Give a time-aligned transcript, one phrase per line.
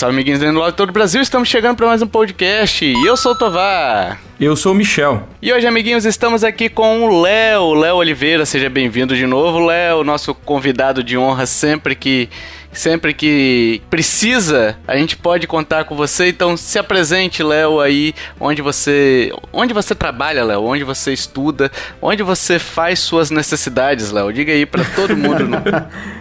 [0.00, 1.20] Salve, amiguinhos do lado todo o Brasil.
[1.20, 2.84] Estamos chegando para mais um podcast.
[2.84, 4.29] E eu sou o Tovar.
[4.40, 5.28] Eu sou o Michel.
[5.42, 8.46] E hoje, amiguinhos, estamos aqui com o Léo, Léo Oliveira.
[8.46, 12.26] Seja bem-vindo de novo, Léo, nosso convidado de honra sempre que
[12.72, 16.28] sempre que precisa, a gente pode contar com você.
[16.28, 22.22] Então, se apresente, Léo, aí onde você, onde você trabalha, Léo, onde você estuda, onde
[22.22, 24.32] você faz suas necessidades, Léo.
[24.32, 25.50] Diga aí para todo mundo.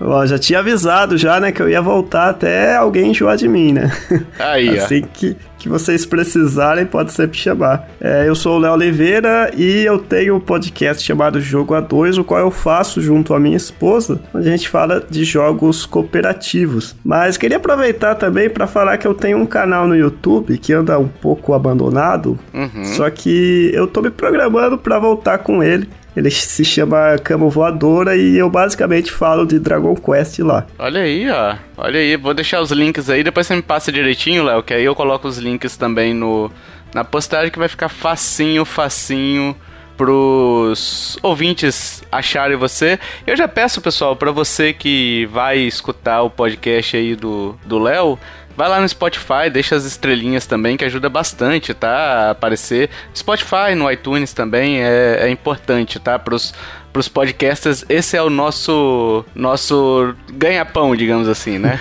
[0.00, 3.72] Ó, já tinha avisado já, né, que eu ia voltar até alguém enjoar de mim,
[3.72, 3.90] né?
[4.38, 7.88] Aí, assim que, que vocês precisarem, pode sempre chamar.
[8.00, 12.24] É, eu sou o Léo Oliveira e eu tenho um podcast chamado Jogo A2, o
[12.24, 16.94] qual eu faço junto à minha esposa, onde a gente fala de jogos cooperativos.
[17.04, 20.98] Mas queria aproveitar também para falar que eu tenho um canal no YouTube que anda
[20.98, 22.84] um pouco abandonado, uhum.
[22.84, 25.88] só que eu tô me programando para voltar com ele.
[26.18, 30.66] Ele se chama Cama Voadora e eu basicamente falo de Dragon Quest lá.
[30.78, 31.56] Olha aí, ó.
[31.76, 34.84] Olha aí, vou deixar os links aí, depois você me passa direitinho, Léo, que aí
[34.84, 36.50] eu coloco os links também no
[36.92, 39.54] na postagem que vai ficar facinho, facinho
[39.96, 42.98] pros ouvintes acharem você.
[43.26, 48.18] Eu já peço, pessoal, para você que vai escutar o podcast aí do do Léo,
[48.58, 51.90] Vai lá no Spotify, deixa as estrelinhas também, que ajuda bastante, tá?
[52.26, 52.90] A aparecer.
[53.14, 56.18] Spotify, no iTunes também é, é importante, tá?
[56.18, 56.52] Pros,
[56.92, 61.78] pros podcasters, esse é o nosso, nosso ganha-pão, digamos assim, né?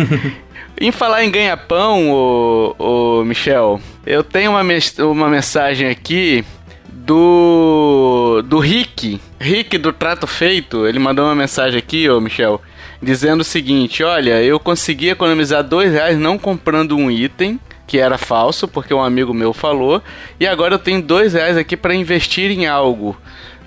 [0.80, 6.42] em falar em ganha-pão, o, o Michel, eu tenho uma, uma mensagem aqui
[6.88, 12.62] do do Rick, Rick do Trato Feito, ele mandou uma mensagem aqui, ô Michel,
[13.02, 18.18] dizendo o seguinte: olha, eu consegui economizar dois reais não comprando um item que era
[18.18, 20.02] falso, porque um amigo meu falou,
[20.40, 23.16] e agora eu tenho dois reais aqui para investir em algo.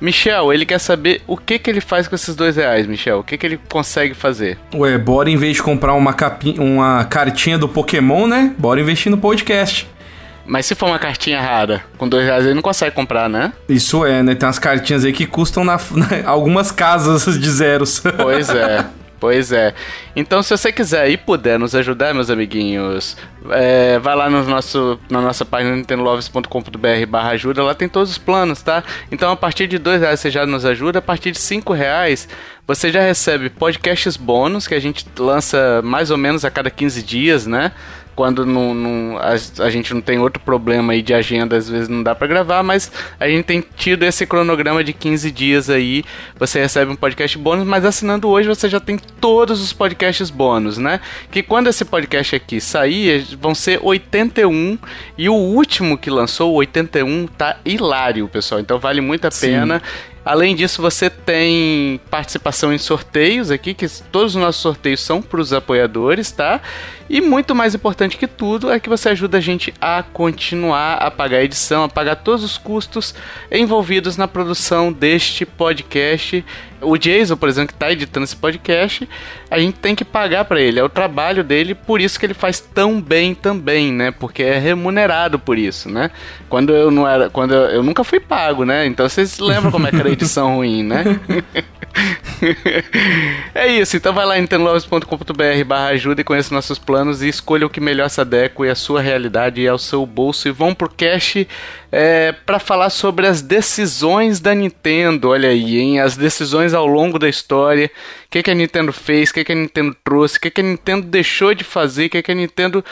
[0.01, 3.19] Michel, ele quer saber o que que ele faz com esses dois reais, Michel.
[3.19, 4.57] O que que ele consegue fazer?
[4.73, 8.53] Ué, bora em vez de comprar uma, capinha, uma cartinha do Pokémon, né?
[8.57, 9.87] Bora investir no podcast.
[10.45, 13.53] Mas se for uma cartinha rara, com dois reais ele não consegue comprar, né?
[13.67, 14.35] Isso é, né?
[14.35, 18.01] Tem umas cartinhas aí que custam na, na algumas casas de zeros.
[18.17, 18.85] Pois é.
[19.19, 19.73] Pois é.
[20.15, 23.17] Então, se você quiser e puder nos ajudar, meus amiguinhos,
[23.51, 28.17] é, vai lá no nosso, na nossa página nintendolovers.com.br barra ajuda, lá tem todos os
[28.17, 28.83] planos, tá?
[29.11, 32.29] Então, a partir de dois reais você já nos ajuda, a partir de cinco reais
[32.65, 37.03] você já recebe podcasts bônus que a gente lança mais ou menos a cada 15
[37.03, 37.71] dias, né?
[38.19, 39.29] Quando não, não a,
[39.63, 42.61] a, gente não tem outro problema aí de agenda, às vezes não dá para gravar,
[42.61, 46.03] mas a gente tem tido esse cronograma de 15 dias aí,
[46.37, 50.77] você recebe um podcast bônus, mas assinando hoje você já tem todos os podcasts bônus,
[50.77, 50.99] né?
[51.31, 54.77] Que quando esse podcast aqui sair, vão ser 81
[55.17, 58.59] e o último que lançou, o 81, tá hilário, pessoal.
[58.59, 59.79] Então vale muito a pena.
[59.79, 60.09] Sim.
[60.25, 65.39] Além disso, você tem participação em sorteios aqui, que todos os nossos sorteios são para
[65.39, 66.61] os apoiadores, tá?
[67.09, 71.09] E muito mais importante que tudo é que você ajuda a gente a continuar a
[71.09, 73.15] pagar a edição, a pagar todos os custos
[73.51, 76.45] envolvidos na produção deste podcast.
[76.81, 79.09] O Jason, por exemplo, que está editando esse podcast,
[79.49, 80.79] a gente tem que pagar para ele.
[80.79, 84.11] É o trabalho dele, por isso que ele faz tão bem também, né?
[84.11, 86.11] Porque é remunerado por isso, né?
[86.47, 88.85] Quando eu não era, quando eu, eu nunca fui pago, né?
[88.85, 91.03] Então vocês lembram como é que era a edição ruim, né?
[93.53, 97.65] é isso, então vai lá em nintendolovers.com.br barra ajuda e conheça nossos planos e escolha
[97.65, 100.47] o que melhor se adequa à sua realidade e ao seu bolso.
[100.47, 101.45] E vão pro cash
[101.91, 105.99] é, para falar sobre as decisões da Nintendo, olha aí, hein?
[105.99, 107.89] As decisões ao longo da história,
[108.25, 110.61] o que, que a Nintendo fez, o que, que a Nintendo trouxe, o que, que
[110.61, 112.83] a Nintendo deixou de fazer, o que, que a Nintendo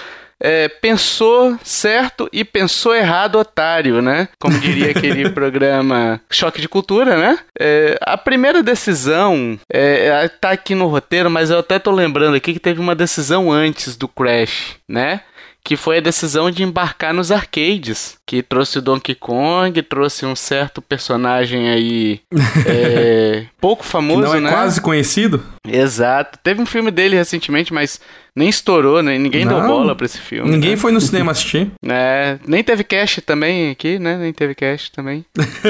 [0.42, 4.30] é, pensou certo e pensou errado, otário, né?
[4.40, 7.40] Como diria aquele programa Choque de Cultura, né?
[7.60, 12.36] É, a primeira decisão é, é, tá aqui no roteiro, mas eu até tô lembrando
[12.36, 15.22] aqui que teve uma decisão antes do Crash, né?
[15.68, 20.34] que foi a decisão de embarcar nos arcades, que trouxe o Donkey Kong, trouxe um
[20.34, 22.22] certo personagem aí
[22.66, 24.50] é, pouco famoso, que não é né?
[24.50, 25.44] quase conhecido.
[25.72, 26.38] Exato.
[26.44, 28.00] Teve um filme dele recentemente, mas
[28.36, 29.18] nem estourou, né?
[29.18, 29.60] Ninguém Não.
[29.60, 30.50] deu bola pra esse filme.
[30.52, 30.78] Ninguém né?
[30.78, 31.72] foi no cinema assistir.
[31.90, 34.18] É, nem teve cast também aqui, né?
[34.18, 35.26] Nem teve cast também.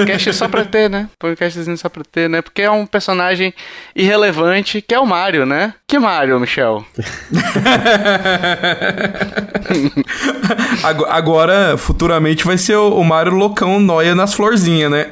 [0.06, 1.08] cast só pra ter, né?
[1.22, 2.42] Foi um castzinho só pra ter, né?
[2.42, 3.54] Porque é um personagem
[3.96, 5.74] irrelevante, que é o Mario, né?
[5.88, 6.84] Que Mario, Michel?
[10.84, 15.08] Ago- Agora, futuramente, vai ser o o Mario loucão noia nas florzinhas, né?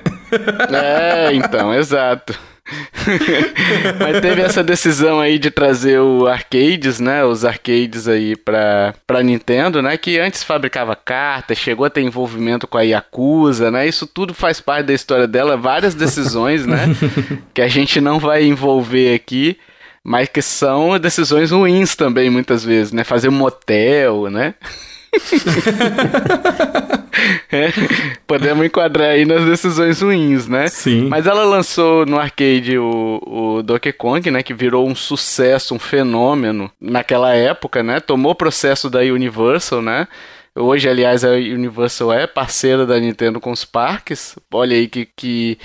[0.71, 2.37] É, então, exato.
[3.99, 7.23] Mas teve essa decisão aí de trazer o arcades, né?
[7.23, 9.95] Os arcades aí pra, pra Nintendo, né?
[9.97, 13.87] Que antes fabricava cartas, chegou a ter envolvimento com a Yakuza, né?
[13.87, 16.87] Isso tudo faz parte da história dela, várias decisões, né?
[17.53, 19.57] que a gente não vai envolver aqui,
[20.03, 23.03] mas que são decisões ruins também, muitas vezes, né?
[23.03, 24.55] Fazer um motel, né?
[27.51, 27.69] É,
[28.27, 30.67] podemos enquadrar aí nas decisões ruins, né?
[30.67, 31.07] Sim.
[31.07, 34.43] Mas ela lançou no arcade o, o Donkey Kong, né?
[34.43, 37.99] Que virou um sucesso, um fenômeno naquela época, né?
[37.99, 40.07] Tomou o processo da Universal, né?
[40.57, 44.37] Hoje, aliás, a Universal é parceira da Nintendo com os parques.
[44.53, 45.57] Olha aí que, que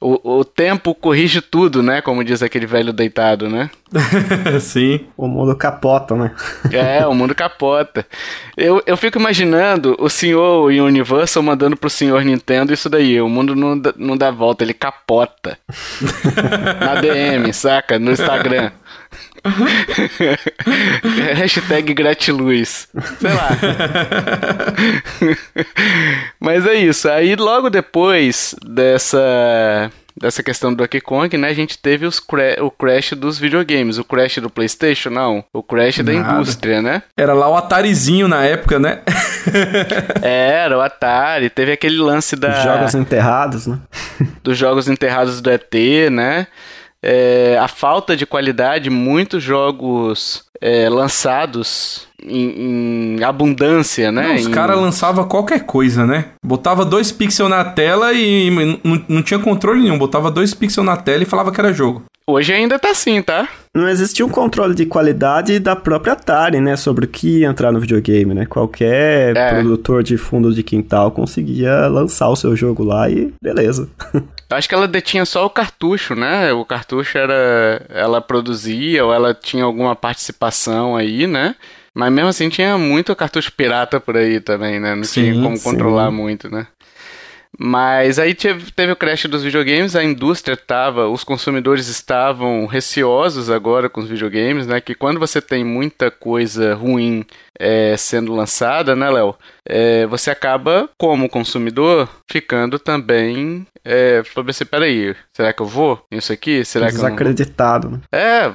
[0.00, 2.00] o, o tempo corrige tudo, né?
[2.00, 3.68] Como diz aquele velho deitado, né?
[4.60, 5.06] Sim.
[5.18, 6.34] O mundo capota, né?
[6.72, 8.06] É, o mundo capota.
[8.56, 13.20] Eu, eu fico imaginando o senhor Universal mandando pro senhor Nintendo isso daí.
[13.20, 15.58] O mundo não, dá- não dá volta, ele capota.
[16.80, 17.98] Na DM, saca?
[17.98, 18.70] No Instagram.
[21.34, 22.88] Hashtag gratiluz.
[23.20, 23.48] Sei lá.
[26.40, 27.08] Mas é isso.
[27.08, 29.90] Aí logo depois dessa
[30.20, 33.98] dessa questão do Donkey Kong, né, a gente teve os cra- o crash dos videogames,
[33.98, 36.34] o crash do PlayStation, não, o crash da Nada.
[36.34, 37.04] indústria, né?
[37.16, 38.98] Era lá o Atarizinho na época, né?
[40.20, 43.78] Era o Atari, teve aquele lance da Jogos enterrados, né?
[44.42, 45.72] dos jogos enterrados do ET,
[46.10, 46.48] né?
[47.02, 54.22] É, a falta de qualidade, muitos jogos é, lançados em, em abundância, né?
[54.28, 56.26] Não, os Em- caras lançavam qualquer coisa, né?
[56.44, 58.50] Botava dois pixels na tela e
[59.08, 59.96] não tinha controle nenhum.
[59.98, 62.02] Botava dois pixels na tela e falava que era jogo.
[62.26, 63.48] Hoje ainda tá assim, tá?
[63.74, 66.76] Não existia um controle de qualidade da própria Atari, né?
[66.76, 68.44] Sobre o que ia entrar no videogame, né?
[68.44, 69.50] Qualquer É.
[69.50, 73.88] produtor de fundo de quintal conseguia lançar o seu jogo lá e beleza.
[74.50, 76.52] Eu acho que ela detinha só o cartucho, né?
[76.52, 77.84] O cartucho era.
[77.90, 81.54] Ela produzia ou ela tinha alguma participação aí, né?
[81.94, 84.94] Mas mesmo assim tinha muito cartucho pirata por aí também, né?
[84.94, 85.64] Não Sim, tinha como sim.
[85.64, 86.66] controlar muito, né?
[87.56, 93.50] Mas aí teve, teve o crash dos videogames, a indústria tava, os consumidores estavam receosos
[93.50, 94.80] agora com os videogames, né?
[94.80, 97.24] Que quando você tem muita coisa ruim
[97.58, 99.34] é, sendo lançada, né, Léo?
[99.64, 103.66] É, você acaba, como consumidor, ficando também.
[103.84, 106.64] É, falando assim, peraí, será que eu vou nisso aqui?
[106.64, 107.10] Será que eu não vou?
[107.10, 108.00] Desacreditado, né?
[108.10, 108.50] É,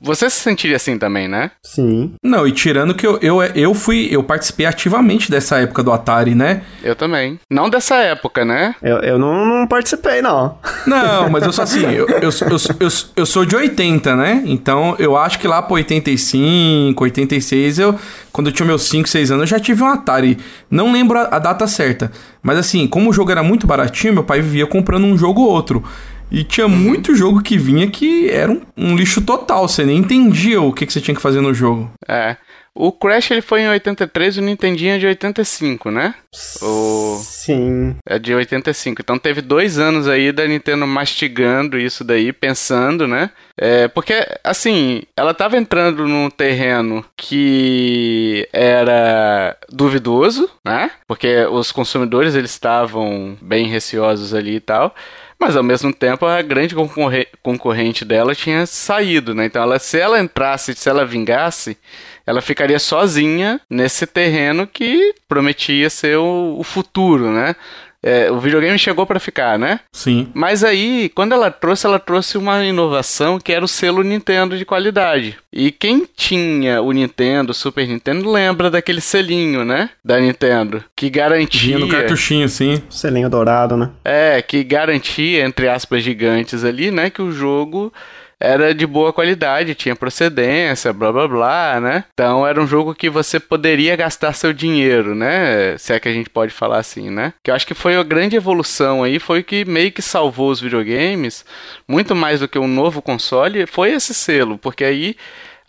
[0.00, 1.50] você se sentiria assim também, né?
[1.60, 2.14] Sim.
[2.22, 4.06] Não, e tirando que eu, eu, eu fui.
[4.08, 6.62] Eu participei ativamente dessa época do Atari, né?
[6.84, 7.40] Eu também.
[7.50, 8.76] Não dessa época, né?
[8.80, 10.56] Eu, eu não, não participei, não.
[10.86, 12.30] Não, mas eu sou assim, eu, eu, eu,
[12.78, 14.42] eu, eu sou de 80, né?
[14.46, 17.98] Então eu acho que lá pro 85, 86, eu,
[18.32, 20.38] quando eu tinha meus 5, 6 anos, eu já tive um Atari.
[20.70, 22.10] Não lembro a, a data certa.
[22.42, 25.50] Mas assim, como o jogo era muito baratinho, meu pai vivia comprando um jogo ou
[25.50, 25.82] outro.
[26.30, 29.66] E tinha muito jogo que vinha que era um, um lixo total.
[29.66, 31.90] Você nem entendia o que, que você tinha que fazer no jogo.
[32.08, 32.36] É.
[32.74, 36.14] O Crash ele foi em 83, o Nintendinho é de 85, né?
[36.62, 37.18] O...
[37.22, 37.96] Sim.
[38.06, 39.02] É de 85.
[39.02, 43.30] Então teve dois anos aí da Nintendo mastigando isso daí, pensando, né?
[43.58, 44.14] É, porque,
[44.44, 50.92] assim, ela tava entrando num terreno que era duvidoso, né?
[51.06, 54.94] Porque os consumidores eles estavam bem receosos ali e tal.
[55.40, 59.46] Mas ao mesmo tempo a grande concorre- concorrente dela tinha saído, né?
[59.46, 61.78] Então ela, se ela entrasse, se ela vingasse,
[62.26, 67.56] ela ficaria sozinha nesse terreno que prometia ser o, o futuro, né?
[68.02, 69.80] É, o videogame chegou para ficar, né?
[69.92, 70.28] Sim.
[70.32, 74.64] Mas aí, quando ela trouxe, ela trouxe uma inovação que era o selo Nintendo de
[74.64, 75.36] qualidade.
[75.52, 79.90] E quem tinha o Nintendo, o Super Nintendo, lembra daquele selinho, né?
[80.04, 80.82] Da Nintendo.
[80.96, 81.76] Que garantia.
[81.76, 82.82] Vinha no cartuchinho, sim.
[82.88, 83.90] Selinho dourado, né?
[84.04, 87.10] É, que garantia, entre aspas, gigantes ali, né?
[87.10, 87.92] Que o jogo
[88.40, 92.04] era de boa qualidade, tinha procedência, blá blá blá, né?
[92.14, 95.76] Então era um jogo que você poderia gastar seu dinheiro, né?
[95.76, 97.34] Se é que a gente pode falar assim, né?
[97.44, 100.50] Que eu acho que foi a grande evolução aí, foi o que meio que salvou
[100.50, 101.44] os videogames,
[101.86, 105.16] muito mais do que um novo console, foi esse selo, porque aí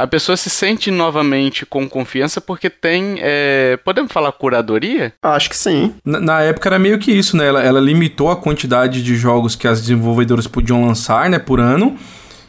[0.01, 3.17] a pessoa se sente novamente com confiança porque tem.
[3.19, 5.13] é, Podemos falar curadoria?
[5.21, 5.93] Acho que sim.
[6.03, 7.47] Na, na época era meio que isso, né?
[7.47, 11.95] Ela, ela limitou a quantidade de jogos que as desenvolvedoras podiam lançar, né, por ano.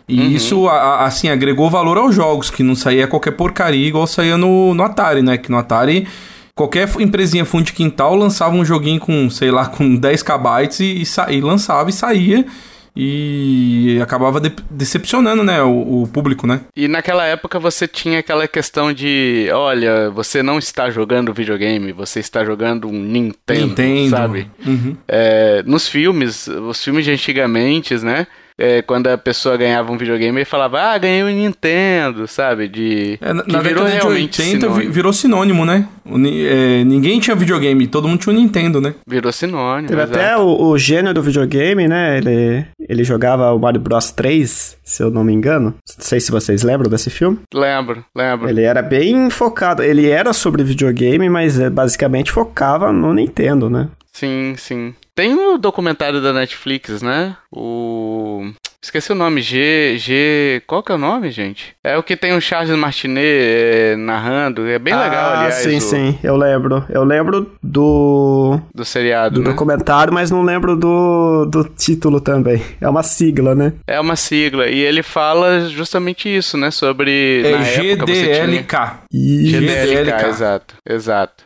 [0.08, 0.28] E uhum.
[0.28, 4.74] isso, a, assim, agregou valor aos jogos, que não saía qualquer porcaria igual saía no,
[4.74, 5.38] no Atari, né?
[5.38, 6.06] Que no Atari
[6.54, 11.02] qualquer empresinha fundo de quintal lançava um joguinho com, sei lá, com 10 KB e,
[11.02, 12.46] e, e lançava e saía
[12.94, 16.60] e acabava de decepcionando, né, o, o, público, né?
[16.76, 22.20] E naquela época você tinha aquela questão de, olha, você não está jogando videogame, você
[22.20, 24.10] está jogando um Nintendo, Nintendo.
[24.10, 24.50] sabe?
[24.66, 24.94] Uhum.
[25.08, 28.26] É, nos filmes, os filmes de antigamente, né?
[28.58, 32.68] É, quando a pessoa ganhava um videogame, ele falava, ah, ganhei um Nintendo, sabe?
[32.68, 33.18] De.
[33.20, 34.92] É, na, na virou década de 80 sinônimo.
[34.92, 35.88] virou sinônimo, né?
[36.04, 38.94] O, é, ninguém tinha videogame, todo mundo tinha um Nintendo, né?
[39.06, 39.88] Virou sinônimo.
[39.88, 40.18] Teve exato.
[40.18, 42.18] até o, o gênio do videogame, né?
[42.18, 45.66] Ele, ele jogava o Mario Bros 3, se eu não me engano.
[45.70, 47.38] Não sei se vocês lembram desse filme.
[47.54, 48.48] Lembro, lembro.
[48.48, 49.82] Ele era bem focado.
[49.82, 53.88] Ele era sobre videogame, mas é, basicamente focava no Nintendo, né?
[54.12, 54.94] Sim, sim.
[55.14, 57.36] Tem o documentário da Netflix, né?
[57.50, 58.50] O.
[58.82, 59.96] Esqueci o nome, G.
[59.98, 60.62] G.
[60.66, 61.76] Qual que é o nome, gente?
[61.84, 64.66] É o que tem o Charles Martinet é, narrando.
[64.66, 65.54] É bem ah, legal, aliás.
[65.56, 65.80] Sim, o...
[65.80, 66.84] sim, eu lembro.
[66.88, 68.58] Eu lembro do.
[68.74, 69.34] Do seriado.
[69.34, 69.50] Do né?
[69.50, 72.62] documentário, mas não lembro do, do título também.
[72.80, 73.74] É uma sigla, né?
[73.86, 74.66] É uma sigla.
[74.66, 76.70] E ele fala justamente isso, né?
[76.70, 77.42] Sobre.
[77.44, 78.76] É GDLK.
[79.10, 79.60] Tinha...
[79.60, 80.74] GDLK, exato.
[80.88, 81.44] Exato.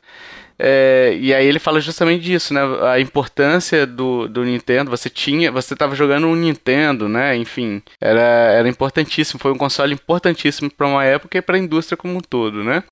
[0.59, 2.61] É, e aí ele fala justamente disso, né?
[2.91, 4.91] A importância do, do Nintendo.
[4.91, 7.37] Você tinha, você estava jogando um Nintendo, né?
[7.37, 9.39] Enfim, era, era importantíssimo.
[9.39, 12.83] Foi um console importantíssimo para uma época e para a indústria como um todo, né?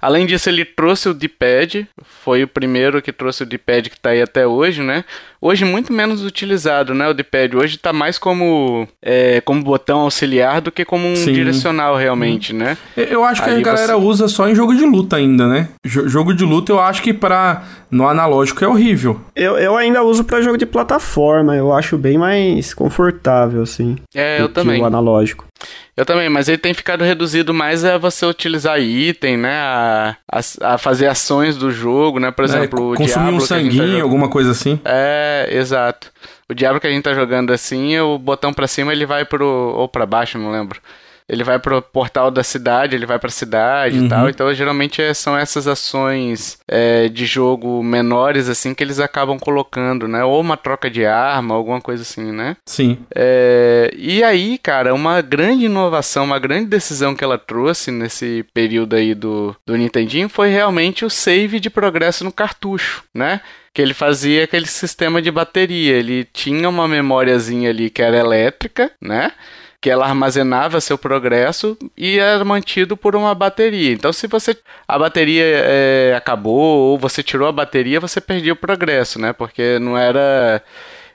[0.00, 1.86] Além disso, ele trouxe o D-pad.
[2.02, 5.04] Foi o primeiro que trouxe o D-pad que está aí até hoje, né?
[5.42, 7.08] Hoje muito menos utilizado, né?
[7.08, 11.32] O D-pad hoje está mais como é, como botão auxiliar do que como um Sim.
[11.32, 12.58] direcional realmente, hum.
[12.58, 12.76] né?
[12.94, 14.06] Eu acho que aí a galera você...
[14.06, 15.68] usa só em jogo de luta ainda, né?
[15.84, 19.20] jogo de luta eu acho que que para no analógico é horrível.
[19.34, 23.96] Eu, eu ainda uso para jogo de plataforma, eu acho bem mais confortável, assim.
[24.14, 24.80] É, eu também.
[24.80, 25.46] o analógico.
[25.96, 29.52] Eu também, mas ele tem ficado reduzido mais a você utilizar item, né?
[29.52, 32.30] A, a, a fazer ações do jogo, né?
[32.30, 34.80] Por é, exemplo, é, o Consumir Diablo um sanguinho, tá alguma coisa assim.
[34.84, 36.10] É, exato.
[36.48, 39.46] O Diablo que a gente tá jogando assim, o botão para cima ele vai pro.
[39.46, 40.80] ou para baixo, não lembro
[41.30, 44.06] ele vai pro portal da cidade, ele vai pra cidade uhum.
[44.06, 44.28] e tal.
[44.28, 50.08] Então, geralmente é, são essas ações é, de jogo menores, assim, que eles acabam colocando,
[50.08, 50.24] né?
[50.24, 52.56] Ou uma troca de arma, alguma coisa assim, né?
[52.66, 52.98] Sim.
[53.14, 58.96] É, e aí, cara, uma grande inovação, uma grande decisão que ela trouxe nesse período
[58.96, 63.40] aí do, do Nintendinho foi realmente o save de progresso no cartucho, né?
[63.72, 65.94] que ele fazia aquele sistema de bateria.
[65.94, 69.30] Ele tinha uma memóriazinha ali que era elétrica, né?
[69.80, 73.92] Que ela armazenava seu progresso e era mantido por uma bateria.
[73.92, 74.56] Então, se você
[74.86, 79.32] a bateria é, acabou ou você tirou a bateria, você perdia o progresso, né?
[79.32, 80.62] Porque não era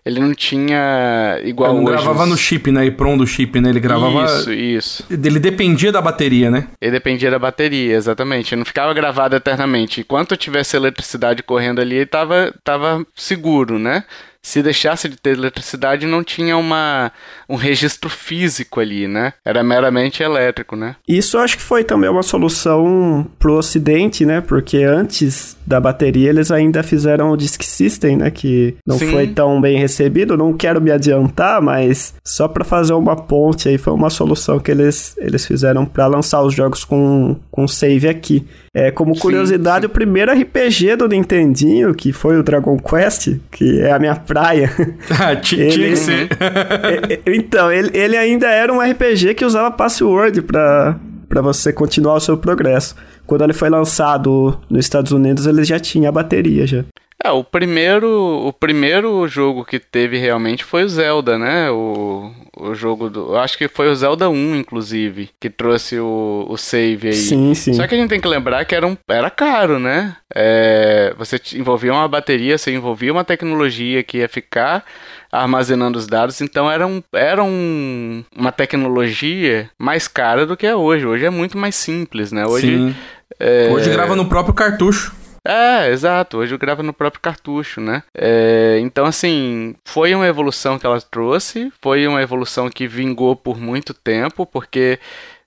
[0.06, 2.04] ele não tinha igual ele não hoje.
[2.04, 2.86] gravava no chip, né?
[2.86, 3.70] EPROM do chip, né?
[3.70, 4.26] Ele gravava.
[4.26, 5.06] Isso, isso.
[5.10, 6.68] Ele dependia da bateria, né?
[6.80, 8.54] Ele dependia da bateria, exatamente.
[8.54, 10.02] Ele não ficava gravado eternamente.
[10.02, 14.04] Enquanto tivesse eletricidade correndo ali, ele tava, tava seguro, né?
[14.46, 17.12] Se deixasse de ter eletricidade, não tinha uma,
[17.50, 19.34] um registro físico ali, né?
[19.44, 20.96] Era meramente elétrico, né?
[21.08, 24.42] Isso acho que foi também uma solução pro ocidente, né?
[24.42, 28.30] Porque antes da bateria eles ainda fizeram o Disk System, né?
[28.30, 29.10] Que não Sim.
[29.10, 30.38] foi tão bem recebido.
[30.38, 34.70] Não quero me adiantar, mas só para fazer uma ponte aí foi uma solução que
[34.70, 38.46] eles, eles fizeram para lançar os jogos com, com save aqui.
[38.76, 39.88] É, como curiosidade, sim, sim.
[39.88, 44.70] o primeiro RPG do Nintendinho, que foi o Dragon Quest, que é a minha praia.
[45.18, 46.30] Ah, tinha que ser.
[47.26, 52.20] então, ele, ele ainda era um RPG que usava password para para você continuar o
[52.20, 52.96] seu progresso.
[53.26, 56.86] Quando ele foi lançado nos Estados Unidos, ele já tinha a bateria já.
[57.26, 61.72] É, o primeiro, o primeiro jogo que teve realmente foi o Zelda, né?
[61.72, 63.34] O, o jogo do.
[63.34, 67.14] Eu acho que foi o Zelda 1, inclusive, que trouxe o, o save aí.
[67.16, 67.74] Sim, sim.
[67.74, 70.16] Só que a gente tem que lembrar que era, um, era caro, né?
[70.36, 74.86] É, você envolvia uma bateria, você envolvia uma tecnologia que ia ficar
[75.32, 80.76] armazenando os dados, então era, um, era um, uma tecnologia mais cara do que é
[80.76, 81.08] hoje.
[81.08, 82.46] Hoje é muito mais simples, né?
[82.46, 82.96] Hoje, Sim.
[83.40, 83.68] É...
[83.72, 85.25] Hoje grava no próprio cartucho.
[85.46, 86.38] É, exato.
[86.38, 88.02] Hoje eu gravo no próprio cartucho, né?
[88.14, 93.60] É, então, assim, foi uma evolução que ela trouxe, foi uma evolução que vingou por
[93.60, 95.00] muito tempo, porque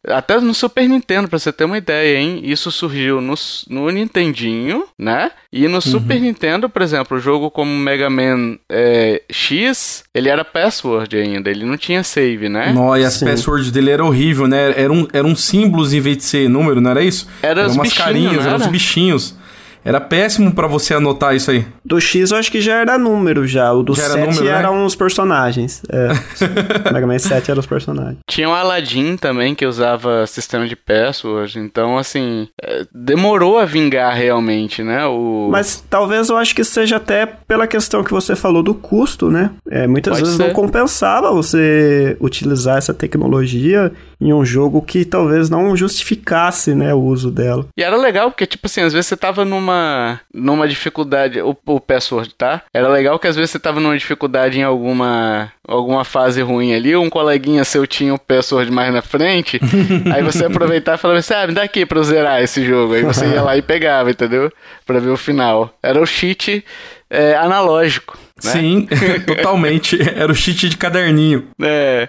[0.06, 2.40] até no Super Nintendo, pra você ter uma ideia, hein?
[2.44, 3.34] Isso surgiu no,
[3.68, 5.32] no Nintendinho, né?
[5.52, 5.80] E no uhum.
[5.80, 11.50] Super Nintendo, por exemplo, o jogo como Mega Man é, X, ele era password ainda,
[11.50, 12.72] ele não tinha save, né?
[12.72, 14.72] Nossa, e as passwords dele era horrível, né?
[14.76, 17.28] Eram, eram símbolos em vez de ser número, não era isso?
[17.42, 19.36] Era, eram umas carinhas, eram os bichinhos.
[19.84, 21.64] Era péssimo para você anotar isso aí.
[21.84, 23.72] Do X eu acho que já era número já.
[23.72, 24.58] O do já 7 era número, né?
[24.58, 24.84] eram né?
[24.84, 25.82] os personagens.
[25.88, 26.08] É.
[26.92, 28.18] Mega Man 7 eram os personagens.
[28.28, 31.58] Tinha o Aladdin também, que usava sistema de password.
[31.58, 35.06] Então, assim, é, demorou a vingar realmente, né?
[35.06, 35.48] O...
[35.50, 39.50] Mas talvez eu acho que seja até pela questão que você falou do custo, né?
[39.70, 40.46] É, muitas Pode vezes ser.
[40.46, 46.98] não compensava você utilizar essa tecnologia em um jogo que talvez não justificasse, né, o
[46.98, 47.66] uso dela.
[47.76, 51.80] E era legal, porque, tipo assim, às vezes você tava numa, numa dificuldade, o, o
[51.80, 52.62] password, tá?
[52.72, 56.96] Era legal que às vezes você tava numa dificuldade em alguma, alguma fase ruim ali,
[56.96, 59.60] um coleguinha seu tinha o password mais na frente,
[60.12, 62.94] aí você aproveitava e falava assim, ah, me dá aqui pra eu zerar esse jogo.
[62.94, 64.50] Aí você ia lá e pegava, entendeu?
[64.86, 65.74] Pra ver o final.
[65.82, 66.64] Era o cheat
[67.10, 68.18] é, analógico.
[68.42, 68.50] Né?
[68.52, 68.88] Sim,
[69.26, 69.98] totalmente.
[70.00, 71.48] Era o cheat de caderninho.
[71.60, 72.08] É.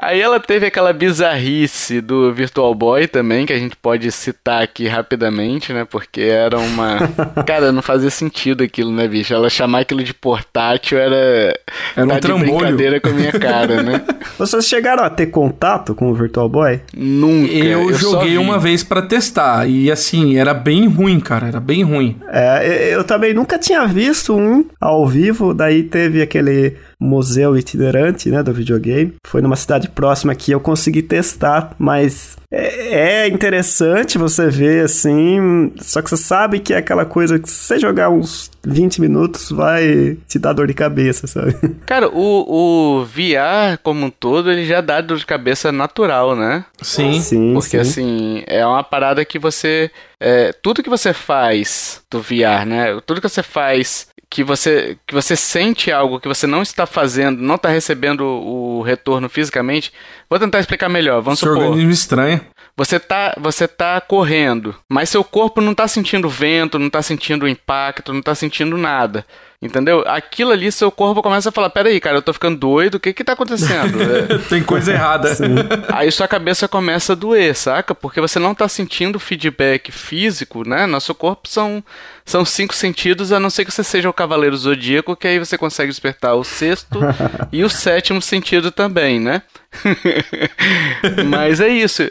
[0.00, 4.88] Aí ela teve aquela bizarrice do Virtual Boy também, que a gente pode citar aqui
[4.88, 5.84] rapidamente, né?
[5.84, 6.98] Porque era uma.
[7.46, 9.32] Cara, não fazia sentido aquilo, né, bicho?
[9.32, 11.56] Ela chamar aquilo de portátil era.
[11.94, 14.02] Era um tá de brincadeira com a minha cara, né?
[14.38, 16.80] Vocês chegaram a ter contato com o Virtual Boy?
[16.96, 17.52] Nunca.
[17.52, 19.68] Eu, eu joguei uma vez para testar.
[19.68, 21.48] E assim, era bem ruim, cara.
[21.48, 22.18] Era bem ruim.
[22.28, 25.52] É, eu também nunca tinha visto um ao vivo.
[25.54, 29.14] Daí teve aquele museu itinerante, né, do videogame.
[29.26, 35.72] Foi numa cidade próxima que eu consegui testar, mas é, é interessante você ver assim,
[35.80, 39.50] só que você sabe que é aquela coisa que se você jogar uns 20 minutos
[39.50, 41.56] vai te dar dor de cabeça, sabe?
[41.86, 46.64] Cara, o, o VR como um todo, ele já dá dor de cabeça natural, né?
[46.82, 47.20] Sim.
[47.20, 47.78] sim Porque sim.
[47.78, 49.90] assim, é uma parada que você.
[50.20, 53.00] É, tudo que você faz do VR, né?
[53.04, 57.42] Tudo que você faz que você, que você sente algo que você não está fazendo,
[57.42, 59.92] não está recebendo o retorno fisicamente.
[60.28, 61.20] Vou tentar explicar melhor.
[61.20, 61.66] Vamos Seu supor.
[61.66, 62.40] organismo estranho.
[62.74, 67.46] Você tá, você tá correndo, mas seu corpo não está sentindo vento, não está sentindo
[67.46, 69.26] impacto, não está sentindo nada.
[69.62, 70.02] Entendeu?
[70.08, 73.12] Aquilo ali, seu corpo começa a falar: peraí, cara, eu tô ficando doido, o que
[73.12, 74.02] que tá acontecendo?
[74.02, 74.38] É.
[74.48, 75.32] Tem coisa errada.
[75.34, 75.54] Sim.
[75.88, 77.94] Aí sua cabeça começa a doer, saca?
[77.94, 80.86] Porque você não tá sentindo feedback físico, né?
[80.86, 81.84] Nosso corpo são,
[82.24, 85.56] são cinco sentidos, a não ser que você seja o cavaleiro zodíaco, que aí você
[85.56, 86.98] consegue despertar o sexto
[87.52, 89.42] e o sétimo sentido também, né?
[91.28, 92.08] Mas é isso.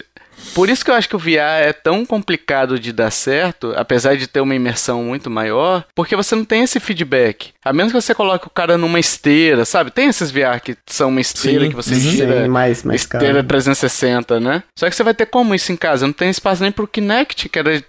[0.53, 4.17] Por isso que eu acho que o VR é tão complicado de dar certo, apesar
[4.17, 7.51] de ter uma imersão muito maior, porque você não tem esse feedback.
[7.63, 9.91] A menos que você coloque o cara numa esteira, sabe?
[9.91, 12.43] Tem esses VR que são uma esteira sim, que você gira.
[12.43, 13.47] Sim, mais, mais esteira caro.
[13.47, 14.63] 360, né?
[14.75, 16.05] Só que você vai ter como isso em casa?
[16.05, 17.83] Não tem espaço nem pro Kinect, que era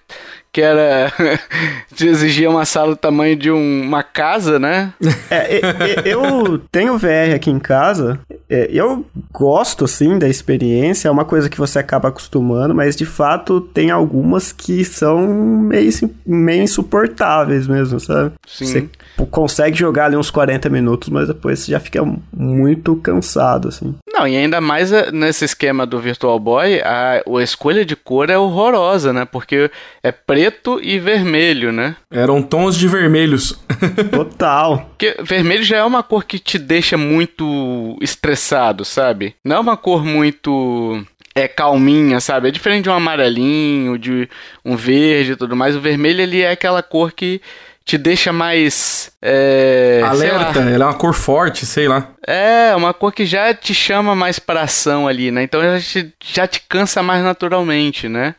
[0.52, 1.10] que era
[1.96, 4.92] de exigir uma sala do tamanho de um, uma casa, né?
[5.30, 8.20] É, eu tenho VR aqui em casa.
[8.48, 13.62] Eu gosto assim da experiência, é uma coisa que você acaba acostumando, mas de fato
[13.62, 15.90] tem algumas que são meio,
[16.26, 18.32] meio insuportáveis mesmo, sabe?
[18.46, 18.66] Sim.
[18.66, 18.88] Você
[19.26, 23.94] consegue jogar ali uns 40 minutos, mas depois você já fica muito cansado, assim.
[24.12, 28.30] Não, e ainda mais é, nesse esquema do Virtual Boy, a, a escolha de cor
[28.30, 29.24] é horrorosa, né?
[29.24, 29.70] Porque
[30.02, 31.96] é preto e vermelho, né?
[32.10, 33.58] Eram tons de vermelhos.
[34.12, 34.86] Total.
[34.90, 39.34] Porque vermelho já é uma cor que te deixa muito estressado, sabe?
[39.44, 41.04] Não é uma cor muito
[41.34, 42.48] é calminha, sabe?
[42.48, 44.28] É diferente de um amarelinho, de
[44.64, 45.74] um verde e tudo mais.
[45.74, 47.40] O vermelho ele é aquela cor que
[47.84, 49.10] te deixa mais.
[49.20, 52.08] É, Alerta, ela é uma cor forte, sei lá.
[52.26, 55.42] É, uma cor que já te chama mais pra ação ali, né?
[55.42, 58.34] Então já te, já te cansa mais naturalmente, né?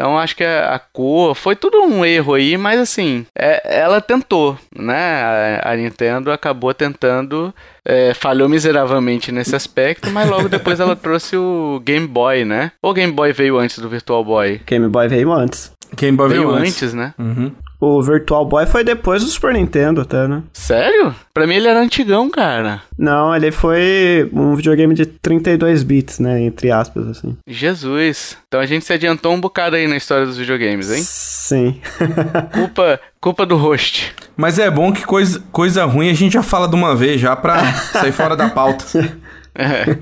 [0.00, 4.00] Então acho que a, a, cor foi tudo um erro aí, mas assim, é, ela
[4.00, 5.60] tentou, né?
[5.62, 11.36] A, a Nintendo acabou tentando, é, falhou miseravelmente nesse aspecto, mas logo depois ela trouxe
[11.36, 12.72] o Game Boy, né?
[12.80, 14.60] Ou o Game Boy veio antes do Virtual Boy?
[14.66, 15.70] Game Boy veio antes.
[15.94, 16.82] Game Boy veio, veio antes.
[16.82, 17.12] antes, né?
[17.18, 17.52] Uhum.
[17.80, 20.42] O Virtual Boy foi depois do Super Nintendo até, né?
[20.52, 21.14] Sério?
[21.32, 22.82] Pra mim ele era antigão, cara.
[22.98, 26.42] Não, ele foi um videogame de 32 bits, né?
[26.42, 27.38] Entre aspas, assim.
[27.46, 28.36] Jesus.
[28.46, 31.02] Então a gente se adiantou um bocado aí na história dos videogames, hein?
[31.02, 31.80] Sim.
[32.52, 34.14] culpa, culpa do host.
[34.36, 37.34] Mas é bom que coisa, coisa ruim a gente já fala de uma vez, já
[37.34, 38.84] pra sair fora da pauta.
[39.52, 39.98] É.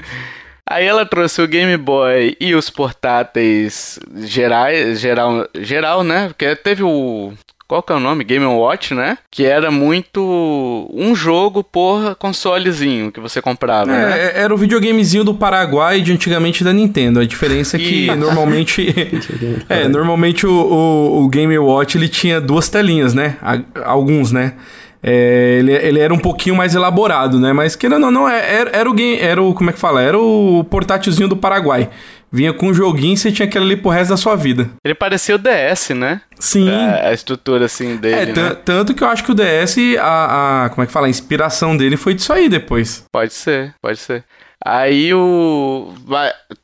[0.69, 6.29] Aí ela trouxe o Game Boy e os portáteis gerais, geral, geral, né?
[6.29, 7.33] Porque teve o
[7.69, 8.25] qual que é o nome?
[8.25, 9.19] Game Watch, né?
[9.31, 14.33] Que era muito um jogo por consolezinho que você comprava, é, né?
[14.35, 17.21] Era o videogamezinho do Paraguai de antigamente da Nintendo.
[17.21, 18.95] A diferença é que normalmente
[19.69, 23.37] é, normalmente o, o, o, Game Watch ele tinha duas telinhas, né?
[23.85, 24.55] Alguns, né?
[25.03, 27.53] É, ele, ele, era um pouquinho mais elaborado, né?
[27.53, 29.55] Mas querendo ou não, é, era, era, o game, era o.
[29.55, 30.03] Como é que fala?
[30.03, 31.89] Era o portátilzinho do Paraguai.
[32.31, 34.71] Vinha com um joguinho e você tinha aquele ali pro resto da sua vida.
[34.85, 36.21] Ele parecia o DS, né?
[36.39, 36.71] Sim.
[36.71, 38.33] A, a estrutura assim dele.
[38.33, 38.57] É, né?
[38.65, 41.07] tanto que eu acho que o DS, a, a, Como é que fala?
[41.07, 43.05] A inspiração dele foi disso aí depois.
[43.13, 44.25] Pode ser, pode ser.
[44.65, 45.95] Aí o.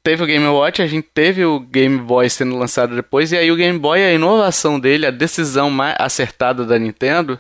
[0.03, 3.50] Teve o Game Watch, a gente teve o Game Boy sendo lançado depois, e aí
[3.53, 7.38] o Game Boy, a inovação dele, a decisão mais acertada da Nintendo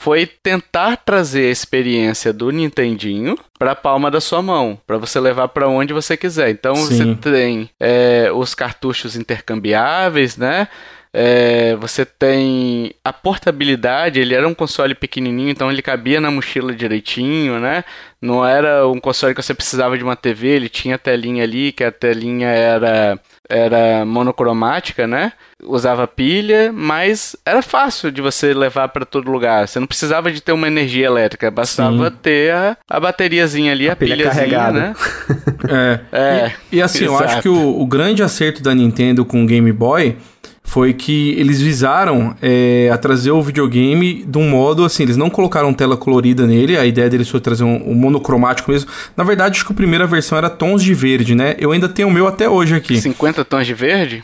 [0.00, 5.20] foi tentar trazer a experiência do Nintendinho para a palma da sua mão, para você
[5.20, 6.48] levar para onde você quiser.
[6.48, 7.14] Então Sim.
[7.14, 10.68] você tem é, os cartuchos intercambiáveis, né?
[11.12, 16.72] É, você tem a portabilidade, ele era um console pequenininho, então ele cabia na mochila
[16.72, 17.84] direitinho, né?
[18.22, 21.84] Não era um console que você precisava de uma TV, ele tinha telinha ali, que
[21.84, 25.32] a telinha era, era monocromática, né?
[25.62, 29.68] Usava pilha, mas era fácil de você levar para todo lugar.
[29.68, 32.16] Você não precisava de ter uma energia elétrica, bastava Sim.
[32.22, 34.80] ter a, a bateriazinha ali, a, a pilha pilhazinha, carregada.
[34.80, 34.94] né?
[36.12, 36.18] é.
[36.18, 36.52] é.
[36.72, 37.22] E, e assim, exato.
[37.22, 40.16] eu acho que o, o grande acerto da Nintendo com o Game Boy
[40.70, 45.28] foi que eles visaram é, a trazer o videogame de um modo assim, eles não
[45.28, 48.88] colocaram tela colorida nele, a ideia deles foi trazer um, um, monocromático mesmo.
[49.16, 51.56] Na verdade, acho que a primeira versão era tons de verde, né?
[51.58, 53.00] Eu ainda tenho o meu até hoje aqui.
[53.00, 54.22] 50 tons de verde?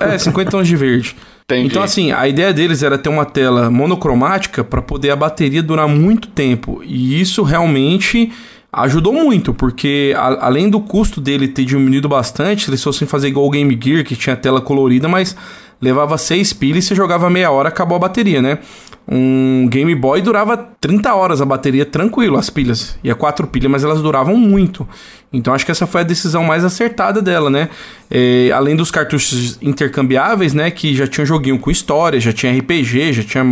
[0.00, 1.14] É, 50 tons de verde.
[1.44, 1.68] Entendi.
[1.68, 5.86] Então, assim, a ideia deles era ter uma tela monocromática para poder a bateria durar
[5.86, 6.82] muito tempo.
[6.84, 8.32] E isso realmente
[8.72, 13.46] ajudou muito, porque a, além do custo dele ter diminuído bastante, eles fossem fazer igual
[13.46, 15.36] o Game Gear, que tinha tela colorida, mas
[15.80, 18.58] levava seis pilhas e você jogava meia hora, acabou a bateria, né?
[19.06, 22.96] Um Game Boy durava 30 horas a bateria tranquilo, as pilhas.
[23.02, 24.88] Ia quatro pilhas, mas elas duravam muito.
[25.32, 27.68] Então acho que essa foi a decisão mais acertada dela, né?
[28.08, 30.70] É, além dos cartuchos intercambiáveis, né?
[30.70, 33.44] Que já tinha joguinho com história, já tinha RPG, já tinha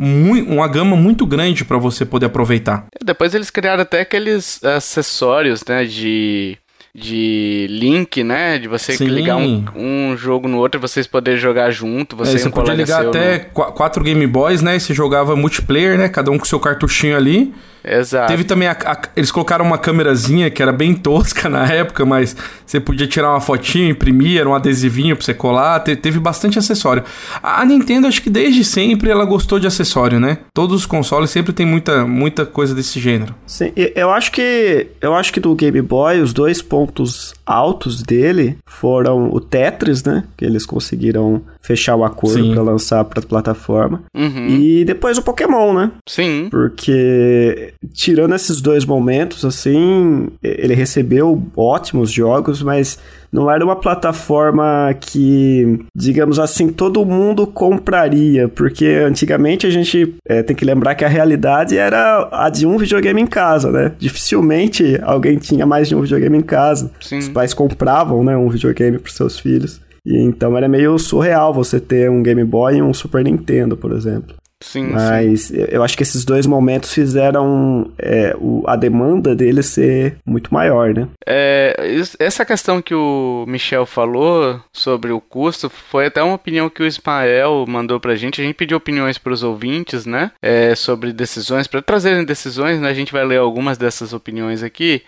[0.00, 2.86] uma gama muito grande para você poder aproveitar.
[3.04, 6.58] Depois eles criaram até aqueles acessórios, né, de
[6.94, 8.58] de link, né?
[8.58, 9.06] De você Sim.
[9.06, 12.16] ligar um, um jogo no outro e vocês poderem jogar junto.
[12.16, 13.72] Você, é, você podia ligar até no...
[13.72, 14.76] quatro Game Boys, né?
[14.76, 16.08] E você jogava multiplayer, né?
[16.08, 17.54] Cada um com seu cartuchinho ali.
[17.84, 18.28] Exato.
[18.28, 22.36] Teve também a, a, eles colocaram uma câmerazinha que era bem tosca na época, mas
[22.66, 25.80] você podia tirar uma fotinho, imprimir, era um adesivinho pra você colar.
[25.80, 27.02] Te, teve bastante acessório.
[27.42, 30.38] A, a, Nintendo, acho que desde sempre ela gostou de acessório, né?
[30.54, 33.34] Todos os consoles sempre tem muita, muita coisa desse gênero.
[33.46, 38.56] Sim, eu acho que eu acho que do Game Boy os dois pontos altos dele
[38.64, 40.24] foram o Tetris, né?
[40.36, 44.02] Que eles conseguiram fechar o acordo para lançar para plataforma.
[44.14, 44.46] Uhum.
[44.48, 45.90] E depois o Pokémon, né?
[46.08, 46.48] Sim.
[46.50, 52.98] Porque tirando esses dois momentos, assim, ele recebeu ótimos jogos, mas
[53.32, 60.42] não era uma plataforma que, digamos assim, todo mundo compraria, porque antigamente a gente é,
[60.42, 63.92] tem que lembrar que a realidade era a de um videogame em casa, né?
[63.98, 66.90] Dificilmente alguém tinha mais de um videogame em casa.
[67.00, 67.18] Sim.
[67.18, 69.80] Os pais compravam, né, um videogame para seus filhos.
[70.04, 73.92] E então era meio surreal você ter um Game Boy e um Super Nintendo, por
[73.92, 74.34] exemplo.
[74.62, 75.64] Sim, Mas sim.
[75.68, 80.92] eu acho que esses dois momentos fizeram é, o, a demanda dele ser muito maior,
[80.92, 81.08] né?
[81.26, 81.74] É,
[82.18, 86.86] essa questão que o Michel falou sobre o custo foi até uma opinião que o
[86.86, 88.40] Ismael mandou pra gente.
[88.40, 90.30] A gente pediu opiniões para os ouvintes, né?
[90.42, 92.88] É, sobre decisões, para trazerem decisões, né?
[92.90, 95.02] A gente vai ler algumas dessas opiniões aqui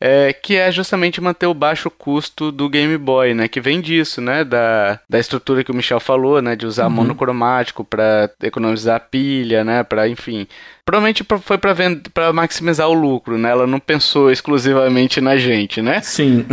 [0.00, 3.48] é, que é justamente manter o baixo custo do Game Boy, né?
[3.48, 4.44] Que vem disso, né?
[4.44, 6.54] Da, da estrutura que o Michel falou, né?
[6.54, 6.90] De usar uhum.
[6.90, 9.82] monocromático para economizar pilha, né?
[9.82, 10.46] Para enfim.
[10.84, 13.50] Provavelmente foi para maximizar o lucro, né?
[13.50, 16.00] Ela não pensou exclusivamente na gente, né?
[16.00, 16.46] Sim.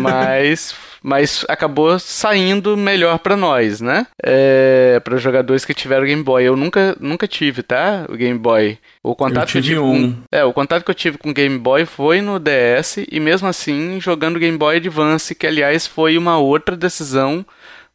[0.00, 0.74] Mas
[1.06, 4.08] mas acabou saindo melhor para nós, né?
[4.20, 6.42] É, para jogadores que tiveram Game Boy.
[6.42, 8.04] Eu nunca, nunca tive, tá?
[8.08, 8.76] O Game Boy.
[9.04, 10.12] O contato eu tive, que eu tive um.
[10.12, 13.20] Com, é, o contato que eu tive com o Game Boy foi no DS e
[13.20, 17.46] mesmo assim jogando Game Boy Advance, que aliás foi uma outra decisão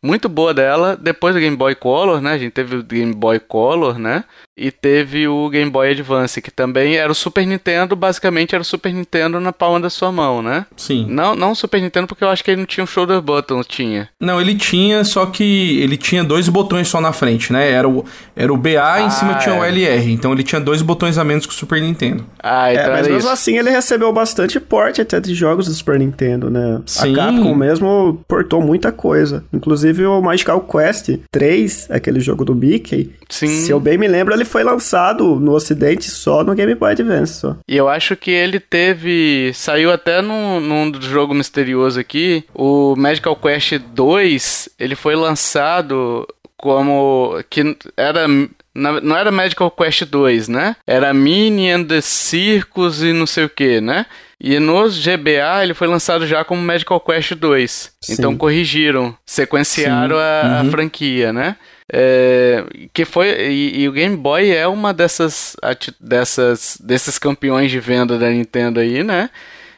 [0.03, 0.97] muito boa dela.
[0.99, 2.33] Depois do Game Boy Color, né?
[2.33, 4.23] A gente teve o Game Boy Color, né?
[4.57, 8.65] E teve o Game Boy Advance, que também era o Super Nintendo, basicamente era o
[8.65, 10.65] Super Nintendo na palma da sua mão, né?
[10.75, 11.07] Sim.
[11.09, 13.63] Não, não o Super Nintendo, porque eu acho que ele não tinha um shoulder button,
[13.63, 14.09] tinha.
[14.19, 17.71] Não, ele tinha, só que ele tinha dois botões só na frente, né?
[17.71, 19.69] Era o, era o BA ah, em cima tinha o é.
[19.69, 22.25] LR, então ele tinha dois botões a menos que o Super Nintendo.
[22.43, 23.29] Ah, então é, mas mesmo isso.
[23.29, 26.81] assim ele recebeu bastante porte até de jogos do Super Nintendo, né?
[26.85, 27.13] Sim.
[27.13, 29.43] A Capcom mesmo portou muita coisa.
[29.51, 33.47] Inclusive o Magical Quest 3, aquele jogo do Mickey, Sim.
[33.47, 37.33] se eu bem me lembro, ele foi lançado no ocidente só no Game Boy Advance.
[37.33, 37.57] Só.
[37.67, 39.51] E eu acho que ele teve.
[39.53, 42.43] Saiu até num, num jogo misterioso aqui.
[42.53, 46.27] O Magical Quest 2 ele foi lançado
[46.57, 47.41] como.
[47.49, 48.27] que era
[48.73, 50.75] não era Magical Quest 2, né?
[50.87, 54.05] Era Mini and the Circus e não sei o que, né?
[54.39, 57.91] E no GBA ele foi lançado já como Magical Quest 2.
[58.01, 58.13] Sim.
[58.13, 60.67] Então corrigiram, sequenciaram a, uhum.
[60.67, 61.55] a, franquia, né?
[61.93, 65.57] É, que foi e, e, o Game Boy é uma dessas
[65.99, 69.29] dessas desses campeões de venda da Nintendo aí, né?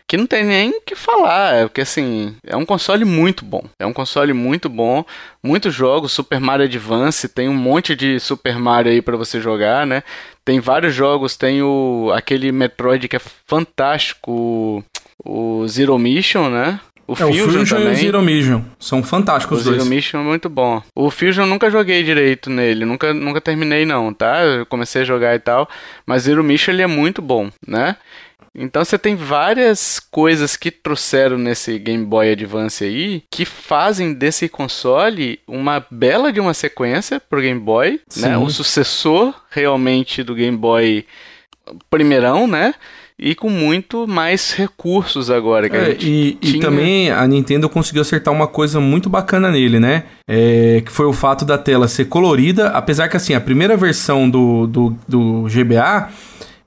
[0.07, 3.63] Que não tem nem o que falar, porque assim, é um console muito bom.
[3.79, 5.03] É um console muito bom,
[5.41, 9.87] muitos jogos, Super Mario Advance, tem um monte de Super Mario aí para você jogar,
[9.87, 10.03] né?
[10.45, 14.83] Tem vários jogos, tem o aquele Metroid que é fantástico,
[15.23, 16.79] o Zero Mission, né?
[17.07, 17.91] O, é, Fusion, o Fusion também.
[17.91, 18.61] e o Zero Mission.
[18.79, 19.77] São fantásticos os dois.
[19.77, 20.81] O Zero Mission é muito bom.
[20.95, 22.85] O Fusion eu nunca joguei direito nele.
[22.85, 24.41] Nunca, nunca terminei não, tá?
[24.43, 25.67] Eu comecei a jogar e tal.
[26.05, 27.97] Mas Zero Mission ele é muito bom, né?
[28.55, 34.47] Então você tem várias coisas que trouxeram nesse Game Boy Advance aí que fazem desse
[34.47, 38.21] console uma bela de uma sequência pro Game Boy, Sim.
[38.21, 38.37] né?
[38.37, 41.05] O sucessor realmente do Game Boy
[41.89, 42.75] primeirão, né?
[43.17, 45.69] e com muito mais recursos agora.
[45.69, 46.37] Que é, e, tinha...
[46.41, 50.03] e, também a Nintendo conseguiu acertar uma coisa muito bacana nele, né?
[50.27, 54.29] É, que foi o fato da tela ser colorida, apesar que assim, a primeira versão
[54.29, 56.09] do, do, do GBA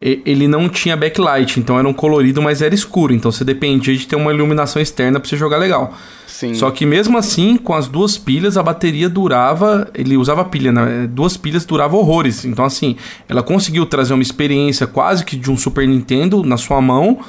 [0.01, 3.15] ele não tinha backlight, então era um colorido, mas era escuro.
[3.15, 5.95] Então você dependia de ter uma iluminação externa para você jogar legal.
[6.27, 6.53] Sim.
[6.53, 9.89] Só que mesmo assim, com as duas pilhas, a bateria durava.
[9.95, 11.09] Ele usava pilha, né?
[11.11, 12.45] Duas pilhas duravam horrores.
[12.45, 16.81] Então, assim, ela conseguiu trazer uma experiência quase que de um Super Nintendo na sua
[16.83, 17.21] mão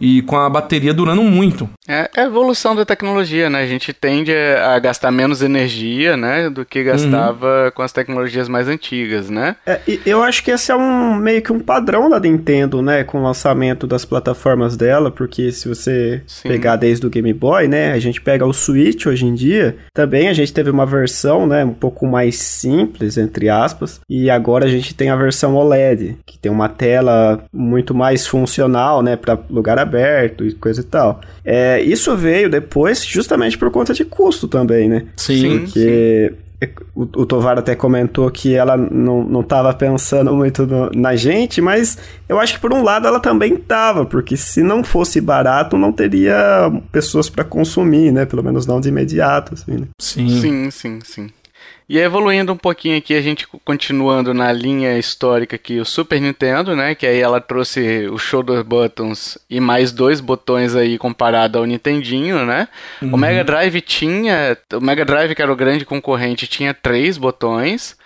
[0.00, 1.70] e com a bateria durando muito.
[1.88, 3.60] É, é a evolução da tecnologia, né?
[3.60, 7.70] A gente tende a gastar menos energia, né, do que gastava uhum.
[7.72, 9.56] com as tecnologias mais antigas, né?
[9.66, 13.18] É, eu acho que esse é um meio que um padrão da Nintendo, né, com
[13.18, 16.48] o lançamento das plataformas dela, porque se você Sim.
[16.48, 20.28] pegar desde o Game Boy, né, a gente pega o Switch hoje em dia, também
[20.28, 24.68] a gente teve uma versão, né, um pouco mais simples entre aspas, e agora a
[24.68, 29.78] gente tem a versão OLED, que tem uma tela muito mais funcional, né, para lugar
[29.78, 31.20] aberto e coisa e tal.
[31.44, 35.06] É, isso veio depois justamente por conta de custo também, né?
[35.16, 35.60] Sim.
[35.60, 36.46] Porque sim.
[36.94, 41.60] O, o Tovar até comentou que ela não, não tava pensando muito no, na gente,
[41.60, 45.76] mas eu acho que por um lado ela também tava, porque se não fosse barato,
[45.76, 48.24] não teria pessoas para consumir, né?
[48.24, 49.86] Pelo menos não de imediato, assim, né?
[50.00, 50.40] Sim.
[50.40, 51.28] Sim, sim, sim.
[51.88, 56.74] E evoluindo um pouquinho aqui, a gente continuando na linha histórica aqui, o Super Nintendo,
[56.74, 56.96] né?
[56.96, 62.44] Que aí ela trouxe o Shoulder Buttons e mais dois botões aí comparado ao Nintendinho,
[62.44, 62.66] né?
[63.00, 63.14] Uhum.
[63.14, 64.58] O Mega Drive tinha.
[64.74, 67.96] O Mega Drive, que era o grande concorrente, tinha três botões.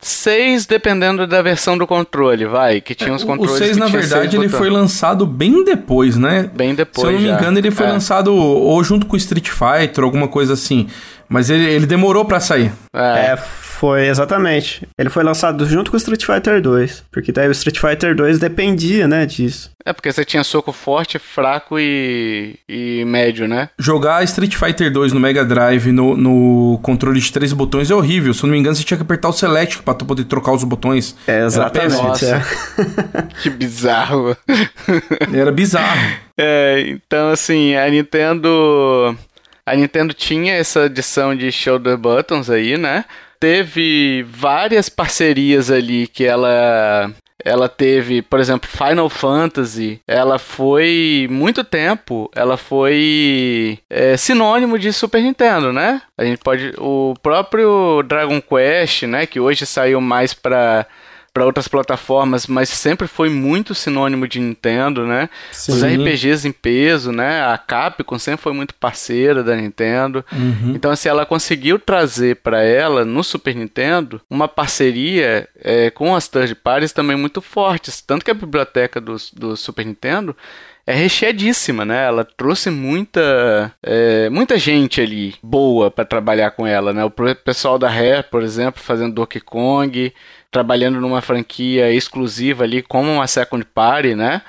[0.00, 3.54] Seis, dependendo da versão do controle, vai, que tinha os controles.
[3.54, 6.48] O 6, na verdade, ele foi lançado bem depois, né?
[6.54, 7.08] Bem depois.
[7.08, 7.90] Se eu não me engano, ele foi é.
[7.90, 10.86] lançado ou junto com o Street Fighter, alguma coisa assim.
[11.28, 12.72] Mas ele, ele demorou para sair.
[12.94, 13.32] É.
[13.32, 13.38] é.
[13.78, 14.86] Foi exatamente.
[14.98, 17.04] Ele foi lançado junto com o Street Fighter 2.
[17.12, 19.70] Porque daí o Street Fighter 2 dependia, né, disso.
[19.84, 23.70] É, porque você tinha soco forte, fraco e, e médio, né?
[23.78, 28.34] Jogar Street Fighter 2 no Mega Drive no, no controle de três botões é horrível.
[28.34, 30.52] Se eu não me engano, você tinha que apertar o Select pra tu poder trocar
[30.52, 31.16] os botões.
[31.28, 32.26] É, exatamente.
[32.26, 32.42] É.
[33.40, 34.36] que bizarro.
[35.32, 36.16] Era bizarro.
[36.36, 39.16] É, então assim, a Nintendo
[39.64, 43.04] a Nintendo tinha essa edição de Shoulder Buttons aí, né?
[43.40, 47.12] Teve várias parcerias ali que ela
[47.44, 50.00] ela teve, por exemplo, Final Fantasy.
[50.06, 52.30] Ela foi muito tempo.
[52.34, 56.02] Ela foi é, sinônimo de Super Nintendo, né?
[56.16, 59.24] A gente pode, o próprio Dragon Quest, né?
[59.24, 60.86] Que hoje saiu mais para
[61.32, 65.28] para outras plataformas, mas sempre foi muito sinônimo de Nintendo, né?
[65.52, 65.72] Sim.
[65.72, 67.42] Os RPGs em peso, né?
[67.44, 70.24] A Capcom sempre foi muito parceira da Nintendo.
[70.32, 70.72] Uhum.
[70.74, 76.28] Então, assim, ela conseguiu trazer para ela, no Super Nintendo, uma parceria é, com as
[76.28, 78.00] third parties também muito fortes.
[78.00, 80.36] Tanto que a biblioteca do, do Super Nintendo
[80.88, 82.06] é recheadíssima, né?
[82.06, 87.04] Ela trouxe muita é, muita gente ali boa para trabalhar com ela, né?
[87.04, 90.14] O pessoal da Rare, por exemplo, fazendo Donkey Kong,
[90.50, 94.42] trabalhando numa franquia exclusiva ali como uma second party, né?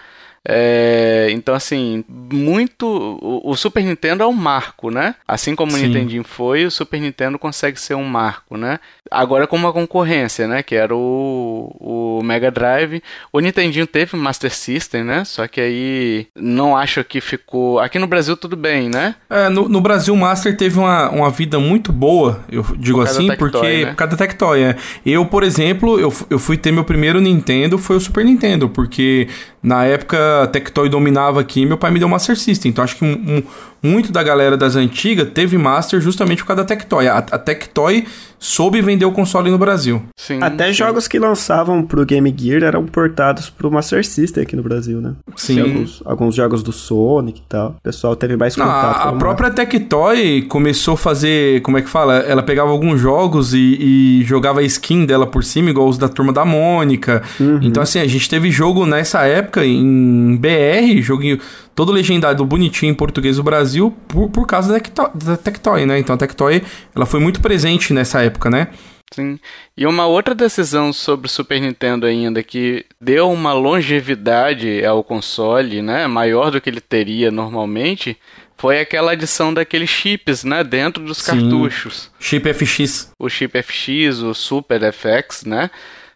[0.47, 2.85] É, então, assim, muito.
[3.21, 5.15] O, o, Super Nintendo é um marco, né?
[5.27, 5.77] Assim como Sim.
[5.77, 8.79] o Nintendinho foi, o Super Nintendo consegue ser um marco, né?
[9.11, 10.63] Agora com uma concorrência, né?
[10.63, 13.01] Que era o, o Mega Drive.
[13.33, 15.23] O Nintendinho teve o Master System, né?
[15.25, 17.79] Só que aí não acho que ficou.
[17.79, 19.15] Aqui no Brasil tudo bem, né?
[19.29, 23.07] É, no, no Brasil o Master teve uma, uma vida muito boa, eu digo por
[23.07, 23.85] assim, porque.
[23.85, 23.85] Né?
[23.87, 24.75] Por causa da Tectoy, é.
[25.05, 29.27] Eu, por exemplo, eu, eu fui ter meu primeiro Nintendo, foi o Super Nintendo, porque
[29.61, 32.69] na época Tectoy dominava aqui meu pai me deu Master System.
[32.69, 33.43] Então acho que um,
[33.81, 37.07] muito da galera das antigas teve Master justamente por causa da Tectoy.
[37.07, 38.05] A, a Tectoy
[38.39, 40.01] soube vender o console no Brasil.
[40.17, 40.73] Sim, Até sim.
[40.73, 45.13] jogos que lançavam pro Game Gear eram portados pro Master System aqui no Brasil, né?
[45.35, 45.59] Sim.
[45.59, 47.75] Alguns, alguns, jogos do Sonic e tal.
[47.79, 48.97] O pessoal teve mais contato.
[48.99, 52.15] Não, a, a própria Tectoy começou a fazer, como é que fala?
[52.19, 56.07] Ela pegava alguns jogos e, e jogava a skin dela por cima, igual os da
[56.07, 57.21] Turma da Mônica.
[57.39, 57.59] Uhum.
[57.61, 61.39] Então, assim, a gente teve jogo nessa época em BR, joguinho
[61.79, 65.97] todo legendado bonitinho em português do Brasil por, por causa da Tectoy, da Tectoy, né?
[65.97, 66.61] Então a Tectoy,
[66.93, 68.67] ela foi muito presente nessa época, né?
[69.13, 69.39] Sim.
[69.77, 75.81] E uma outra decisão sobre o Super Nintendo ainda que deu uma longevidade ao console,
[75.81, 78.17] né, maior do que ele teria normalmente,
[78.57, 81.31] foi aquela adição daqueles chips, né, dentro dos Sim.
[81.31, 82.11] cartuchos.
[82.19, 83.13] Chip FX.
[83.17, 85.71] O chip FX, o Super FX, né?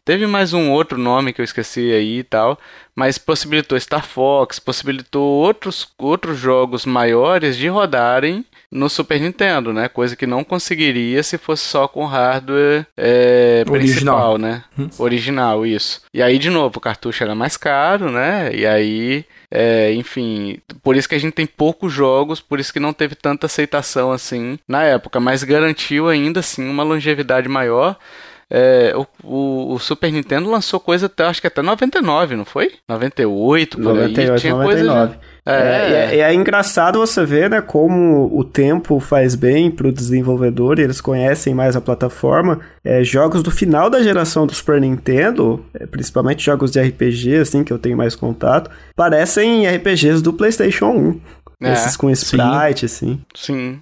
[0.06, 2.60] Teve mais um outro nome que eu esqueci aí e tal,
[2.94, 9.88] mas possibilitou Star Fox, possibilitou outros, outros jogos maiores de rodarem no Super Nintendo, né?
[9.88, 14.64] Coisa que não conseguiria se fosse só com hardware é, principal, né?
[14.78, 14.90] Hum.
[14.98, 16.02] Original, isso.
[16.14, 18.54] E aí, de novo, o cartucho era mais caro, né?
[18.54, 22.80] E aí, é, enfim, por isso que a gente tem poucos jogos, por isso que
[22.80, 27.96] não teve tanta aceitação assim na época, mas garantiu ainda assim uma longevidade maior.
[28.56, 32.72] É, o, o, o, Super Nintendo lançou coisa até, acho que até 99, não foi?
[32.88, 34.40] 98, por 98, aí.
[34.40, 35.08] Tinha 99.
[35.08, 39.92] Coisa É, é, é, é, engraçado você ver, né, como o tempo faz bem pro
[39.92, 42.60] desenvolvedor, eles conhecem mais a plataforma.
[42.84, 47.64] É, jogos do final da geração do Super Nintendo, é, principalmente jogos de RPG, assim,
[47.64, 51.22] que eu tenho mais contato, parecem RPGs do PlayStation 1.
[51.64, 52.96] É, Esses com sprite, sim.
[53.08, 53.22] assim.
[53.34, 53.82] Sim.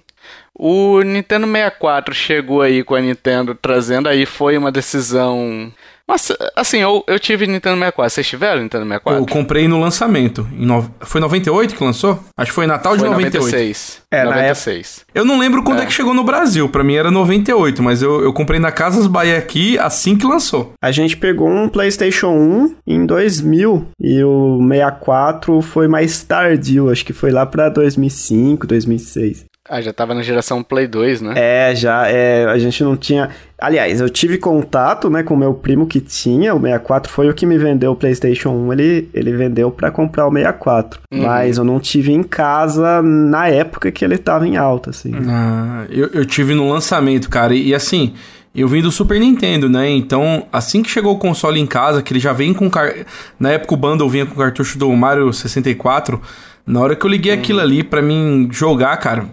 [0.54, 5.72] O Nintendo 64 chegou aí com a Nintendo trazendo aí, foi uma decisão.
[6.06, 8.14] Mas, assim, eu, eu tive Nintendo 64.
[8.14, 9.22] Vocês tiveram Nintendo 64?
[9.22, 10.46] Eu comprei no lançamento.
[10.52, 10.90] Em no...
[11.00, 12.22] Foi 98 que lançou?
[12.36, 13.44] Acho que foi Natal de foi 98.
[13.46, 14.02] 96.
[14.10, 14.96] É, 96.
[14.98, 15.12] Época...
[15.14, 15.84] Eu não lembro quando é.
[15.84, 15.86] é.
[15.86, 16.68] que chegou no Brasil.
[16.68, 20.74] Pra mim era 98, mas eu, eu comprei na Casas Bahia aqui assim que lançou.
[20.82, 26.90] A gente pegou um PlayStation 1 em 2000 e o 64 foi mais tardio.
[26.90, 29.46] Acho que foi lá pra 2005, 2006.
[29.72, 31.32] Ah, já tava na geração Play 2, né?
[31.34, 33.30] É, já, é, a gente não tinha...
[33.58, 37.46] Aliás, eu tive contato, né, com meu primo que tinha, o 64 foi o que
[37.46, 41.00] me vendeu o PlayStation 1, ele, ele vendeu para comprar o 64.
[41.10, 41.22] Uhum.
[41.22, 45.14] Mas eu não tive em casa na época que ele tava em alta, assim.
[45.26, 48.12] Ah, eu, eu tive no lançamento, cara, e, e assim...
[48.54, 49.88] Eu vim do Super Nintendo, né?
[49.88, 52.68] Então, assim que chegou o console em casa, que ele já vem com.
[52.68, 52.92] Car...
[53.40, 56.20] Na época o bundle vinha com o cartucho do Mario 64.
[56.66, 57.38] Na hora que eu liguei uhum.
[57.38, 59.26] aquilo ali para mim jogar, cara,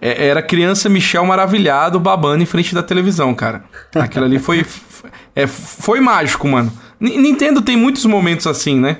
[0.00, 3.64] é, era criança Michel maravilhado babando em frente da televisão, cara.
[3.94, 4.64] Aquilo ali foi,
[5.34, 6.72] é, foi mágico, mano.
[7.00, 8.98] Nintendo tem muitos momentos assim, né?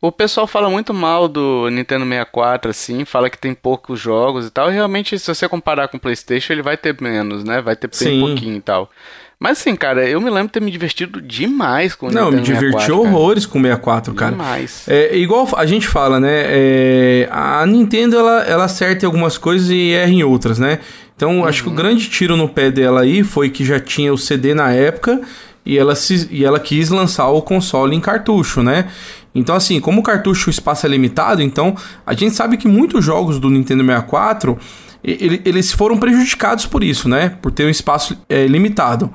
[0.00, 4.50] O pessoal fala muito mal do Nintendo 64, assim, fala que tem poucos jogos e
[4.50, 4.70] tal.
[4.70, 7.62] E realmente, se você comparar com o PlayStation, ele vai ter menos, né?
[7.62, 8.90] Vai ter bem pouquinho e tal.
[9.38, 12.36] Mas assim, cara, eu me lembro de ter me divertido demais com o Não, Nintendo
[12.36, 13.52] me diverti 64, horrores cara.
[13.52, 14.30] com o 64, cara.
[14.32, 14.84] Demais.
[14.88, 16.44] É, igual a gente fala, né?
[16.46, 20.78] É, a Nintendo, ela, ela acerta em algumas coisas e erra em outras, né?
[21.14, 21.44] Então, uhum.
[21.44, 24.54] acho que o grande tiro no pé dela aí foi que já tinha o CD
[24.54, 25.20] na época
[25.66, 28.86] e ela, se, e ela quis lançar o console em cartucho, né?
[29.34, 33.04] Então, assim, como o cartucho o espaço é limitado, então a gente sabe que muitos
[33.04, 34.58] jogos do Nintendo 64
[35.06, 37.36] eles foram prejudicados por isso, né?
[37.40, 39.10] Por ter um espaço é, limitado.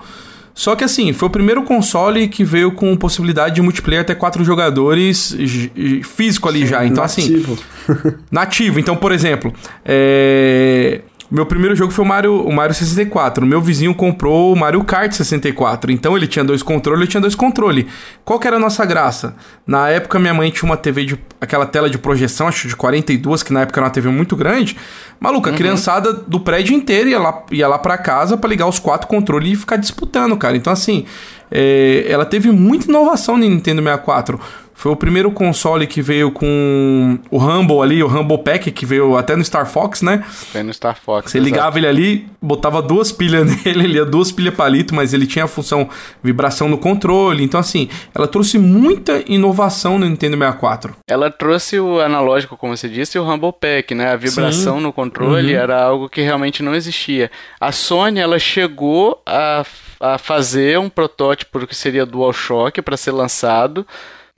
[0.54, 4.43] Só que assim, foi o primeiro console que veio com possibilidade de multiplayer até quatro
[4.43, 5.36] jogadores
[6.04, 6.86] físico ali Sim, já.
[6.86, 7.54] Então, assim, nativo.
[7.54, 8.13] assim.
[8.32, 8.80] nativo.
[8.80, 9.54] Então, por exemplo,
[9.86, 13.45] é, meu primeiro jogo foi o Mario, o Mario 64.
[13.45, 15.89] O meu vizinho comprou o Mario Kart 64.
[15.89, 17.85] Então ele tinha dois controles, eu tinha dois controles.
[18.25, 19.35] Qual que era a nossa graça?
[19.65, 23.43] Na época minha mãe tinha uma TV de aquela tela de projeção, acho de 42,
[23.43, 24.75] que na época era uma TV muito grande.
[25.21, 25.55] Maluca, uhum.
[25.55, 29.07] a criançada do prédio inteiro ia lá, ia lá pra casa para ligar os quatro
[29.07, 30.57] controles e ficar disputando, cara.
[30.57, 31.05] Então assim,
[31.49, 34.37] é, ela teve muita inovação no Nintendo 64.
[34.81, 39.15] Foi o primeiro console que veio com o Rumble ali, o Rumble Pack, que veio
[39.15, 40.25] até no Star Fox, né?
[40.51, 41.29] Veio no Star Fox.
[41.29, 41.53] Você exato.
[41.53, 45.45] ligava ele ali, botava duas pilhas nele, ele ia duas pilhas palito, mas ele tinha
[45.45, 45.87] a função
[46.23, 47.43] vibração no controle.
[47.43, 50.95] Então, assim, ela trouxe muita inovação no Nintendo 64.
[51.07, 54.13] Ela trouxe o analógico, como você disse, e o Rumble Pack, né?
[54.13, 54.81] A vibração Sim.
[54.81, 55.61] no controle uhum.
[55.61, 57.29] era algo que realmente não existia.
[57.59, 59.63] A Sony, ela chegou a,
[59.99, 63.85] a fazer um protótipo do que seria DualShock para ser lançado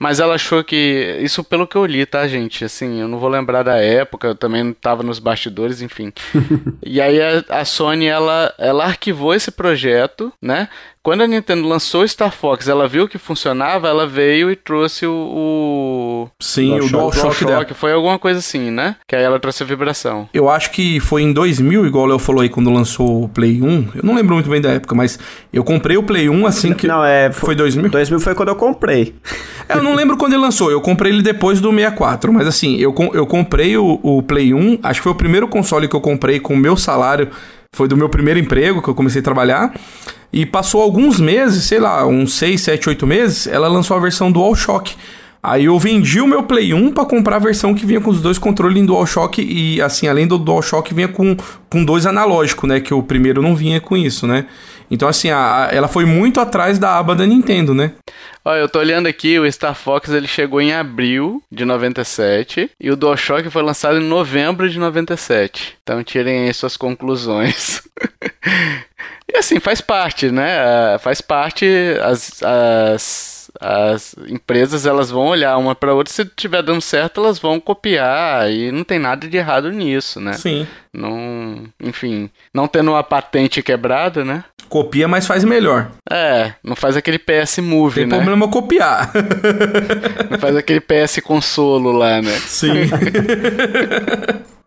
[0.04, 1.18] mas ela achou que.
[1.22, 2.62] Isso pelo que eu li, tá, gente?
[2.62, 6.12] Assim, eu não vou lembrar da época, eu também não tava nos bastidores, enfim.
[6.84, 10.68] e aí a, a, Sony, ela, ela arquivou esse projeto, né?
[11.04, 15.04] Quando a Nintendo lançou o Star Fox, ela viu que funcionava, ela veio e trouxe
[15.06, 15.12] o.
[15.12, 16.28] o...
[16.40, 17.44] Sim, o DualShock.
[17.44, 18.96] DualShock foi alguma coisa assim, né?
[19.06, 20.26] Que aí ela trouxe a vibração.
[20.32, 23.60] Eu acho que foi em 2000, igual o Léo falou aí, quando lançou o Play
[23.60, 23.88] 1.
[23.96, 25.18] Eu não lembro muito bem da época, mas
[25.52, 26.86] eu comprei o Play 1 assim que.
[26.86, 27.30] Não, é.
[27.30, 27.90] Foi 2000?
[27.90, 29.14] 2000 foi quando eu comprei.
[29.68, 30.70] É, eu não lembro quando ele lançou.
[30.70, 32.32] Eu comprei ele depois do 64.
[32.32, 34.78] Mas assim, eu, eu comprei o, o Play 1.
[34.82, 37.28] Acho que foi o primeiro console que eu comprei com o meu salário.
[37.74, 39.74] Foi do meu primeiro emprego que eu comecei a trabalhar.
[40.32, 44.32] E passou alguns meses, sei lá, uns 6, 7, 8 meses, ela lançou a versão
[44.32, 44.94] DualShock.
[45.46, 48.22] Aí eu vendi o meu Play 1 para comprar a versão que vinha com os
[48.22, 51.36] dois controles em DualShock e assim, além do DualShock vinha com,
[51.68, 54.46] com dois analógicos, né, que o primeiro não vinha com isso, né?
[54.90, 57.92] Então assim, a, a, ela foi muito atrás da aba da Nintendo, né?
[58.42, 62.90] Olha, eu tô olhando aqui, o Star Fox ele chegou em abril de 97 e
[62.90, 65.76] o DualShock foi lançado em novembro de 97.
[65.82, 67.82] Então tirem aí suas conclusões.
[69.32, 70.98] e assim, faz parte, né?
[70.98, 71.66] Faz parte
[72.02, 77.38] as, as as empresas elas vão olhar uma para outra, se estiver dando certo, elas
[77.38, 80.32] vão copiar e não tem nada de errado nisso, né?
[80.32, 80.66] Sim.
[80.92, 84.44] Não, enfim, não tendo uma patente quebrada, né?
[84.68, 85.90] Copia, mas faz melhor.
[86.10, 88.16] É, não faz aquele PS Move, tem né?
[88.16, 89.12] Tem problema copiar.
[90.30, 92.32] não faz aquele PS Consolo lá, né?
[92.46, 92.88] Sim.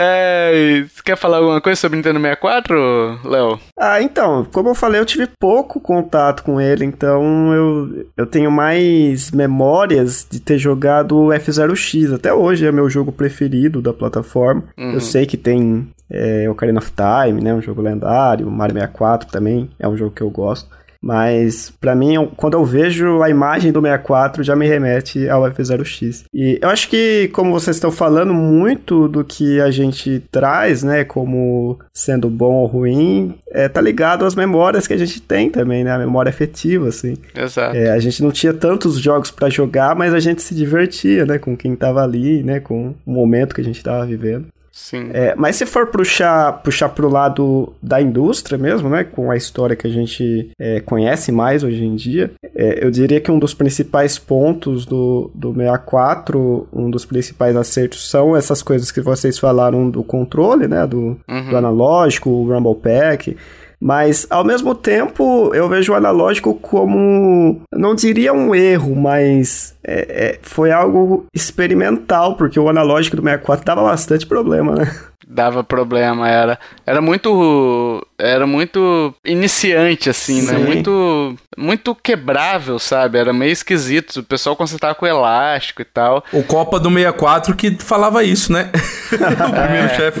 [0.00, 3.58] É, você quer falar alguma coisa sobre Nintendo 64, Léo?
[3.76, 8.50] Ah, então, como eu falei, eu tive pouco contato com ele, então eu, eu tenho
[8.50, 12.14] mais memórias de ter jogado o F0X.
[12.14, 14.64] Até hoje é meu jogo preferido da plataforma.
[14.78, 14.92] Uhum.
[14.92, 19.68] Eu sei que tem é, Ocarina of Time, né, um jogo lendário, Mario 64 também
[19.78, 20.77] é um jogo que eu gosto.
[21.02, 26.24] Mas, para mim, quando eu vejo a imagem do 64, já me remete ao F0X.
[26.34, 31.04] E eu acho que, como vocês estão falando, muito do que a gente traz, né,
[31.04, 35.84] como sendo bom ou ruim, é, tá ligado às memórias que a gente tem também,
[35.84, 37.16] né, a memória afetiva, assim.
[37.34, 37.76] Exato.
[37.76, 41.38] É, a gente não tinha tantos jogos para jogar, mas a gente se divertia, né,
[41.38, 44.46] com quem tava ali, né, com o momento que a gente tava vivendo.
[44.78, 45.10] Sim.
[45.12, 49.02] É, mas se for puxar, puxar pro lado da indústria mesmo, né?
[49.02, 53.20] Com a história que a gente é, conhece mais hoje em dia, é, eu diria
[53.20, 58.92] que um dos principais pontos do, do 64, um dos principais acertos são essas coisas
[58.92, 60.86] que vocês falaram do controle, né?
[60.86, 61.50] Do, uhum.
[61.50, 63.36] do analógico, o Rumble Pack.
[63.80, 70.06] Mas, ao mesmo tempo, eu vejo o analógico como, não diria um erro, mas é,
[70.08, 74.94] é, foi algo experimental, porque o analógico do 64 dava bastante problema, né?
[75.26, 76.58] Dava problema, era.
[76.86, 78.06] Era muito.
[78.18, 80.54] Era muito iniciante, assim, né?
[80.54, 80.58] Sim.
[80.58, 80.66] né?
[80.66, 81.36] Muito.
[81.56, 83.18] Muito quebrável, sabe?
[83.18, 84.20] Era meio esquisito.
[84.20, 86.24] O pessoal consertava com elástico e tal.
[86.32, 88.70] O Copa do 64 que falava isso, né?
[89.12, 89.96] o primeiro é.
[89.96, 90.20] chefe.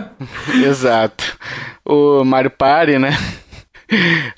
[0.66, 1.36] Exato
[1.88, 3.16] o Mario Party, né?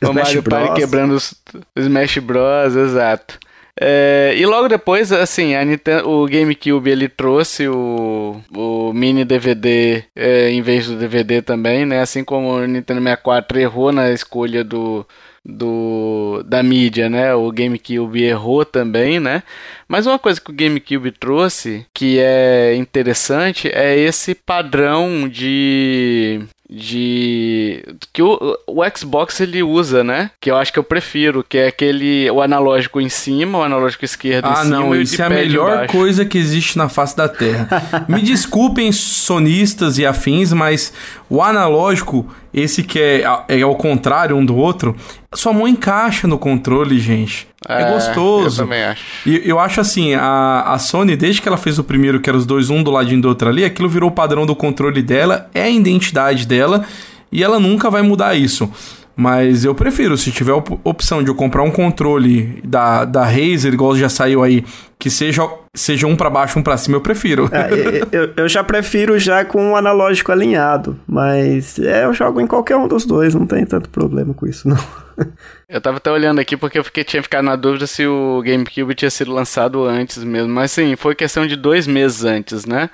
[0.02, 0.60] o Mario Bros.
[0.60, 1.34] Party quebrando os
[1.76, 3.38] Smash Bros, exato.
[3.78, 10.50] É, e logo depois, assim, Nintendo, o GameCube ele trouxe o, o mini DVD é,
[10.50, 12.00] em vez do DVD também, né?
[12.00, 15.06] Assim como o Nintendo 64 errou na escolha do,
[15.44, 17.34] do da mídia, né?
[17.34, 19.42] O GameCube errou também, né?
[19.88, 26.40] Mas uma coisa que o GameCube trouxe que é interessante é esse padrão de
[26.72, 30.30] de que o, o Xbox ele usa, né?
[30.40, 34.04] Que eu acho que eu prefiro, que é aquele o analógico em cima, o analógico
[34.04, 37.28] esquerdo ah, em cima não, isso é a melhor coisa que existe na face da
[37.28, 37.68] Terra.
[38.08, 40.92] Me desculpem sonistas e afins, mas
[41.28, 44.96] o analógico, esse que é, é ao contrário um do outro,
[45.34, 47.46] sua mão encaixa no controle, gente.
[47.68, 48.62] É, é gostoso.
[48.62, 49.04] Eu também acho.
[49.26, 52.36] E eu acho assim, a, a Sony, desde que ela fez o primeiro, que era
[52.36, 55.48] os dois, um do ladinho do outro ali, aquilo virou o padrão do controle dela,
[55.54, 56.84] é a identidade dela,
[57.30, 58.70] e ela nunca vai mudar isso.
[59.16, 63.74] Mas eu prefiro, se tiver a opção de eu comprar um controle da, da Razer,
[63.74, 64.64] igual já saiu aí,
[64.98, 65.42] que seja,
[65.74, 67.50] seja um para baixo, um para cima, eu prefiro.
[67.52, 67.68] É,
[68.12, 72.76] eu, eu já prefiro já com um analógico alinhado, mas é, eu jogo em qualquer
[72.76, 74.78] um dos dois, não tem tanto problema com isso, não.
[75.68, 78.92] Eu tava até olhando aqui porque eu fiquei, tinha ficado na dúvida se o GameCube
[78.92, 80.52] tinha sido lançado antes mesmo.
[80.52, 82.90] Mas sim, foi questão de dois meses antes, né?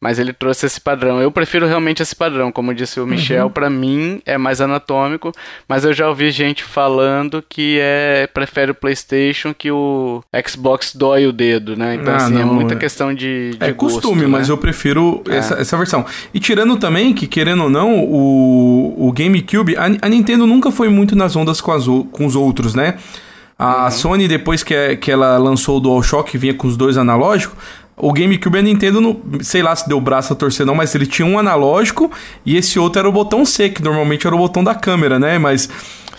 [0.00, 1.20] Mas ele trouxe esse padrão.
[1.20, 3.50] Eu prefiro realmente esse padrão, como disse o Michel, uhum.
[3.50, 5.32] para mim é mais anatômico,
[5.68, 11.26] mas eu já ouvi gente falando que é prefere o PlayStation que o Xbox dói
[11.26, 11.96] o dedo, né?
[11.96, 12.76] Então ah, assim, é não, é muita é...
[12.76, 14.28] questão de, de É gosto, costume, né?
[14.28, 15.36] mas eu prefiro é.
[15.36, 16.06] essa, essa versão.
[16.32, 20.88] E tirando também que querendo ou não, o, o GameCube, a, a Nintendo nunca foi
[20.88, 22.98] muito nas ondas com, as, com os outros, né?
[23.58, 23.90] A uhum.
[23.90, 27.58] Sony, depois que, é, que ela lançou o DualShock, vinha com os dois analógicos,
[27.98, 31.06] o GameCube a Nintendo, não, sei lá se deu braço a torcer não, mas ele
[31.06, 32.10] tinha um analógico
[32.44, 35.38] e esse outro era o botão C, que normalmente era o botão da câmera, né?
[35.38, 35.68] Mas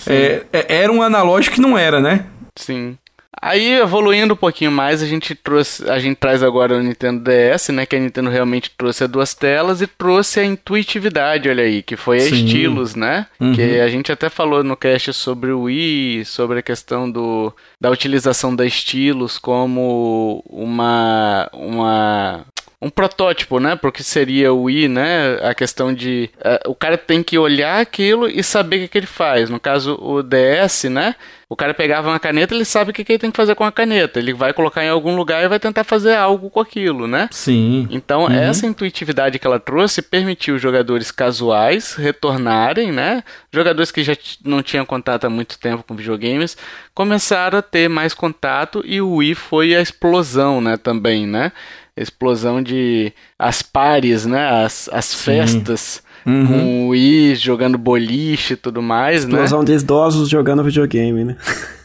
[0.07, 2.25] É, é, era um analógico que não era, né?
[2.55, 2.97] Sim.
[3.41, 7.69] Aí, evoluindo um pouquinho mais, a gente trouxe, a gente traz agora o Nintendo DS,
[7.69, 11.81] né, que a Nintendo realmente trouxe as duas telas e trouxe a intuitividade, olha aí,
[11.81, 12.35] que foi a Sim.
[12.35, 13.27] estilos, né?
[13.39, 13.53] Uhum.
[13.53, 17.89] Que a gente até falou no cast sobre o Wii, sobre a questão do, da
[17.89, 22.45] utilização da estilos como uma uma
[22.82, 23.75] um protótipo, né?
[23.75, 25.38] Porque seria o Wii, né?
[25.41, 28.97] A questão de uh, o cara tem que olhar aquilo e saber o que, que,
[28.97, 29.49] ele faz.
[29.49, 31.15] No caso, o DS, né?
[31.49, 33.65] O cara pegava uma caneta, ele sabe o que, que ele tem que fazer com
[33.65, 34.19] a caneta.
[34.19, 37.27] Ele vai colocar em algum lugar e vai tentar fazer algo com aquilo, né?
[37.32, 37.88] Sim.
[37.89, 38.32] Então, uhum.
[38.32, 43.23] essa intuitividade que ela trouxe permitiu os jogadores casuais retornarem, né?
[43.51, 44.15] Jogadores que já
[44.45, 46.55] não tinham contato há muito tempo com videogames
[46.93, 50.77] começaram a ter mais contato e o Wii foi a explosão, né?
[50.77, 51.51] Também, né?
[52.01, 54.63] Explosão de as pares, né?
[54.63, 56.01] As, as festas.
[56.25, 56.47] Uhum.
[56.47, 59.45] Com o Wii jogando boliche e tudo mais, explosão né?
[59.45, 61.35] Explosão de idosos jogando videogame, né?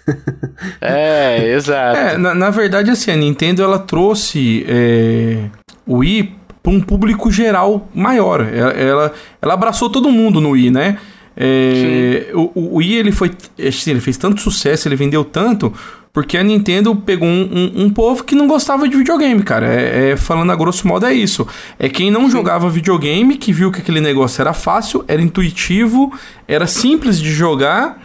[0.80, 1.96] é, exato.
[1.96, 5.48] É, na, na, verdade, assim, a Nintendo ela trouxe é,
[5.86, 8.40] o Wii para um público geral maior.
[8.40, 10.98] Ela, ela, ela, abraçou todo mundo no Wii, né?
[11.36, 15.72] É, o, o Wii ele foi, assim, ele fez tanto sucesso, ele vendeu tanto
[16.14, 19.66] porque a Nintendo pegou um, um, um, povo que não gostava de videogame, cara.
[19.66, 21.44] É, é, falando a grosso modo, é isso.
[21.76, 26.16] É quem não jogava videogame, que viu que aquele negócio era fácil, era intuitivo,
[26.46, 28.00] era simples de jogar.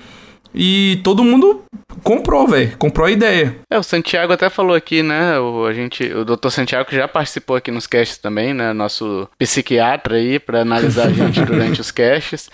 [0.56, 1.62] E todo mundo
[2.02, 2.76] comprou, velho.
[2.80, 3.56] Comprou a ideia.
[3.70, 5.40] É, o Santiago até falou aqui, né?
[5.40, 6.50] O, a gente, o Dr.
[6.50, 8.74] Santiago já participou aqui nos casts também, né?
[8.74, 12.50] Nosso psiquiatra aí para analisar a gente durante os casts.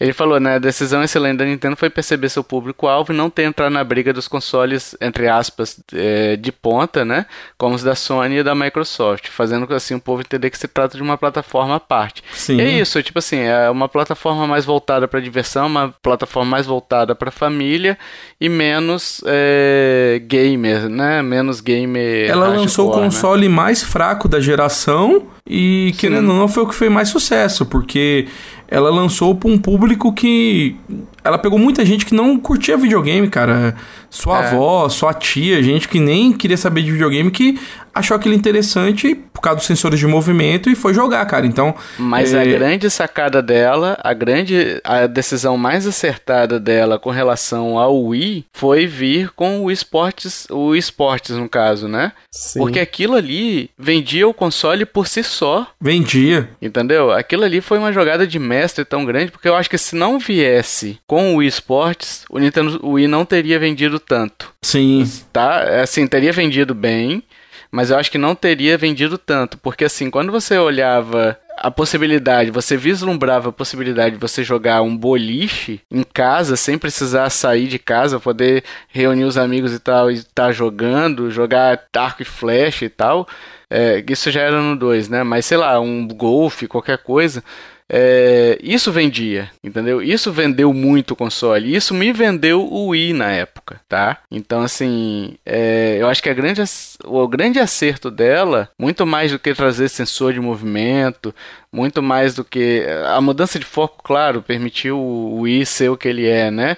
[0.00, 0.54] Ele falou, né?
[0.54, 4.14] A decisão excelente da Nintendo foi perceber seu público-alvo e não ter entrado na briga
[4.14, 7.26] dos consoles, entre aspas, é, de ponta, né?
[7.58, 10.96] Como os da Sony e da Microsoft, fazendo assim o povo entender que se trata
[10.96, 12.24] de uma plataforma à parte.
[12.32, 12.56] Sim.
[12.56, 16.64] E é isso, tipo assim, é uma plataforma mais voltada para diversão, uma plataforma mais
[16.64, 17.98] voltada para família
[18.40, 21.20] e menos é, gamer, né?
[21.20, 22.30] Menos gamer.
[22.30, 23.02] Ela lançou o né?
[23.02, 23.54] console né?
[23.54, 25.98] mais fraco da geração e, Sim.
[25.98, 28.28] querendo ou não, foi o que fez mais sucesso, porque
[28.70, 30.76] ela lançou para um público que.
[31.24, 33.74] Ela pegou muita gente que não curtia videogame, cara.
[34.08, 34.46] Sua é.
[34.46, 37.58] avó, sua tia, gente que nem queria saber de videogame, que
[38.00, 41.46] achou aquilo interessante por causa dos sensores de movimento e foi jogar, cara.
[41.46, 41.74] Então.
[41.98, 42.40] Mas é...
[42.40, 44.80] a grande sacada dela, a grande.
[44.84, 50.74] A decisão mais acertada dela com relação ao Wii foi vir com o esportes, o
[50.74, 52.12] esportes no caso, né?
[52.30, 52.58] Sim.
[52.58, 55.66] Porque aquilo ali vendia o console por si só.
[55.80, 56.50] Vendia.
[56.60, 57.10] Entendeu?
[57.10, 60.18] Aquilo ali foi uma jogada de mestre tão grande, porque eu acho que se não
[60.18, 64.52] viesse com o esportes, o Nintendo Wii não teria vendido tanto.
[64.62, 65.10] Sim.
[65.32, 65.82] Tá?
[65.82, 67.22] Assim, teria vendido bem
[67.70, 72.50] mas eu acho que não teria vendido tanto, porque assim, quando você olhava a possibilidade,
[72.50, 77.78] você vislumbrava a possibilidade de você jogar um boliche em casa sem precisar sair de
[77.78, 82.86] casa, poder reunir os amigos e tal e estar tá jogando, jogar arco e flecha
[82.86, 83.28] e tal.
[83.68, 85.22] É, isso já era no 2, né?
[85.22, 87.44] Mas sei lá, um golfe, qualquer coisa.
[87.92, 90.00] É, isso vendia, entendeu?
[90.00, 91.74] Isso vendeu muito o console.
[91.74, 94.18] Isso me vendeu o Wii na época, tá?
[94.30, 96.62] Então, assim, é, eu acho que grande,
[97.04, 101.34] o grande acerto dela, muito mais do que trazer sensor de movimento,
[101.72, 102.86] muito mais do que.
[103.08, 106.76] A mudança de foco, claro, permitiu o Wii ser o que ele é, né?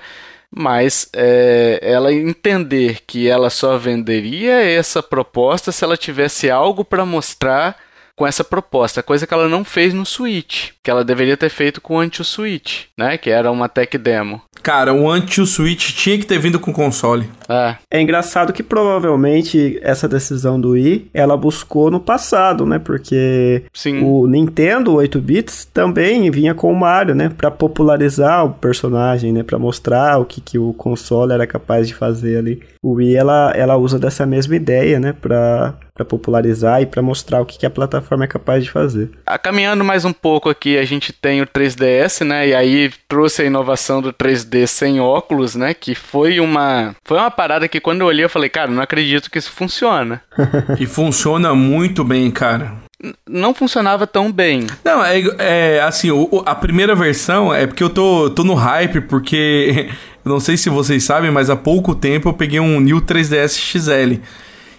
[0.55, 7.07] mas é, ela entender que ela só venderia essa proposta se ela tivesse algo para
[7.07, 7.75] mostrar
[8.15, 11.81] com essa proposta, coisa que ela não fez no Switch, que ela deveria ter feito
[11.81, 13.17] com o Anti-Switch, né?
[13.17, 14.43] Que era uma tech demo.
[14.63, 17.29] Cara, o Anti-Switch tinha que ter vindo com o console.
[17.49, 17.77] É.
[17.91, 22.79] é engraçado que provavelmente essa decisão do Wii, ela buscou no passado, né?
[22.79, 24.03] Porque Sim.
[24.05, 27.29] o Nintendo 8 bits também vinha com o Mario, né?
[27.29, 29.43] Para popularizar o personagem, né?
[29.43, 32.63] Para mostrar o que, que o console era capaz de fazer ali.
[32.81, 35.13] O Wii ela, ela usa dessa mesma ideia, né?
[35.13, 39.11] Para para popularizar e para mostrar o que, que a plataforma é capaz de fazer.
[39.27, 42.49] Ah, caminhando mais um pouco aqui, a gente tem o 3DS, né?
[42.49, 45.75] E aí trouxe a inovação do 3D sem óculos, né?
[45.75, 49.31] Que foi uma foi uma parada que quando eu olhei eu falei, cara, não acredito
[49.31, 50.23] que isso funciona.
[50.79, 52.83] e funciona muito bem, cara
[53.29, 54.67] não funcionava tão bem.
[54.85, 59.01] Não, é, é assim, o, a primeira versão é porque eu tô, tô no hype,
[59.03, 59.89] porque
[60.25, 64.21] não sei se vocês sabem, mas há pouco tempo eu peguei um New 3DS XL.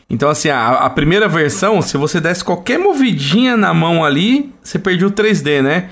[0.10, 4.78] Então, assim, a, a, primeira versão, se você desse qualquer movidinha na mão ali, você
[4.78, 5.90] perdia o 3D, né?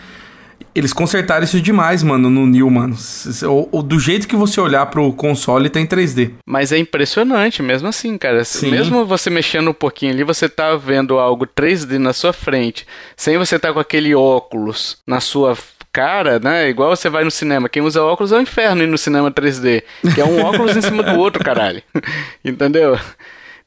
[0.73, 2.95] Eles consertaram isso demais, mano, no New, mano.
[3.43, 6.31] O, o, do jeito que você olhar pro console, tem 3D.
[6.45, 8.45] Mas é impressionante, mesmo assim, cara.
[8.45, 8.71] Sim.
[8.71, 12.87] Mesmo você mexendo um pouquinho ali, você tá vendo algo 3D na sua frente,
[13.17, 15.57] sem você estar tá com aquele óculos na sua
[15.91, 16.69] cara, né?
[16.69, 17.67] Igual você vai no cinema.
[17.67, 19.83] Quem usa óculos é o inferno ir no cinema 3D.
[20.13, 21.81] Que é um óculos em cima do outro, caralho.
[22.45, 22.97] Entendeu?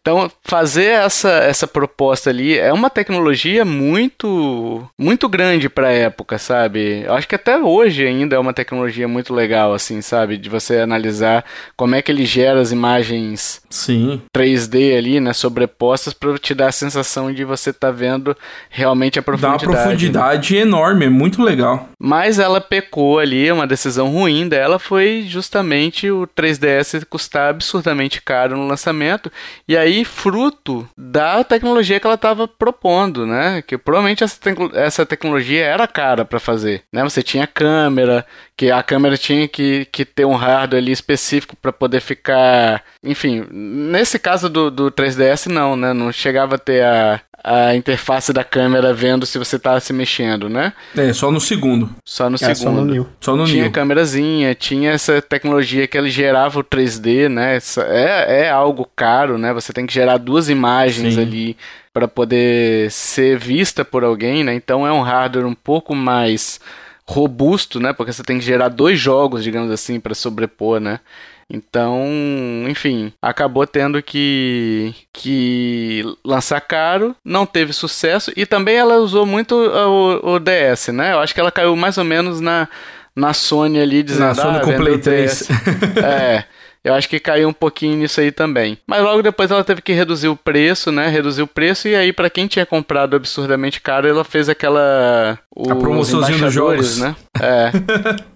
[0.05, 6.37] Então, fazer essa, essa proposta ali é uma tecnologia muito muito grande para a época,
[6.37, 7.05] sabe?
[7.07, 10.37] Eu acho que até hoje ainda é uma tecnologia muito legal, assim, sabe?
[10.37, 11.43] De você analisar
[11.75, 14.21] como é que ele gera as imagens Sim.
[14.37, 15.33] 3D ali, né?
[15.33, 18.37] Sobrepostas para te dar a sensação de você estar tá vendo
[18.69, 19.65] realmente a profundidade.
[19.65, 20.61] Dá uma profundidade né?
[20.61, 21.89] enorme, é muito legal.
[21.99, 28.57] Mas ela pecou ali, uma decisão ruim dela foi justamente o 3DS custar absurdamente caro
[28.57, 29.31] no lançamento.
[29.69, 33.63] E aí aí fruto da tecnologia que ela estava propondo, né?
[33.63, 37.03] Que provavelmente essa, te essa tecnologia era cara para fazer, né?
[37.05, 41.73] Você tinha câmera, que a câmera tinha que, que ter um hardware ali específico para
[41.73, 45.93] poder ficar, enfim, nesse caso do, do 3DS não, né?
[45.93, 50.49] Não chegava a ter a, a interface da câmera vendo se você tá se mexendo,
[50.49, 50.73] né?
[50.97, 51.91] É, só no segundo.
[52.03, 52.57] Só no é, segundo.
[52.57, 53.09] Só no New.
[53.21, 57.59] Só no tinha câmerazinha, tinha essa tecnologia que ele gerava o 3D, né?
[57.89, 59.53] É, é algo caro, né?
[59.53, 61.21] Você tem que gerar duas imagens Sim.
[61.21, 61.57] ali
[61.93, 64.55] para poder ser vista por alguém, né?
[64.55, 66.59] Então é um hardware um pouco mais
[67.07, 67.93] robusto, né?
[67.93, 70.99] Porque você tem que gerar dois jogos, digamos assim, para sobrepor, né?
[71.49, 72.03] Então,
[72.69, 79.55] enfim, acabou tendo que, que lançar caro, não teve sucesso e também ela usou muito
[79.55, 81.13] o, o DS, né?
[81.13, 82.69] Eu acho que ela caiu mais ou menos na,
[83.15, 84.27] na Sony ali, dizendo...
[84.27, 85.49] Na Sony ah, com Play 3.
[86.03, 86.45] é,
[86.85, 88.77] eu acho que caiu um pouquinho nisso aí também.
[88.87, 91.09] Mas logo depois ela teve que reduzir o preço, né?
[91.09, 95.73] Reduzir o preço e aí para quem tinha comprado absurdamente caro, ela fez aquela o,
[95.73, 97.17] a promoçãozinha dos jogos, né?
[97.41, 97.73] É.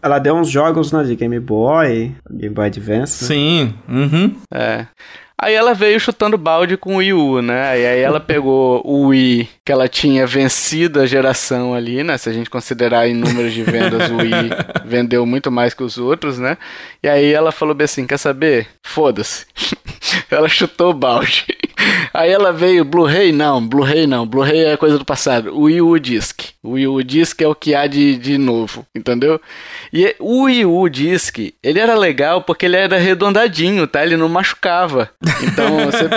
[0.03, 3.23] ela deu uns jogos, né, de Game Boy, Game Boy Advance.
[3.23, 3.29] Né?
[3.29, 3.75] Sim.
[3.89, 4.35] Uhum.
[4.53, 4.87] É.
[5.41, 7.81] Aí ela veio chutando balde com o Wii U, né?
[7.81, 12.17] E aí ela pegou o Wii, que ela tinha vencido a geração ali, né?
[12.17, 14.49] Se a gente considerar em números de vendas, o Wii
[14.83, 16.57] vendeu muito mais que os outros, né?
[17.03, 18.67] E aí ela falou bem assim: quer saber?
[18.83, 19.45] Foda-se.
[20.31, 21.45] ela chutou o balde.
[22.15, 25.55] Aí ela veio, Blu-ray não, Blu-ray não, Blu-ray é coisa do passado.
[25.55, 26.41] O Wii U Disc.
[26.63, 29.41] O Wii U Disc é o que há de, de novo, entendeu?
[29.93, 34.03] E o Wii U Disc, ele era legal porque ele era arredondadinho, tá?
[34.03, 35.11] Ele não machucava.
[35.43, 36.09] Então você.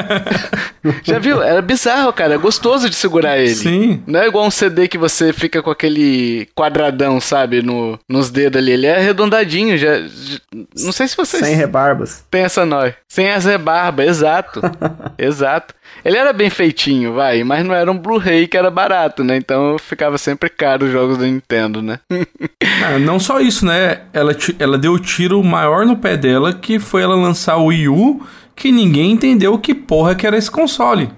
[1.03, 1.41] Já viu?
[1.43, 2.35] Era bizarro, cara.
[2.35, 3.55] É gostoso de segurar ele.
[3.55, 4.03] Sim.
[4.07, 7.61] Não é igual um CD que você fica com aquele quadradão, sabe?
[7.61, 8.71] No, nos dedos ali.
[8.71, 9.77] Ele é arredondadinho.
[9.77, 10.39] Já, já...
[10.77, 11.45] Não sei se vocês.
[11.45, 12.23] Sem rebarbas.
[12.29, 12.95] Tem essa nóia.
[13.07, 14.61] Sem as rebarbas, exato.
[15.17, 15.73] exato.
[16.03, 19.37] Ele era bem feitinho, vai, mas não era um Blu-ray que era barato, né?
[19.37, 21.99] Então ficava sempre caro os jogos da Nintendo, né?
[22.85, 24.01] ah, não só isso, né?
[24.11, 27.89] Ela, ela deu o tiro maior no pé dela, que foi ela lançar o Wii
[27.89, 28.21] U,
[28.55, 31.09] que ninguém entendeu que porra que era esse console.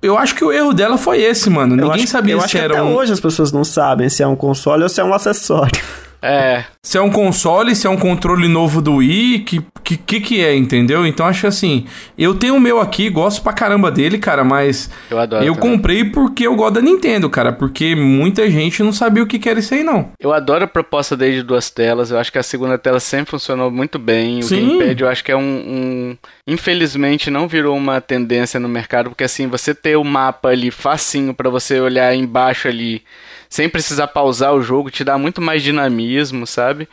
[0.00, 1.74] Eu acho que o erro dela foi esse, mano.
[1.74, 2.94] Eu ninguém acho, sabia se era até um...
[2.94, 5.82] hoje as pessoas não sabem se é um console ou se é um acessório.
[6.22, 6.64] É.
[6.82, 10.44] Se é um console, se é um controle novo do Wii, que que, que, que
[10.44, 11.06] é, entendeu?
[11.06, 15.18] Então acho assim, eu tenho o meu aqui, gosto pra caramba dele, cara, mas eu,
[15.18, 19.26] adoro eu comprei porque eu gosto da Nintendo, cara, porque muita gente não sabia o
[19.26, 20.12] que, que era isso aí, não.
[20.20, 23.30] Eu adoro a proposta dele de duas telas, eu acho que a segunda tela sempre
[23.30, 24.38] funcionou muito bem.
[24.38, 24.78] O Sim.
[24.78, 26.16] Gamepad eu acho que é um, um...
[26.46, 31.34] Infelizmente não virou uma tendência no mercado, porque assim, você ter o mapa ali facinho
[31.34, 33.02] para você olhar embaixo ali
[33.52, 36.88] sem precisar pausar o jogo, te dá muito mais dinamismo, sabe?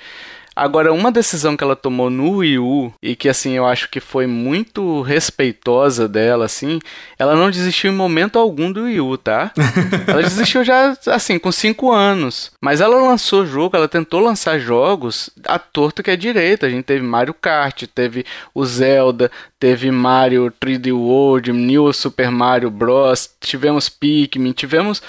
[0.53, 4.01] Agora, uma decisão que ela tomou no Wii U, e que assim, eu acho que
[4.01, 6.79] foi muito respeitosa dela, assim,
[7.17, 9.53] ela não desistiu em momento algum do Wii U, tá?
[10.05, 12.51] ela desistiu já, assim, com 5 anos.
[12.59, 16.67] Mas ela lançou jogo, ela tentou lançar jogos a torto que é direita.
[16.67, 22.69] A gente teve Mario Kart, teve o Zelda, teve Mario 3D World, New Super Mario
[22.69, 25.01] Bros, tivemos Pikmin, tivemos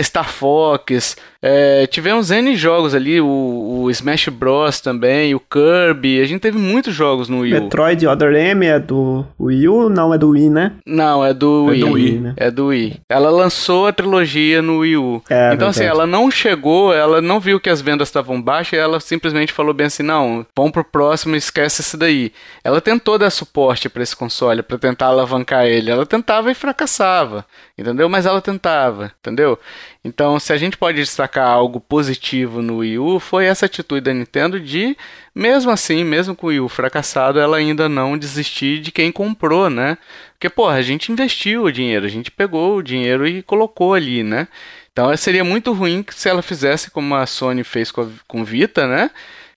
[0.00, 6.24] Star Fox, é, tivemos N jogos ali, o, o, Smash Bros também, o Kirby, a
[6.24, 7.62] gente teve muitos jogos no Wii U.
[7.64, 9.90] Metroid Other M é do Wii U?
[9.90, 10.72] Não, é do Wii, né?
[10.86, 11.82] Não, é do Wii.
[11.82, 12.34] É do Wii, né?
[12.38, 13.00] é do Wii.
[13.10, 15.22] Ela lançou a trilogia no Wii U.
[15.28, 18.98] É, então assim, ela não chegou, ela não viu que as vendas estavam baixas, ela
[18.98, 22.32] simplesmente falou bem assim, não, vamos pro próximo, esquece esse daí.
[22.64, 25.90] Ela tentou dar suporte para esse console, para tentar alavancar ele.
[25.90, 27.44] Ela tentava e fracassava,
[27.76, 28.08] entendeu?
[28.08, 29.58] Mas ela tentava, entendeu?
[30.04, 34.12] Então, se a gente pode destacar algo positivo no Wii U, foi essa atitude da
[34.12, 34.94] Nintendo de,
[35.34, 39.70] mesmo assim, mesmo com o Wii U fracassado, ela ainda não desistir de quem comprou,
[39.70, 39.96] né?
[40.34, 44.22] Porque, porra, a gente investiu o dinheiro, a gente pegou o dinheiro e colocou ali,
[44.22, 44.46] né?
[44.92, 49.10] Então, seria muito ruim se ela fizesse como a Sony fez com, com Vita, né?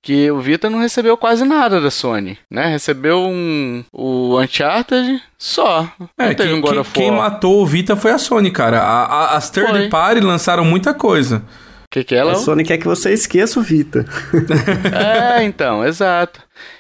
[0.08, 2.68] Que o Vita não recebeu quase nada da Sony, né?
[2.68, 5.86] Recebeu um, o Uncharted só.
[6.18, 8.80] É, que, um quem, quem matou o Vita foi a Sony, cara.
[8.80, 9.89] A, a, as third foi.
[9.89, 11.43] party lançaram muita coisa.
[11.91, 14.05] que, que é, A Sony quer que você esqueça o Vita.
[15.38, 16.39] é, então, exato.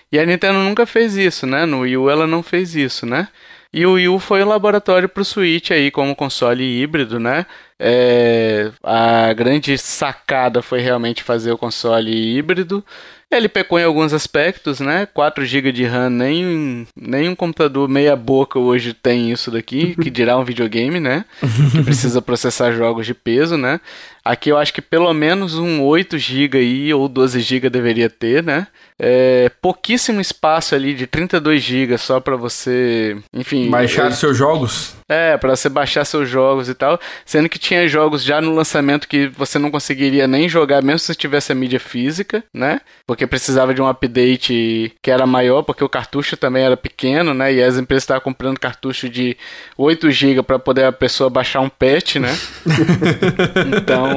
[0.09, 1.65] E a Nintendo nunca fez isso, né?
[1.65, 3.27] No Wii U ela não fez isso, né?
[3.73, 7.45] E o Wii U foi o laboratório para o Switch aí como console híbrido, né?
[7.77, 12.81] É, a grande sacada foi realmente fazer o console híbrido.
[13.29, 15.05] Ele pecou em alguns aspectos, né?
[15.05, 20.09] 4 GB de RAM, nem, nem um computador meia boca hoje tem isso daqui, que
[20.09, 21.25] dirá um videogame, né?
[21.71, 23.81] Que precisa processar jogos de peso, né?
[24.27, 28.43] Aqui eu acho que pelo menos um 8 GB aí, ou 12 GB deveria ter,
[28.43, 28.67] né?
[28.99, 33.69] É, pouquíssimo espaço ali de 32 GB só para você, enfim...
[33.69, 34.11] Baixar eu...
[34.11, 34.95] seus jogos?
[35.07, 39.07] É, para você baixar seus jogos e tal, sendo que tinha jogos já no lançamento
[39.07, 42.81] que você não conseguiria nem jogar mesmo se tivesse a mídia física, né?
[43.05, 47.53] Porque precisava de um update que era maior, porque o cartucho também era pequeno, né?
[47.53, 49.37] E as empresas estavam comprando cartucho de
[49.77, 52.35] 8 GB para poder a pessoa baixar um patch, né?
[53.77, 54.16] então,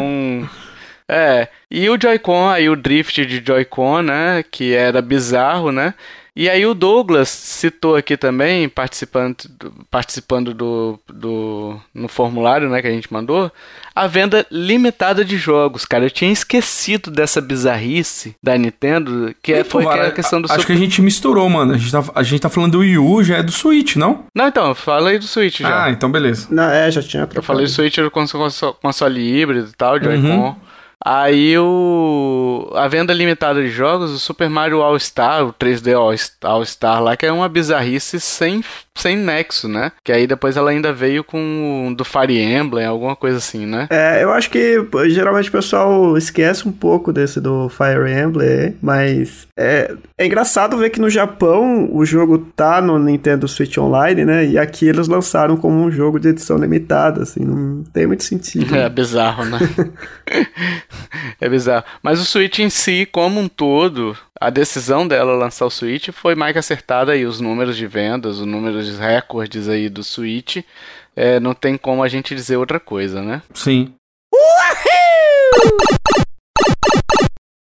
[1.08, 5.94] é, e o Joy-Con, aí o drift de Joy-Con, né, que era bizarro, né?
[6.34, 9.36] E aí o Douglas citou aqui também, participando,
[9.90, 13.50] participando do, do no formulário né, que a gente mandou,
[13.94, 16.04] a venda limitada de jogos, cara.
[16.04, 20.66] Eu tinha esquecido dessa bizarrice da Nintendo, que é, foi a questão do Acho Super...
[20.66, 21.74] que a gente misturou, mano.
[21.74, 24.24] A gente, tá, a gente tá falando do Wii U, já é do Switch, não?
[24.34, 25.84] Não, então, fala aí do Switch já.
[25.84, 26.46] Ah, então beleza.
[26.50, 27.38] Não, é, já tinha trocado.
[27.38, 30.28] Eu falei do Switch do console, console híbrido e tal, Joy-Con.
[30.28, 30.56] Uhum.
[31.02, 35.94] Aí o a venda limitada de jogos, o Super Mario All Star, o 3D
[36.42, 38.62] All Star lá, que é uma bizarrice sem
[38.96, 39.92] sem nexo, né?
[40.04, 43.86] Que aí depois ela ainda veio com do Fire Emblem, alguma coisa assim, né?
[43.90, 44.76] É, eu acho que
[45.08, 50.90] geralmente o pessoal esquece um pouco desse do Fire Emblem, mas é, é engraçado ver
[50.90, 54.46] que no Japão o jogo tá no Nintendo Switch Online, né?
[54.46, 58.74] E aqui eles lançaram como um jogo de edição limitada, assim, não tem muito sentido.
[58.74, 59.58] É bizarro, né?
[61.40, 61.84] é bizarro.
[62.02, 66.34] Mas o Switch em si, como um todo, a decisão dela lançar o Switch foi
[66.34, 70.64] mais que acertada aí, os números de vendas, os números recordes aí do Switch.
[71.14, 73.42] É, não tem como a gente dizer outra coisa, né?
[73.52, 73.92] Sim.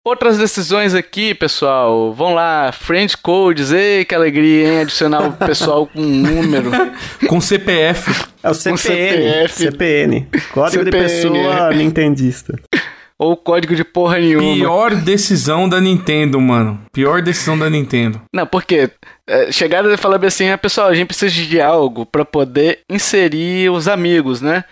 [0.05, 2.13] Outras decisões aqui, pessoal.
[2.13, 4.79] Vão lá, Friend Codes, ei, que alegria, hein?
[4.81, 6.71] Adicionar o pessoal com um número.
[7.27, 8.25] com CPF.
[8.43, 8.77] É o CPN.
[8.77, 9.53] CPF.
[9.55, 10.27] CPN.
[10.53, 11.05] Código CPN.
[11.07, 12.53] de pessoa nintendista.
[13.19, 14.53] Ou código de porra nenhuma.
[14.53, 16.79] Pior decisão da Nintendo, mano.
[16.93, 18.21] Pior decisão da Nintendo.
[18.31, 18.91] Não, porque
[19.25, 23.71] é, chegaram e falaram assim: ah, pessoal, a gente precisa de algo para poder inserir
[23.71, 24.63] os amigos, né?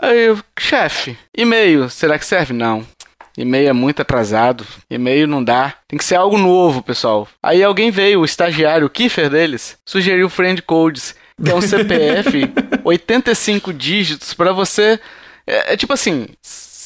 [0.00, 2.52] Aí, chefe, e-mail, será que serve?
[2.52, 2.84] Não.
[3.36, 4.66] E-mail é muito atrasado.
[4.90, 5.74] E-mail não dá.
[5.88, 7.28] Tem que ser algo novo, pessoal.
[7.42, 12.50] Aí alguém veio, o estagiário, o Kiefer deles, sugeriu Friend Codes, que é um CPF
[12.82, 14.98] 85 dígitos para você.
[15.46, 16.28] É, é tipo assim,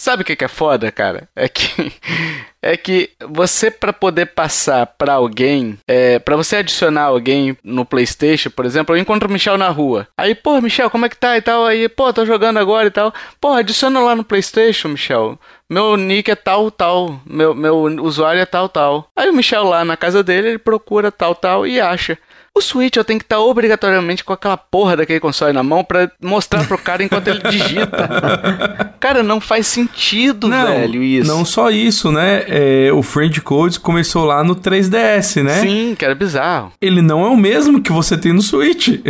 [0.01, 1.29] Sabe o que, que é foda, cara?
[1.37, 1.93] É que
[2.63, 8.49] é que você para poder passar para alguém, é, para você adicionar alguém no PlayStation,
[8.49, 10.09] por exemplo, eu encontro o Michel na rua.
[10.17, 11.67] Aí, pô, Michel, como é que tá e tal?
[11.67, 13.13] Aí, pô, tô jogando agora e tal.
[13.39, 15.39] Pô, adiciona lá no PlayStation, Michel.
[15.69, 17.21] Meu nick é tal, tal.
[17.27, 19.11] Meu, meu usuário é tal, tal.
[19.15, 22.17] Aí o Michel lá na casa dele, ele procura tal, tal e acha.
[22.57, 26.11] O Switch eu tenho que estar obrigatoriamente com aquela porra daquele console na mão para
[26.21, 28.93] mostrar pro cara enquanto ele digita.
[28.99, 31.31] cara, não faz sentido, não, velho, isso.
[31.31, 32.45] Não só isso, né?
[32.49, 35.61] É, o Friend Codes começou lá no 3DS, né?
[35.61, 36.73] Sim, que era bizarro.
[36.81, 38.89] Ele não é o mesmo que você tem no Switch.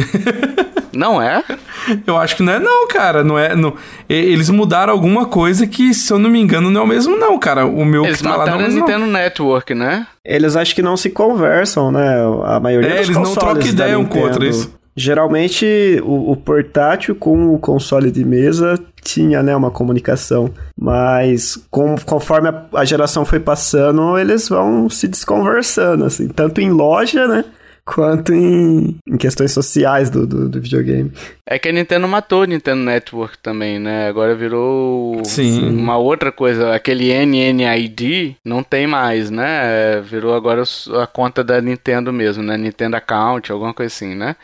[0.92, 1.42] Não é?
[2.06, 3.22] Eu acho que não é não, cara.
[3.22, 3.74] Não é, não...
[4.08, 7.38] Eles mudaram alguma coisa que, se eu não me engano, não é o mesmo não,
[7.38, 7.64] cara.
[7.64, 8.80] O meu eles que tá lá não é o mesmo.
[8.80, 10.06] Nintendo Network, né?
[10.24, 12.16] Eles acho que não se conversam, né?
[12.44, 14.72] A maioria é, dos eles não trocam ideia um com outro, isso.
[14.96, 21.96] Geralmente o, o, portátil com o console de mesa tinha né, uma comunicação, mas com,
[22.04, 27.44] conforme a, a, geração foi passando, eles vão se desconversando, assim, tanto em loja, né?
[27.92, 31.10] Quanto em, em questões sociais do, do, do, videogame.
[31.44, 34.06] É que a Nintendo matou o Nintendo Network também, né?
[34.06, 35.68] Agora virou Sim.
[35.68, 36.72] uma outra coisa.
[36.72, 40.00] Aquele NNID não tem mais, né?
[40.02, 40.62] Virou agora
[41.02, 42.56] a conta da Nintendo mesmo, né?
[42.56, 44.36] Nintendo Account, alguma coisa assim, né?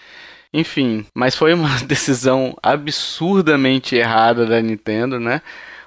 [0.53, 5.41] Enfim, mas foi uma decisão absurdamente errada da Nintendo, né?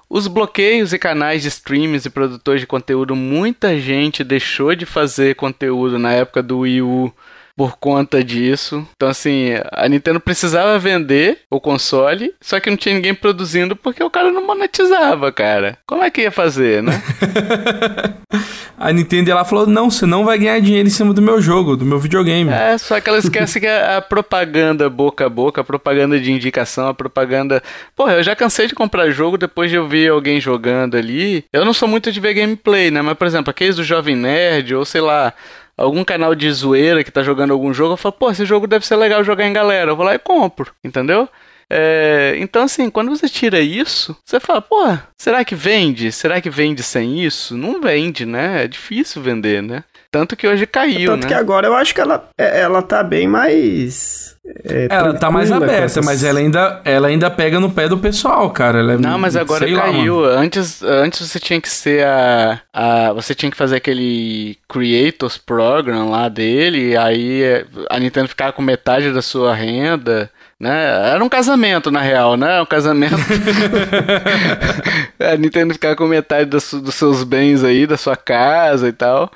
[0.09, 5.35] Os bloqueios e canais de streams e produtores de conteúdo, muita gente deixou de fazer
[5.35, 7.13] conteúdo na época do Wii U
[7.59, 8.87] por conta disso.
[8.95, 14.01] Então, assim, a Nintendo precisava vender o console, só que não tinha ninguém produzindo porque
[14.01, 15.77] o cara não monetizava, cara.
[15.85, 16.93] Como é que ia fazer, né?
[18.77, 21.75] a Nintendo ela falou: não, você não vai ganhar dinheiro em cima do meu jogo,
[21.75, 22.49] do meu videogame.
[22.51, 26.31] É, só que ela esquece que a, a propaganda boca a boca, a propaganda de
[26.31, 27.61] indicação, a propaganda.
[27.95, 31.43] Porra, eu já cansei de comprar jogo depois de eu ver alguém jogando ali.
[31.51, 33.01] Eu não sou muito de ver gameplay, né?
[33.01, 35.33] Mas, por exemplo, aqueles do Jovem Nerd, ou sei lá,
[35.79, 38.85] algum canal de zoeira que tá jogando algum jogo, eu falo, pô, esse jogo deve
[38.85, 39.91] ser legal jogar em galera.
[39.91, 41.27] Eu vou lá e compro, entendeu?
[41.69, 46.11] É, então, assim, quando você tira isso, você fala, pô, será que vende?
[46.11, 47.55] Será que vende sem isso?
[47.55, 48.65] Não vende, né?
[48.65, 49.83] É difícil vender, né?
[50.11, 51.27] Tanto que hoje caiu, Tanto né?
[51.27, 55.51] que agora eu acho que ela, é, ela tá bem mais é, ela tá mais
[55.51, 56.05] aberta, essas...
[56.05, 58.79] mas ela ainda, ela ainda pega no pé do pessoal, cara.
[58.79, 60.21] É, não, mas agora caiu.
[60.21, 63.13] Lá, antes, antes você tinha que ser a, a.
[63.13, 67.43] Você tinha que fazer aquele Creators Program lá dele, aí
[67.89, 70.29] a Nintendo ficava com metade da sua renda.
[70.59, 71.11] Né?
[71.11, 72.61] Era um casamento, na real, né?
[72.61, 73.15] Um casamento.
[75.19, 79.31] a Nintendo ficava com metade dos, dos seus bens aí, da sua casa e tal.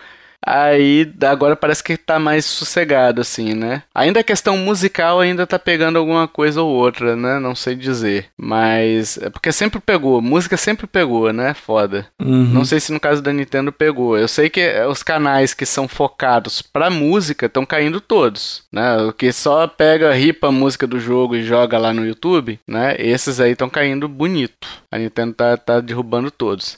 [0.45, 3.83] Aí agora parece que tá mais sossegado, assim, né?
[3.93, 7.39] Ainda a questão musical ainda tá pegando alguma coisa ou outra, né?
[7.39, 8.27] Não sei dizer.
[8.37, 9.17] Mas.
[9.17, 10.21] É porque sempre pegou.
[10.21, 11.53] Música sempre pegou, né?
[11.53, 12.07] Foda.
[12.21, 12.45] Uhum.
[12.45, 14.17] Não sei se no caso da Nintendo pegou.
[14.17, 18.97] Eu sei que os canais que são focados pra música estão caindo todos, né?
[18.97, 22.95] O que só pega, ripa a música do jogo e joga lá no YouTube, né?
[22.99, 24.67] Esses aí estão caindo bonito.
[24.91, 26.77] A Nintendo tá, tá derrubando todos.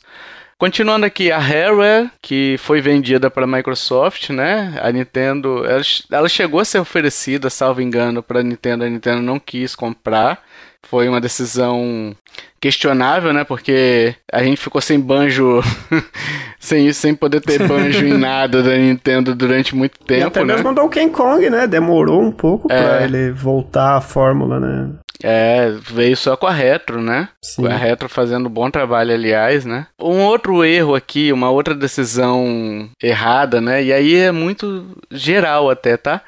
[0.58, 4.74] Continuando aqui, a Rareware, que foi vendida para a Microsoft, né?
[4.82, 8.86] A Nintendo, ela, ela chegou a ser oferecida, salvo engano, para a Nintendo.
[8.86, 10.42] A Nintendo não quis comprar.
[10.82, 12.16] Foi uma decisão
[12.62, 13.44] questionável, né?
[13.44, 15.62] Porque a gente ficou sem banjo,
[16.58, 20.54] sem sem poder ter banjo em nada da Nintendo durante muito tempo, e até né?
[20.54, 21.68] mesmo Donkey Kong, né?
[21.68, 22.82] Demorou um pouco é.
[22.82, 24.92] para ele voltar à fórmula, né?
[25.24, 27.30] É, veio só com a Retro, né?
[27.42, 27.64] Sim.
[27.64, 29.88] Com a Retro fazendo um bom trabalho, aliás, né?
[30.00, 33.84] Um outro erro aqui, uma outra decisão errada, né?
[33.84, 36.22] E aí é muito geral até, tá?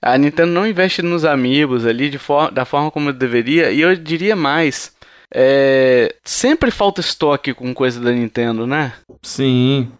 [0.00, 3.96] A Nintendo não investe nos amigos ali de for da forma como deveria, e eu
[3.96, 4.94] diria mais.
[5.34, 6.14] É...
[6.24, 8.92] sempre falta estoque com coisa da Nintendo, né?
[9.22, 9.90] Sim.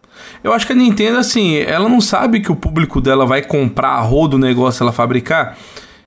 [0.43, 3.89] Eu acho que a Nintendo, assim, ela não sabe que o público dela vai comprar
[3.89, 5.57] a rodo o negócio ela fabricar.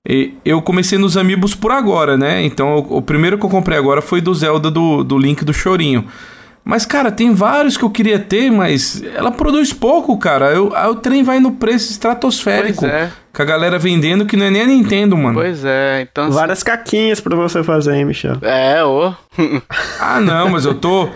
[0.07, 2.43] E eu comecei nos Amiibos por agora, né?
[2.43, 6.07] Então o primeiro que eu comprei agora foi do Zelda do, do Link do Chorinho.
[6.63, 10.51] Mas, cara, tem vários que eu queria ter, mas ela produz pouco, cara.
[10.51, 12.81] Eu, aí o trem vai no preço estratosférico.
[12.81, 13.11] Pois é.
[13.33, 15.33] Com a galera vendendo que não é nem a Nintendo, mano.
[15.33, 16.29] Pois é, então.
[16.29, 18.37] Várias caquinhas pra você fazer, hein, Michel?
[18.41, 19.13] É, ô.
[19.99, 21.09] ah, não, mas eu tô.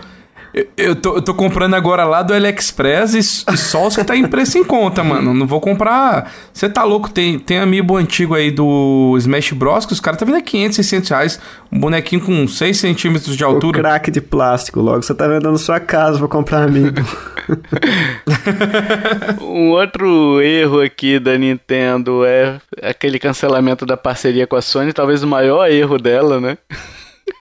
[0.74, 3.18] Eu tô, eu tô comprando agora lá do AliExpress e,
[3.52, 5.34] e só os que tá em preço em conta, mano.
[5.34, 6.32] Não vou comprar.
[6.50, 7.10] Você tá louco?
[7.10, 9.84] Tem, tem amiibo antigo aí do Smash Bros.
[9.84, 11.40] que os caras tá vendo a 500, 600 reais.
[11.70, 13.78] Um bonequinho com 6 centímetros de altura.
[13.78, 15.02] O crack de plástico logo.
[15.02, 17.02] Você tá vendendo sua casa pra comprar amiibo.
[19.44, 24.94] um outro erro aqui da Nintendo é aquele cancelamento da parceria com a Sony.
[24.94, 26.56] Talvez o maior erro dela, né?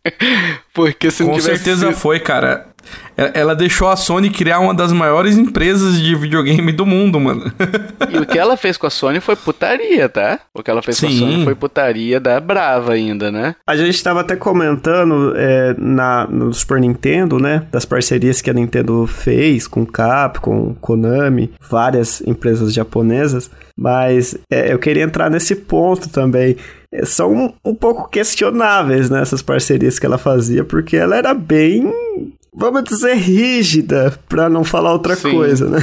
[0.73, 1.97] Porque se Com certeza sido...
[1.97, 2.74] foi, cara.
[3.17, 7.51] Ela deixou a Sony criar uma das maiores empresas de videogame do mundo, mano.
[8.11, 10.39] e o que ela fez com a Sony foi putaria, tá?
[10.53, 11.07] O que ela fez Sim.
[11.07, 13.55] com a Sony foi putaria da brava ainda, né?
[13.67, 17.65] A gente estava até comentando é, na, no Super Nintendo, né?
[17.71, 23.49] Das parcerias que a Nintendo fez com Capcom, Konami, várias empresas japonesas.
[23.77, 26.57] Mas é, eu queria entrar nesse ponto também
[26.91, 31.33] é, são um, um, pouco questionáveis né, essas parcerias que ela fazia, porque ela era
[31.33, 31.91] bem
[32.55, 35.31] vamos dizer, rígida, para não falar outra Sim.
[35.31, 35.79] coisa, né?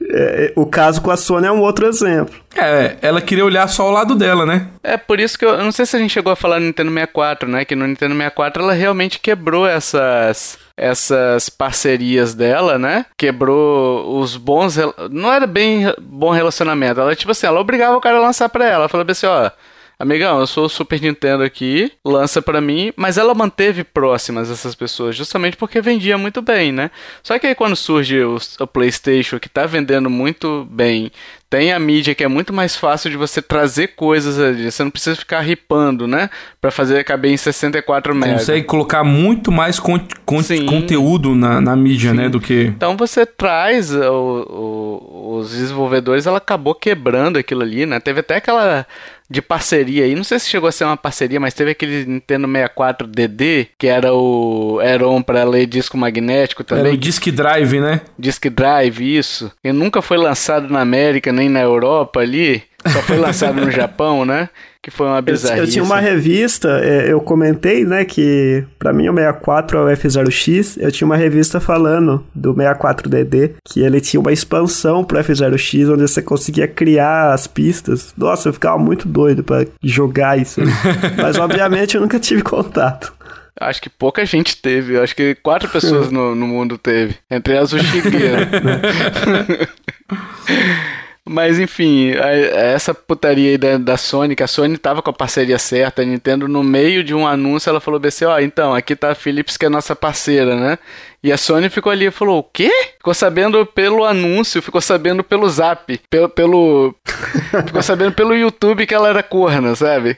[0.00, 2.34] É, é, o caso com a Sony é um outro exemplo.
[2.56, 4.68] É, ela queria olhar só o lado dela, né?
[4.82, 6.66] É por isso que eu, eu não sei se a gente chegou a falar no
[6.66, 7.64] Nintendo 64, né?
[7.64, 13.06] Que no Nintendo 64 ela realmente quebrou essas essas parcerias dela, né?
[13.16, 14.76] Quebrou os bons.
[15.10, 17.00] Não era bem bom relacionamento.
[17.00, 18.82] Ela, tipo assim, ela obrigava o cara a lançar pra ela.
[18.82, 19.50] Ela falava assim: ó,
[19.98, 24.74] amigão, eu sou o Super Nintendo aqui, lança para mim, mas ela manteve próximas essas
[24.74, 26.90] pessoas, justamente porque vendia muito bem, né?
[27.22, 31.10] Só que aí quando surge o, o PlayStation, que tá vendendo muito bem,
[31.50, 34.70] tem a mídia que é muito mais fácil de você trazer coisas ali.
[34.70, 36.28] Você não precisa ficar ripando, né?
[36.60, 38.32] Para fazer caber em 64 MB.
[38.32, 42.16] Consegue colocar muito mais con con conteúdo na, na mídia, né?
[42.16, 42.22] Sim.
[42.24, 42.28] né?
[42.28, 42.64] Do que.
[42.64, 47.98] Então você traz o, o, os desenvolvedores, ela acabou quebrando aquilo ali, né?
[47.98, 48.86] Teve até aquela
[49.30, 50.14] de parceria aí.
[50.14, 53.86] Não sei se chegou a ser uma parceria, mas teve aquele Nintendo 64 DD, que
[53.86, 56.86] era o um para ler disco magnético também.
[56.86, 58.00] Era o Disk Drive, né?
[58.18, 59.52] Disk Drive, isso.
[59.62, 62.62] E nunca foi lançado na América nem na Europa ali.
[62.86, 64.48] Só foi lançado no Japão, né?
[64.80, 65.58] Que foi uma bizarrice.
[65.58, 69.80] Eu, eu tinha uma revista, é, eu comentei, né, que para mim o 64 é
[69.82, 70.76] o F0X.
[70.80, 76.02] Eu tinha uma revista falando do 64DD, que ele tinha uma expansão pro F0X, onde
[76.02, 78.14] você conseguia criar as pistas.
[78.16, 80.60] Nossa, eu ficava muito doido para jogar isso.
[81.20, 83.12] Mas obviamente eu nunca tive contato.
[83.60, 84.96] Acho que pouca gente teve.
[84.98, 87.16] Acho que quatro pessoas no, no mundo teve.
[87.28, 88.46] Entre elas o Shigeru.
[91.28, 95.58] Mas enfim, essa putaria aí da, da Sony, que a Sony tava com a parceria
[95.58, 98.96] certa, a Nintendo no meio de um anúncio, ela falou assim, ó, oh, então, aqui
[98.96, 100.78] tá a Philips que é nossa parceira, né?
[101.22, 102.70] E a Sony ficou ali e falou, o quê?
[102.96, 106.28] Ficou sabendo pelo anúncio, ficou sabendo pelo zap, pelo...
[106.30, 106.94] pelo
[107.66, 110.16] ficou sabendo pelo YouTube que ela era corna, sabe?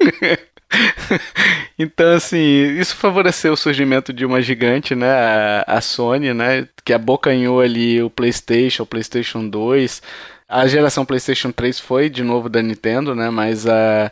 [1.78, 5.08] então, assim, isso favoreceu o surgimento de uma gigante, né?
[5.08, 6.66] A, a Sony, né?
[6.84, 10.02] Que abocanhou ali o PlayStation, o PlayStation 2
[10.48, 13.28] a geração PlayStation 3 foi de novo da Nintendo, né?
[13.28, 14.10] Mas a,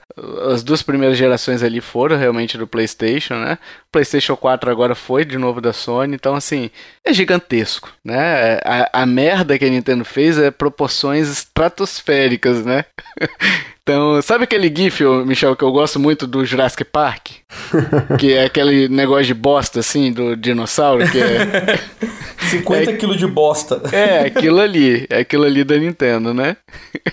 [0.52, 3.58] as duas primeiras gerações ali foram realmente do PlayStation, né?
[3.88, 6.70] O PlayStation 4 agora foi de novo da Sony, então assim,
[7.02, 8.58] é gigantesco, né?
[8.64, 12.84] A, a merda que a Nintendo fez é proporções estratosféricas, né?
[13.88, 17.28] Então, sabe aquele GIF, Michel, que eu gosto muito do Jurassic Park?
[18.18, 21.78] que é aquele negócio de bosta, assim, do dinossauro, que é...
[22.50, 23.80] 50 é, quilos de bosta.
[23.92, 25.06] É, aquilo ali.
[25.08, 26.56] É aquilo ali da Nintendo, né?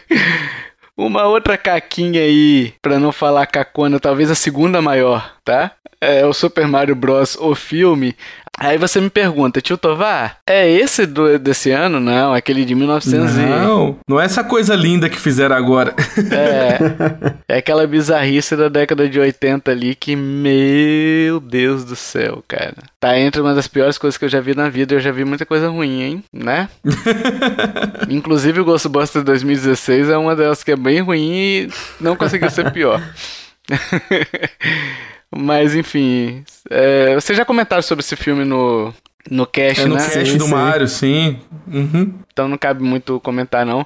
[0.96, 5.72] Uma outra caquinha aí, pra não falar cacona, talvez a segunda maior, tá?
[6.04, 7.38] É o Super Mario Bros.
[7.40, 8.16] o filme.
[8.60, 12.00] Aí você me pergunta, tio Tovar, é esse do, desse ano?
[12.00, 15.96] Não, aquele de 1900 Não, não é essa coisa linda que fizeram agora.
[16.32, 22.76] É, é aquela bizarrice da década de 80 ali que, meu Deus do céu, cara.
[23.00, 24.94] Tá entre uma das piores coisas que eu já vi na vida.
[24.94, 26.24] Eu já vi muita coisa ruim, hein?
[26.32, 26.70] Né?
[28.08, 32.72] Inclusive o Ghostbusters 2016 é uma delas que é bem ruim e não conseguiu ser
[32.72, 33.02] pior.
[35.36, 36.44] Mas enfim.
[36.70, 38.94] É, vocês já comentaram sobre esse filme no,
[39.30, 40.02] no cast, é no né?
[40.02, 40.48] cast sim, do.
[40.48, 41.40] Mario, sim.
[41.68, 42.14] Uhum.
[42.32, 43.86] Então não cabe muito comentar, não.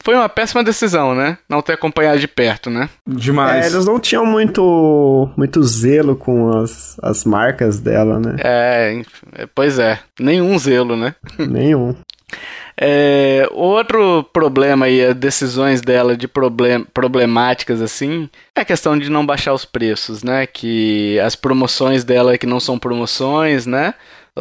[0.00, 1.38] Foi uma péssima decisão, né?
[1.48, 2.88] Não ter acompanhado de perto, né?
[3.06, 3.66] Demais.
[3.66, 8.36] É, eles não tinham muito, muito zelo com as, as marcas dela, né?
[8.38, 9.02] É,
[9.54, 9.98] pois é.
[10.18, 11.14] Nenhum zelo, né?
[11.38, 11.94] Nenhum.
[12.80, 19.10] É, outro problema aí, as decisões dela de problem, problemáticas assim, é a questão de
[19.10, 20.46] não baixar os preços, né?
[20.46, 23.94] Que as promoções dela que não são promoções, né?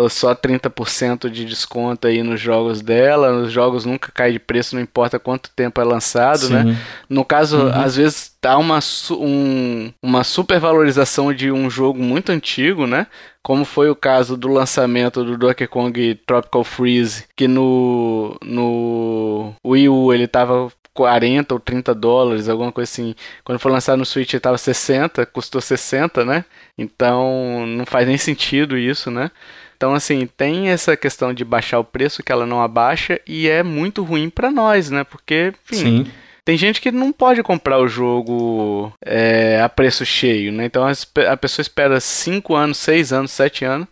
[0.09, 3.31] Só 30% de desconto aí nos jogos dela.
[3.41, 6.61] Os jogos nunca caem de preço, não importa quanto tempo é lançado, né?
[6.61, 6.69] Sim.
[6.69, 6.77] né?
[7.09, 7.71] No caso, uhum.
[7.73, 8.77] às vezes tá uma,
[9.09, 13.07] um, uma supervalorização de um jogo muito antigo, né?
[13.47, 19.87] Como foi o caso do lançamento do Donkey Kong Tropical Freeze, que no, no Wii
[19.87, 23.15] U ele tava 40 ou 30 dólares, alguma coisa assim.
[23.45, 26.43] Quando foi lançado no Switch ele tava 60, custou 60, né?
[26.77, 29.31] Então não faz nem sentido isso, né?
[29.77, 33.63] Então, assim, tem essa questão de baixar o preço que ela não abaixa e é
[33.63, 35.05] muito ruim para nós, né?
[35.05, 36.11] Porque, enfim, Sim.
[36.47, 40.63] Tem gente que não pode comprar o jogo é, a preço cheio, né?
[40.63, 40.81] Então
[41.29, 43.85] a pessoa espera 5 anos, 6 anos, 7 anos.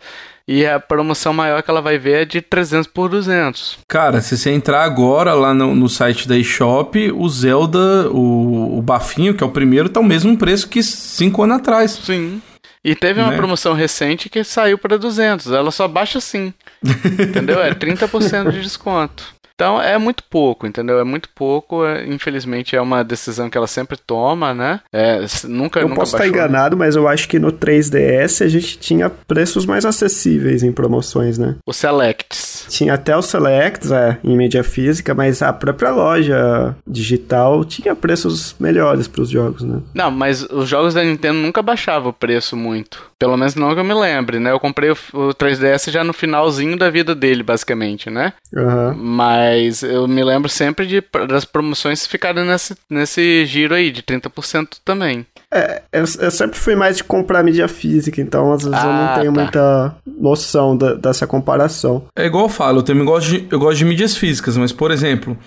[0.48, 3.80] E a promoção maior que ela vai ver é de 300 por 200.
[3.90, 8.82] Cara, se você entrar agora lá no, no site da eShop, o Zelda, o, o
[8.82, 11.92] Bafinho, que é o primeiro, tá o mesmo preço que 5 anos atrás.
[11.92, 12.42] Sim.
[12.82, 13.36] E teve uma né?
[13.36, 15.52] promoção recente que saiu para 200.
[15.52, 16.54] Ela só baixa assim.
[17.20, 17.62] entendeu?
[17.62, 19.36] É 30% de desconto.
[19.56, 21.00] Então é muito pouco, entendeu?
[21.00, 21.86] É muito pouco.
[21.86, 24.82] É, infelizmente é uma decisão que ela sempre toma, né?
[24.92, 28.78] É, nunca, eu nunca posso estar enganado, mas eu acho que no 3DS a gente
[28.78, 31.56] tinha preços mais acessíveis em promoções, né?
[31.66, 32.66] O Selects.
[32.70, 38.56] Tinha até o Selects, é, em mídia física, mas a própria loja digital tinha preços
[38.60, 39.80] melhores para os jogos, né?
[39.94, 43.15] Não, mas os jogos da Nintendo nunca baixavam o preço muito.
[43.18, 44.52] Pelo menos não que eu me lembre, né?
[44.52, 48.34] Eu comprei o, o 3DS já no finalzinho da vida dele, basicamente, né?
[48.54, 48.94] Uhum.
[48.96, 54.80] Mas eu me lembro sempre de, das promoções ficarem nesse, nesse giro aí, de 30%
[54.84, 55.26] também.
[55.52, 58.92] É, eu, eu, sempre fui mais de comprar mídia física, então às vezes ah, eu
[58.92, 59.42] não ah, tenho tá.
[59.42, 62.04] muita noção da, dessa comparação.
[62.14, 64.92] É igual eu falo, eu também gosto de, eu gosto de mídias físicas, mas por
[64.92, 65.38] exemplo,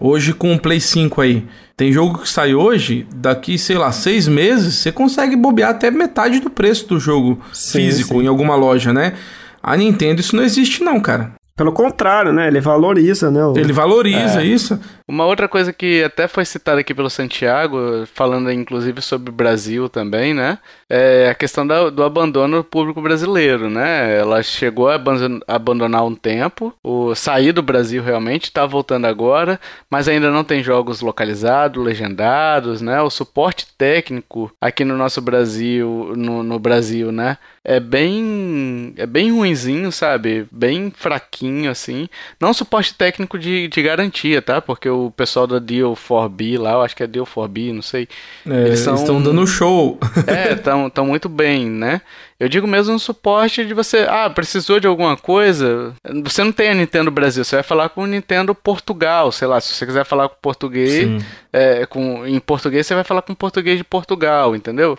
[0.00, 1.44] hoje com o Play 5 aí,
[1.76, 6.40] tem jogo que sai hoje, daqui, sei lá, seis meses, você consegue bobear até metade
[6.40, 8.24] do preço do jogo sim, físico sim.
[8.24, 9.14] em alguma loja, né?
[9.62, 11.37] A Nintendo isso não existe não, cara.
[11.58, 12.46] Pelo contrário, né?
[12.46, 13.44] Ele valoriza, né?
[13.44, 13.58] O...
[13.58, 14.44] Ele valoriza é.
[14.44, 14.78] isso.
[15.08, 19.88] Uma outra coisa que até foi citada aqui pelo Santiago, falando inclusive sobre o Brasil
[19.88, 20.58] também, né?
[20.88, 24.16] É a questão da, do abandono público brasileiro, né?
[24.16, 25.00] Ela chegou a
[25.48, 29.58] abandonar um tempo, o sair do Brasil realmente, está voltando agora,
[29.90, 33.02] mas ainda não tem jogos localizados, legendados, né?
[33.02, 37.36] O suporte técnico aqui no nosso Brasil, no, no Brasil, né?
[37.70, 40.46] É bem, é bem ruinzinho, sabe?
[40.50, 42.08] Bem fraquinho, assim.
[42.40, 44.58] Não suporte técnico de, de garantia, tá?
[44.62, 48.08] Porque o pessoal da Deal 4B lá, eu acho que é Deal 4B, não sei.
[48.48, 49.98] É, eles estão dando show.
[50.26, 52.00] é, estão muito bem, né?
[52.40, 55.92] Eu digo mesmo no suporte de você, ah, precisou de alguma coisa,
[56.24, 59.60] você não tem a Nintendo Brasil, você vai falar com o Nintendo Portugal, sei lá,
[59.60, 61.20] se você quiser falar com português,
[61.52, 64.96] é, com, em português você vai falar com português de Portugal, entendeu?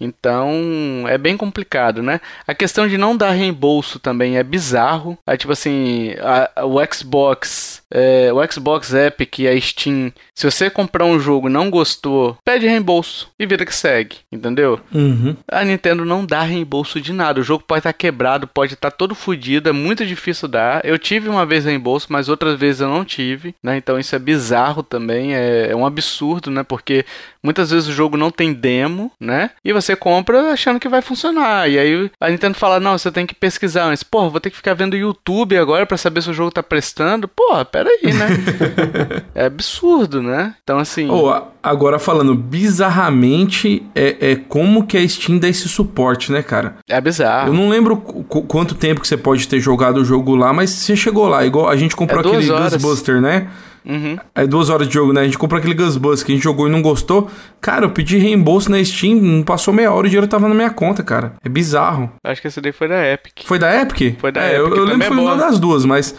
[0.00, 2.20] Então é bem complicado, né?
[2.46, 5.18] A questão de não dar reembolso também é bizarro.
[5.26, 10.68] Aí, tipo assim, a, o Xbox é, o Xbox Epic e a Steam, se você
[10.68, 14.80] comprar um jogo e não gostou, pede reembolso e vida que segue, entendeu?
[14.92, 15.36] Uhum.
[15.50, 17.40] A Nintendo não dá reembolso de nada.
[17.40, 20.84] O jogo pode estar tá quebrado, pode estar tá todo fodido, é muito difícil dar.
[20.84, 23.76] Eu tive uma vez reembolso, mas outras vezes eu não tive, né?
[23.76, 26.62] Então isso é bizarro também, é, é um absurdo, né?
[26.62, 27.04] Porque
[27.42, 29.50] muitas vezes o jogo não tem demo, né?
[29.64, 31.68] E você compra achando que vai funcionar.
[31.68, 33.86] E aí a Nintendo fala: não, você tem que pesquisar.
[33.86, 36.62] Mas, porra, vou ter que ficar vendo YouTube agora para saber se o jogo tá
[36.62, 37.28] prestando.
[37.28, 38.28] Porra, peraí, né?
[39.34, 40.54] é absurdo, né?
[40.62, 41.08] Então, assim.
[41.10, 41.30] Oh,
[41.62, 46.76] agora falando bizarramente, é, é como que a Steam dá esse suporte, né, cara?
[46.88, 47.48] É bizarro.
[47.48, 50.96] Eu não lembro quanto tempo que você pode ter jogado o jogo lá, mas você
[50.96, 53.48] chegou lá, igual a gente comprou é aquele Ghostbuster, né?
[53.86, 54.18] Uhum.
[54.34, 55.20] Aí duas horas de jogo, né?
[55.20, 57.30] A gente comprou aquele Ghostbusters que a gente jogou e não gostou.
[57.60, 60.54] Cara, eu pedi reembolso na Steam, não passou meia hora e o dinheiro tava na
[60.54, 61.34] minha conta, cara.
[61.44, 62.10] É bizarro.
[62.24, 63.44] Acho que esse daí foi da Epic.
[63.44, 64.18] Foi da Epic?
[64.18, 64.58] Foi da é, Epic.
[64.58, 66.14] Eu, eu lembro que é foi uma das duas, mas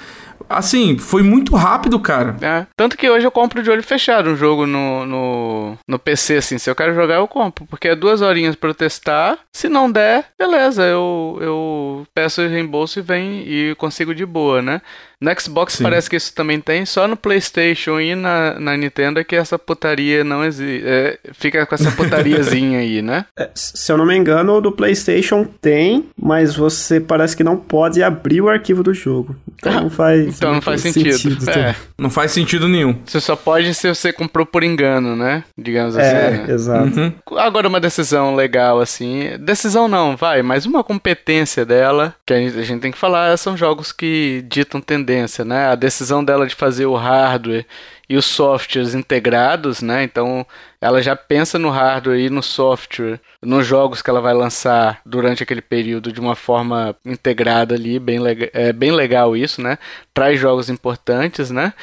[0.50, 2.36] assim, foi muito rápido, cara.
[2.42, 2.66] É.
[2.76, 6.58] Tanto que hoje eu compro de olho fechado um jogo no, no, no PC, assim.
[6.58, 7.66] Se eu quero jogar, eu compro.
[7.66, 9.38] Porque é duas horinhas pra eu testar.
[9.52, 14.82] Se não der, beleza, eu, eu peço reembolso e vem e consigo de boa, né?
[15.20, 15.84] No Xbox Sim.
[15.84, 19.58] parece que isso também tem, só no PlayStation e na, na Nintendo é que essa
[19.58, 20.84] putaria não existe.
[20.86, 23.26] É, fica com essa putariazinha aí, né?
[23.38, 27.56] É, se eu não me engano, o do PlayStation tem, mas você parece que não
[27.56, 29.36] pode abrir o arquivo do jogo.
[29.56, 31.18] Então não faz, então não faz sentido.
[31.18, 31.76] sentido é.
[31.98, 33.00] Não faz sentido nenhum.
[33.06, 35.44] Você só pode se você comprou por engano, né?
[35.58, 36.38] Digamos é, assim.
[36.38, 36.54] Né?
[36.54, 37.00] Exato.
[37.00, 37.14] Uhum.
[37.38, 39.30] Agora, uma decisão legal, assim.
[39.40, 43.38] Decisão não, vai, mas uma competência dela, que a gente, a gente tem que falar,
[43.38, 45.68] são jogos que ditam tendência tendência, né?
[45.68, 47.66] A decisão dela de fazer o hardware
[48.10, 50.04] e os softwares integrados, né?
[50.04, 50.46] Então
[50.82, 55.42] ela já pensa no hardware e no software, nos jogos que ela vai lançar durante
[55.42, 58.20] aquele período de uma forma integrada ali, bem,
[58.54, 59.78] é bem legal isso, né?
[60.14, 61.74] Traz jogos importantes, né?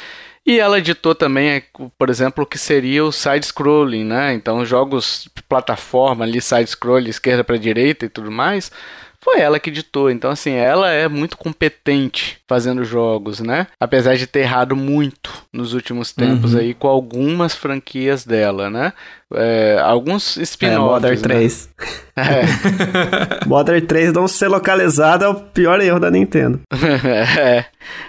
[0.47, 1.62] E ela editou também,
[1.99, 4.35] por exemplo, o que seria o side-scrolling, né?
[4.35, 8.70] Então, jogos plataforma ali, side-scrolling, esquerda para direita e tudo mais,
[9.25, 10.11] foi ela que editou.
[10.11, 13.66] Então, assim, ela é muito competente fazendo jogos, né?
[13.81, 16.61] Apesar de ter errado muito nos últimos tempos uhum.
[16.61, 18.93] aí com algumas franquias dela, né?
[19.37, 20.76] É, alguns spin-offs.
[20.76, 21.68] É, Modern 3.
[21.78, 22.05] Né?
[22.16, 22.43] É.
[23.47, 26.61] Modern 3 não ser localizado é o pior erro da Nintendo.
[27.39, 27.64] é.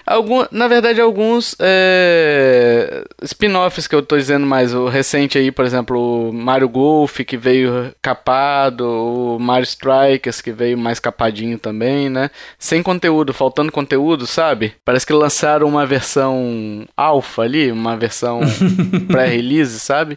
[0.06, 5.64] Algum, na verdade, alguns é, spin-offs que eu tô dizendo mais, o recente aí, por
[5.64, 12.08] exemplo, o Mario Golf, que veio capado, o Mario Strikers, que veio mais capadinho também,
[12.08, 12.30] né?
[12.58, 14.74] Sem conteúdo, faltando conteúdo, sabe?
[14.84, 18.40] Parece que lançaram uma versão alfa ali, uma versão
[19.08, 20.16] pré-release, sabe?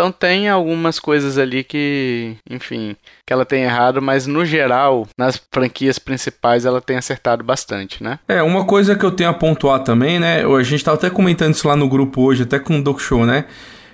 [0.00, 2.96] Então tem algumas coisas ali que, enfim,
[3.26, 8.18] que ela tem errado, mas no geral, nas franquias principais, ela tem acertado bastante, né?
[8.26, 10.42] É, uma coisa que eu tenho a pontuar também, né?
[10.42, 13.26] A gente tava até comentando isso lá no grupo hoje, até com o Doc Show,
[13.26, 13.44] né?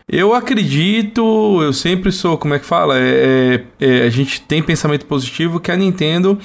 [0.09, 2.95] Eu acredito, eu sempre sou, como é que fala?
[2.97, 6.39] É, é, a gente tem pensamento positivo que a Nintendo,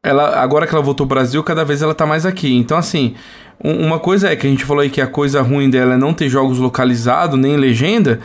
[0.00, 2.54] ela, agora que ela voltou ao Brasil, cada vez ela tá mais aqui.
[2.54, 3.16] Então, assim,
[3.58, 6.14] uma coisa é que a gente falou aí que a coisa ruim dela é não
[6.14, 8.20] ter jogos localizados, nem legenda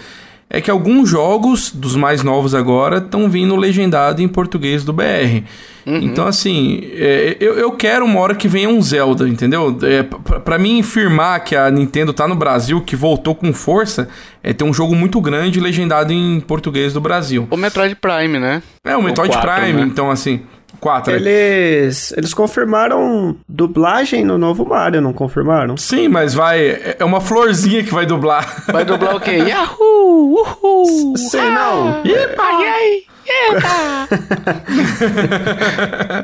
[0.54, 5.41] é que alguns jogos dos mais novos agora estão vindo legendado em português do BR.
[5.84, 5.97] Uhum.
[5.97, 9.76] Então, assim, é, eu, eu quero uma hora que venha um Zelda, entendeu?
[9.82, 14.08] É, para mim afirmar que a Nintendo tá no Brasil, que voltou com força,
[14.43, 17.47] é ter um jogo muito grande legendado em português do Brasil.
[17.49, 18.62] O Metroid Prime, né?
[18.86, 19.88] É, o Metroid o 4, Prime, né?
[19.91, 20.41] então, assim.
[20.80, 21.13] 4.
[21.13, 25.78] Eles, eles confirmaram dublagem no novo Mario, não confirmaram?
[25.78, 26.95] Sim, mas vai.
[26.99, 28.63] É uma florzinha que vai dublar.
[28.67, 29.32] Vai dublar o quê?
[29.47, 30.34] Yahoo!
[30.34, 31.17] Uhul!
[31.17, 32.01] Sei não.
[32.05, 32.43] Epa!
[32.43, 33.13] Ai, ai.
[33.26, 34.09] Eita!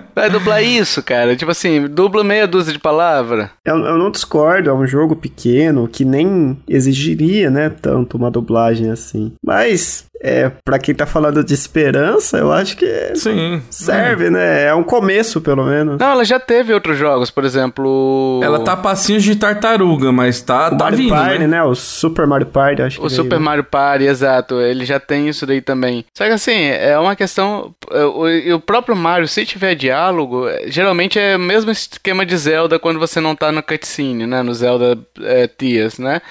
[0.14, 1.36] Vai dublar isso, cara.
[1.36, 3.52] Tipo assim, dubla meia dúzia de palavra.
[3.64, 8.92] Eu, eu não discordo, é um jogo pequeno que nem exigiria, né, tanto uma dublagem
[8.92, 9.32] assim.
[9.44, 13.62] Mas é, para quem tá falando de esperança, eu acho que Sim.
[13.70, 14.30] serve, é.
[14.30, 14.64] né?
[14.66, 15.98] É um começo, pelo menos.
[15.98, 18.42] Não, ela já teve outros jogos, por exemplo.
[18.44, 21.48] Ela tá passinhos de tartaruga, mas tá, o tá Mario vindo, Party, né?
[21.48, 21.64] né?
[21.64, 23.06] O Super Mario Party, acho que.
[23.06, 24.60] O Super Mario Party, exato.
[24.60, 26.04] Ele já tem isso daí também.
[26.14, 27.74] Só que assim, é uma questão.
[27.90, 33.00] O, o próprio Mario, se tiver diálogo, geralmente é o mesmo esquema de Zelda quando
[33.00, 34.44] você não tá no cutscene, né?
[34.44, 36.22] No Zelda é, Tias, né?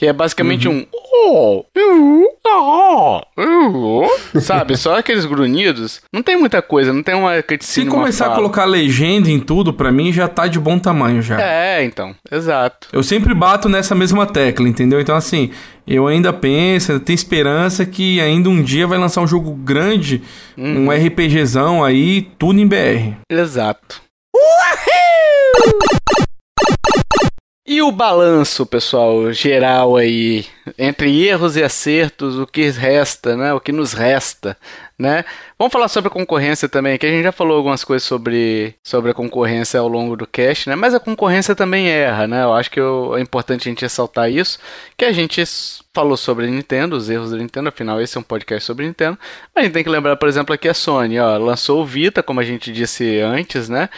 [0.00, 0.78] Que é basicamente uhum.
[0.78, 0.86] um.
[1.28, 1.64] Oh,
[2.46, 4.74] oh, oh, sabe?
[4.74, 6.00] Só aqueles grunhidos.
[6.10, 7.84] Não tem muita coisa, não tem uma cutscene.
[7.84, 11.38] Se começar a colocar legenda em tudo, pra mim já tá de bom tamanho já.
[11.38, 12.14] É, então.
[12.32, 12.88] Exato.
[12.94, 15.02] Eu sempre bato nessa mesma tecla, entendeu?
[15.02, 15.50] Então, assim,
[15.86, 20.22] eu ainda penso, tenho esperança que ainda um dia vai lançar um jogo grande,
[20.56, 20.86] uhum.
[20.86, 23.16] um RPGzão aí, tudo em BR.
[23.30, 24.00] Exato.
[24.34, 26.19] Uhul!
[27.72, 30.44] E o balanço, pessoal, geral aí,
[30.76, 33.54] entre erros e acertos, o que resta, né?
[33.54, 34.56] O que nos resta,
[34.98, 35.24] né?
[35.56, 39.12] Vamos falar sobre a concorrência também, que a gente já falou algumas coisas sobre, sobre
[39.12, 40.74] a concorrência ao longo do cast, né?
[40.74, 42.42] Mas a concorrência também erra, né?
[42.42, 44.58] Eu acho que eu, é importante a gente ressaltar isso,
[44.96, 45.40] que a gente
[45.94, 49.16] falou sobre a Nintendo, os erros da Nintendo, afinal esse é um podcast sobre Nintendo.
[49.54, 52.20] Mas a gente tem que lembrar, por exemplo, aqui a Sony, ó, lançou o Vita,
[52.20, 53.88] como a gente disse antes, né?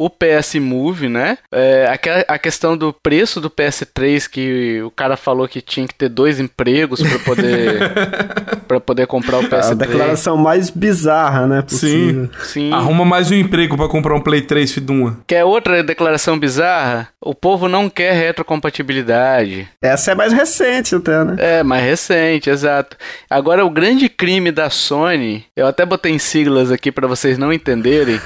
[0.00, 1.36] O PS Move, né?
[1.52, 5.94] É, a, a questão do preço do PS3 que o cara falou que tinha que
[5.94, 7.92] ter dois empregos para poder
[8.66, 9.72] para poder comprar o PS3.
[9.72, 11.60] A declaração mais bizarra, né?
[11.60, 12.30] Possível.
[12.40, 12.70] Sim.
[12.70, 12.72] Sim.
[12.72, 15.18] Arruma mais um emprego para comprar um Play 3 Fiduma.
[15.26, 17.08] Quer outra declaração bizarra?
[17.20, 19.68] O povo não quer retrocompatibilidade.
[19.82, 21.36] Essa é mais recente até, né?
[21.38, 22.96] É, mais recente, exato.
[23.28, 27.52] Agora o grande crime da Sony, eu até botei em siglas aqui para vocês não
[27.52, 28.18] entenderem.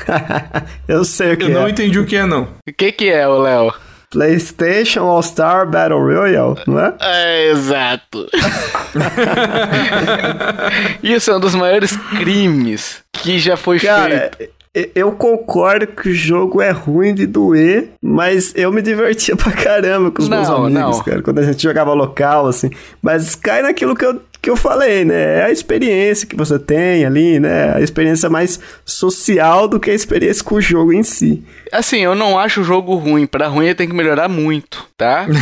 [0.86, 2.43] eu sei o que eu é não entendi o que é, não.
[2.66, 3.73] O que que é, o Léo?
[4.11, 6.95] PlayStation All-Star Battle Royale, não é?
[7.01, 8.28] É, exato.
[11.03, 14.55] Isso é um dos maiores crimes que já foi Cara, feito.
[14.95, 20.11] Eu concordo que o jogo é ruim de doer, mas eu me divertia pra caramba
[20.11, 21.05] com os não, meus amigos, não.
[21.05, 22.70] cara, quando a gente jogava local, assim.
[23.01, 25.38] Mas cai naquilo que eu, que eu falei, né?
[25.38, 27.74] É a experiência que você tem ali, né?
[27.74, 31.42] A experiência mais social do que a experiência com o jogo em si.
[31.72, 33.26] Assim, eu não acho o jogo ruim.
[33.26, 35.26] Pra ruim ele tem que melhorar muito, tá?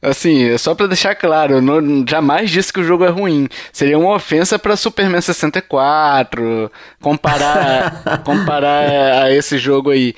[0.00, 3.48] Assim, é só para deixar claro, eu não, jamais disse que o jogo é ruim.
[3.72, 6.70] Seria uma ofensa para Superman 64,
[7.00, 10.14] comparar, comparar a esse jogo aí.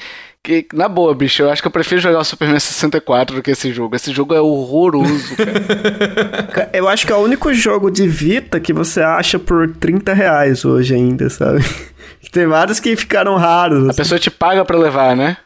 [0.46, 3.50] Que, na boa, bicho, eu acho que eu prefiro jogar o Superman 64 do que
[3.50, 3.96] esse jogo.
[3.96, 5.34] Esse jogo é horroroso,
[6.54, 6.70] cara.
[6.72, 10.64] eu acho que é o único jogo de Vita que você acha por 30 reais
[10.64, 11.64] hoje ainda, sabe?
[12.30, 13.86] Tem vários que ficaram raros.
[13.86, 13.96] A assim.
[13.96, 15.36] pessoa te paga pra levar, né?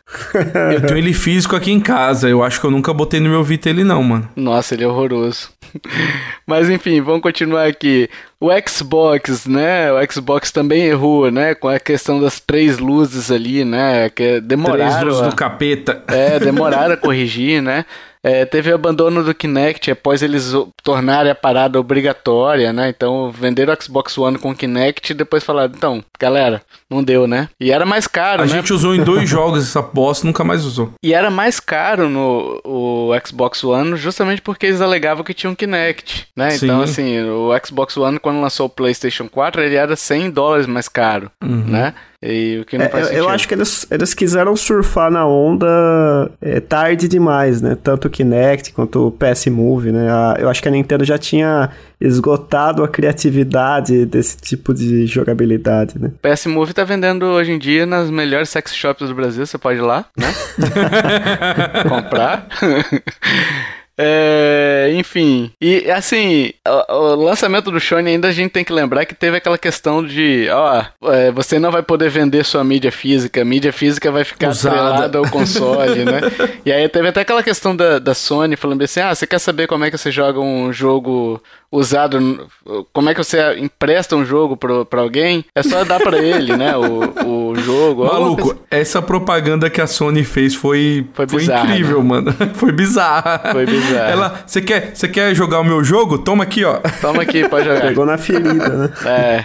[0.74, 2.28] eu tenho ele físico aqui em casa.
[2.28, 4.28] Eu acho que eu nunca botei no meu Vita ele não, mano.
[4.34, 5.50] Nossa, ele é horroroso.
[6.46, 8.08] Mas enfim, vamos continuar aqui.
[8.40, 9.92] O Xbox, né?
[9.92, 11.54] O Xbox também errou, né?
[11.54, 14.08] Com a questão das três luzes ali, né?
[14.10, 14.90] Que demoraram.
[14.90, 15.28] Três luzes a...
[15.28, 16.02] do capeta.
[16.08, 17.84] É, demoraram a corrigir, né?
[18.22, 20.52] É, teve abandono do Kinect após eles
[20.82, 22.90] tornarem a parada obrigatória, né?
[22.90, 26.60] Então venderam o Xbox One com Kinect e depois falaram, então, galera,
[26.90, 27.48] não deu, né?
[27.58, 28.52] E era mais caro, a né?
[28.52, 30.92] A gente usou em dois jogos essa bosta nunca mais usou.
[31.02, 35.54] E era mais caro no o Xbox One justamente porque eles alegavam que tinha um
[35.54, 36.50] Kinect, né?
[36.50, 36.66] Sim.
[36.66, 40.88] Então, assim, o Xbox One, quando lançou o PlayStation 4, ele era 100 dólares mais
[40.88, 41.64] caro, uhum.
[41.66, 41.94] né?
[42.22, 45.26] E o que não é, faz eu, eu acho que eles, eles quiseram surfar na
[45.26, 47.74] onda é, tarde demais, né?
[47.82, 50.10] Tanto o Kinect quanto o PS Move, né?
[50.10, 55.98] A, eu acho que a Nintendo já tinha esgotado a criatividade desse tipo de jogabilidade,
[55.98, 56.12] né?
[56.20, 59.78] PS Move tá vendendo hoje em dia nas melhores sex shops do Brasil, você pode
[59.78, 60.26] ir lá, né?
[61.88, 62.48] Comprar.
[64.02, 69.04] É, enfim, e assim, o, o, lançamento do Shone ainda a gente tem que lembrar
[69.04, 70.82] que teve aquela questão de, ó,
[71.12, 74.76] é, você não vai poder vender sua mídia física, a mídia física vai ficar Usada.
[74.76, 76.20] atrelada ao console, né?
[76.64, 79.66] E aí teve até aquela questão da, da Sony falando assim, ah, você quer saber
[79.66, 81.40] como é que você joga um jogo
[81.72, 82.48] usado,
[82.92, 85.44] como é que você empresta um jogo pra, pra alguém?
[85.54, 88.04] É só dar pra ele, né, o, o jogo.
[88.04, 92.08] Maluco, essa propaganda que a Sony fez foi, foi, foi incrível, né?
[92.08, 92.34] mano.
[92.54, 93.52] Foi bizarra.
[93.52, 94.10] Foi bizarra.
[94.10, 96.18] Ela, você quer, quer jogar o meu jogo?
[96.18, 96.78] Toma aqui, ó.
[97.00, 97.80] Toma aqui, pode jogar.
[97.82, 98.90] Pegou na ferida, né?
[99.04, 99.44] É.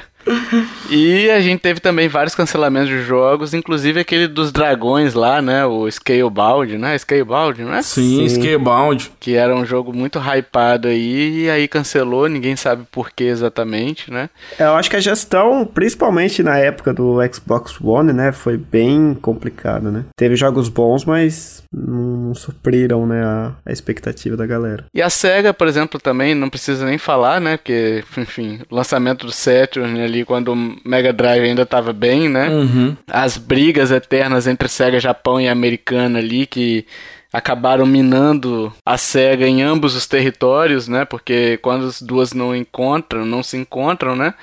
[0.90, 5.66] E a gente teve também vários cancelamentos de jogos, inclusive aquele dos dragões lá, né?
[5.66, 6.98] O Scalebound, né?
[6.98, 7.82] Scalebound, não é?
[7.82, 8.42] Sim, Sim.
[8.42, 9.12] Scalebound.
[9.20, 14.12] Que era um jogo muito hypado aí, e aí cancelou, ninguém sabe por que exatamente,
[14.12, 14.30] né?
[14.60, 18.32] Eu acho que a gestão, principalmente na época do Xbox One, né?
[18.32, 20.06] Foi bem complicada, né?
[20.16, 23.24] Teve jogos bons, mas não supriram, né?
[23.24, 24.86] A, a expectativa da galera.
[24.94, 27.58] E a SEGA, por exemplo, também, não precisa nem falar, né?
[27.58, 32.48] Porque, enfim, o lançamento do Saturn ali, quando o Mega Drive ainda estava bem, né?
[32.50, 32.96] Uhum.
[33.08, 36.86] As brigas eternas entre SEGA Japão e Americana ali, que
[37.34, 41.04] acabaram minando a SEGA em ambos os territórios, né?
[41.04, 44.34] Porque quando as duas não encontram, não se encontram, né?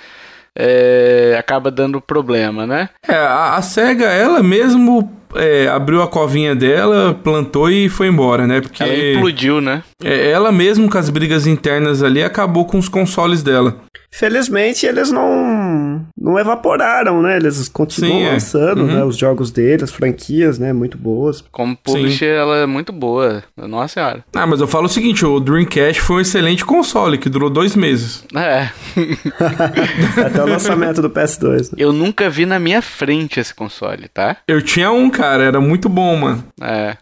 [0.54, 2.90] É, acaba dando problema, né?
[3.08, 8.46] É, a, a SEGA, ela mesmo é, abriu a covinha dela, plantou e foi embora,
[8.46, 8.60] né?
[8.60, 9.82] Porque ela implodiu, né?
[10.02, 13.76] É, ela mesmo com as brigas internas ali acabou com os consoles dela.
[14.14, 17.36] Felizmente eles não não evaporaram, né?
[17.36, 18.32] Eles continuam Sim, é.
[18.32, 18.92] lançando, né?
[18.92, 18.98] uhum.
[18.98, 19.04] né?
[19.04, 20.70] Os jogos deles, franquias, né?
[20.72, 21.42] Muito boas.
[21.50, 22.40] Como publisher, Sim.
[22.40, 23.42] ela é muito boa.
[23.56, 24.24] Nossa senhora.
[24.34, 27.74] Ah, mas eu falo o seguinte: o Dreamcast foi um excelente console que durou dois
[27.74, 28.24] meses.
[28.34, 28.68] É.
[30.26, 31.72] Até o lançamento do PS2.
[31.72, 31.78] Né?
[31.78, 34.36] Eu nunca vi na minha frente esse console, tá?
[34.46, 36.44] Eu tinha um, cara, era muito bom, mano.
[36.60, 36.96] É.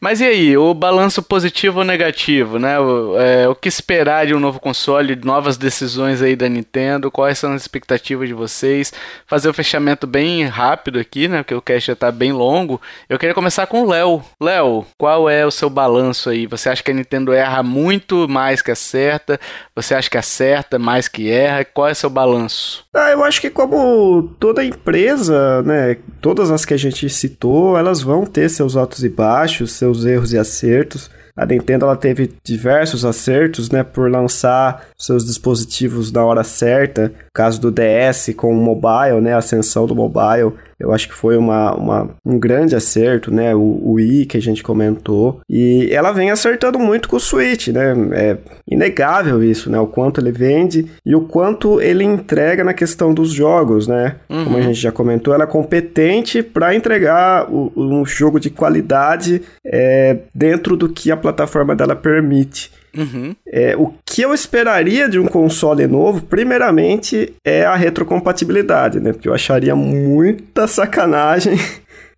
[0.00, 2.78] Mas e aí, o balanço positivo ou negativo, né?
[2.78, 7.38] O, é, o que esperar de um novo console, novas decisões aí da Nintendo, quais
[7.38, 8.92] são as expectativas de vocês?
[9.26, 11.38] Fazer o fechamento bem rápido aqui, né?
[11.38, 12.80] Porque o cast já tá bem longo.
[13.08, 14.22] Eu queria começar com o Léo.
[14.40, 16.46] Léo, qual é o seu balanço aí?
[16.46, 19.40] Você acha que a Nintendo erra muito mais que acerta?
[19.74, 21.64] Você acha que acerta mais que erra?
[21.64, 22.84] Qual é o seu balanço?
[22.94, 25.96] Ah, eu acho que como toda empresa, né,
[26.26, 30.32] todas as que a gente citou, elas vão ter seus altos e baixos, seus erros
[30.32, 31.08] e acertos.
[31.36, 37.12] A Nintendo ela teve diversos acertos, né, por lançar seus dispositivos na hora certa.
[37.28, 41.14] O caso do DS com o mobile, né, a ascensão do mobile, eu acho que
[41.14, 45.40] foi uma, uma um grande acerto, né, o, o Wii que a gente comentou.
[45.48, 48.36] E ela vem acertando muito com o Switch, né, é
[48.68, 53.30] inegável isso, né, o quanto ele vende e o quanto ele entrega na questão dos
[53.30, 54.16] jogos, né.
[54.28, 54.44] Uhum.
[54.44, 59.42] Como a gente já comentou, ela é competente para entregar o, um jogo de qualidade
[59.64, 62.70] é, dentro do que a plataforma dela permite.
[62.96, 63.34] Uhum.
[63.46, 69.12] É, o que eu esperaria de um console novo, primeiramente, é a retrocompatibilidade, né?
[69.12, 71.58] Porque eu acharia muita sacanagem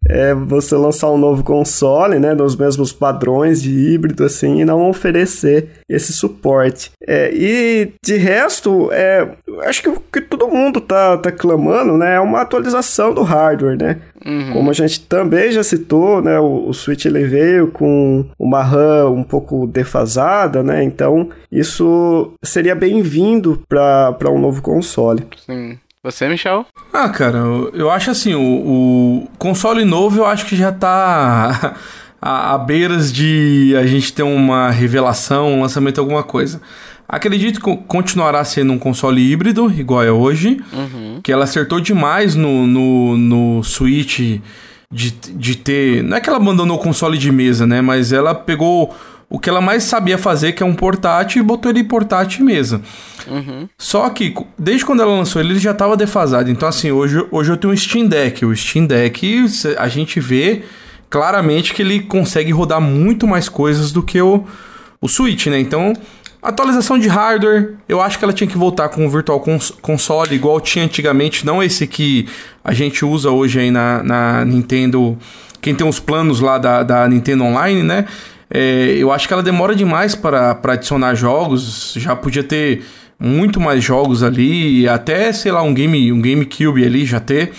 [0.08, 4.88] é você lançar um novo console, né, nos mesmos padrões de híbrido, assim, e não
[4.88, 6.90] oferecer esse suporte.
[7.06, 9.28] É, e de resto, é,
[9.64, 13.76] acho que o que todo mundo tá, tá clamando, né, é uma atualização do hardware,
[13.76, 14.00] né?
[14.24, 14.52] Uhum.
[14.52, 19.10] Como a gente também já citou, né, o, o Switch ele veio com uma RAM
[19.10, 20.82] um pouco defasada, né?
[20.82, 25.24] Então isso seria bem-vindo para um novo console.
[25.46, 25.78] Sim.
[26.08, 26.64] Você, Michel?
[26.90, 31.74] Ah, cara, eu, eu acho assim, o, o, console novo eu acho que já tá
[32.20, 36.62] a, a beiras de a gente ter uma revelação, um lançamento, alguma coisa.
[37.06, 40.62] Acredito que continuará sendo um console híbrido, igual é hoje.
[40.72, 41.20] Uhum.
[41.22, 44.40] Que ela acertou demais no, no, no Switch
[44.90, 46.02] de, de ter.
[46.02, 47.82] Não é que ela abandonou o console de mesa, né?
[47.82, 48.94] Mas ela pegou
[49.30, 52.40] o que ela mais sabia fazer, que é um portátil, e botou ele em portátil
[52.40, 52.80] e mesa.
[53.26, 53.68] Uhum.
[53.76, 56.50] Só que, desde quando ela lançou ele, ele já estava defasado.
[56.50, 58.44] Então, assim, hoje, hoje eu tenho um Steam Deck.
[58.44, 59.46] O Steam Deck,
[59.76, 60.62] a gente vê
[61.10, 64.44] claramente que ele consegue rodar muito mais coisas do que o,
[65.00, 65.58] o Switch, né?
[65.60, 65.92] Então,
[66.40, 70.36] Atualização de hardware, eu acho que ela tinha que voltar com o Virtual Cons Console
[70.36, 72.28] igual tinha antigamente, não esse que
[72.62, 75.18] a gente usa hoje aí na, na Nintendo.
[75.60, 78.04] Quem tem os planos lá da, da Nintendo Online, né?
[78.50, 81.94] É, eu acho que ela demora demais para, adicionar jogos.
[81.96, 82.84] Já podia ter
[83.18, 87.52] muito mais jogos ali, até, sei lá, um game, um GameCube ali já ter.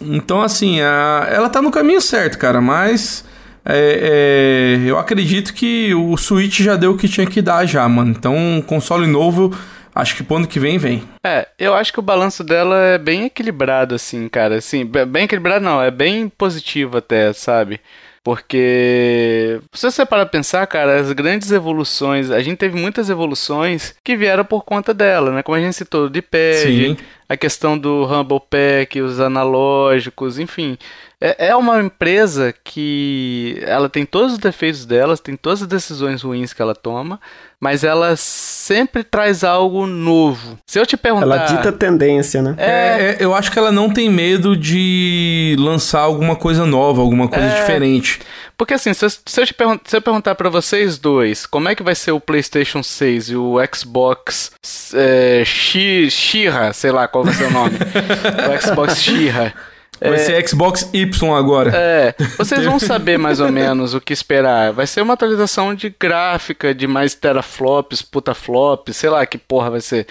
[0.00, 3.24] Então, assim, a, ela tá no caminho certo, cara, mas
[3.64, 7.86] é, é, eu acredito que o Switch já deu o que tinha que dar já,
[7.88, 8.14] mano.
[8.16, 9.56] Então, um console novo,
[9.94, 11.02] acho que pro ano que vem, vem.
[11.24, 14.56] É, eu acho que o balanço dela é bem equilibrado, assim, cara.
[14.56, 17.80] Assim, bem equilibrado não, é bem positivo até, sabe?
[18.22, 24.14] Porque se você parar pensar, cara, as grandes evoluções, a gente teve muitas evoluções que
[24.16, 25.42] vieram por conta dela, né?
[25.42, 26.98] Como a gente citou, de pad,
[27.28, 30.76] a questão do Humble Pack, os analógicos, enfim.
[31.20, 36.22] É, é uma empresa que ela tem todos os defeitos dela, tem todas as decisões
[36.22, 37.20] ruins que ela toma,
[37.60, 40.58] mas ela sempre traz algo novo.
[40.66, 41.26] Se eu te perguntar.
[41.26, 42.54] Ela dita tendência, né?
[42.56, 47.28] É, é eu acho que ela não tem medo de lançar alguma coisa nova, alguma
[47.28, 47.60] coisa é...
[47.60, 48.20] diferente.
[48.56, 51.68] Porque assim, se eu, se eu te pergun se eu perguntar para vocês dois, como
[51.68, 54.52] é que vai ser o PlayStation 6 e o Xbox
[54.94, 57.76] é, Shira, sei lá, qual vai ser o nome.
[57.76, 59.54] o Xbox Xirra.
[60.00, 61.70] Vai é, ser Xbox Y agora.
[61.74, 64.72] É, vocês vão saber mais ou menos o que esperar.
[64.72, 69.80] Vai ser uma atualização de gráfica, de mais teraflops, putaflops, sei lá que porra vai
[69.80, 70.06] ser.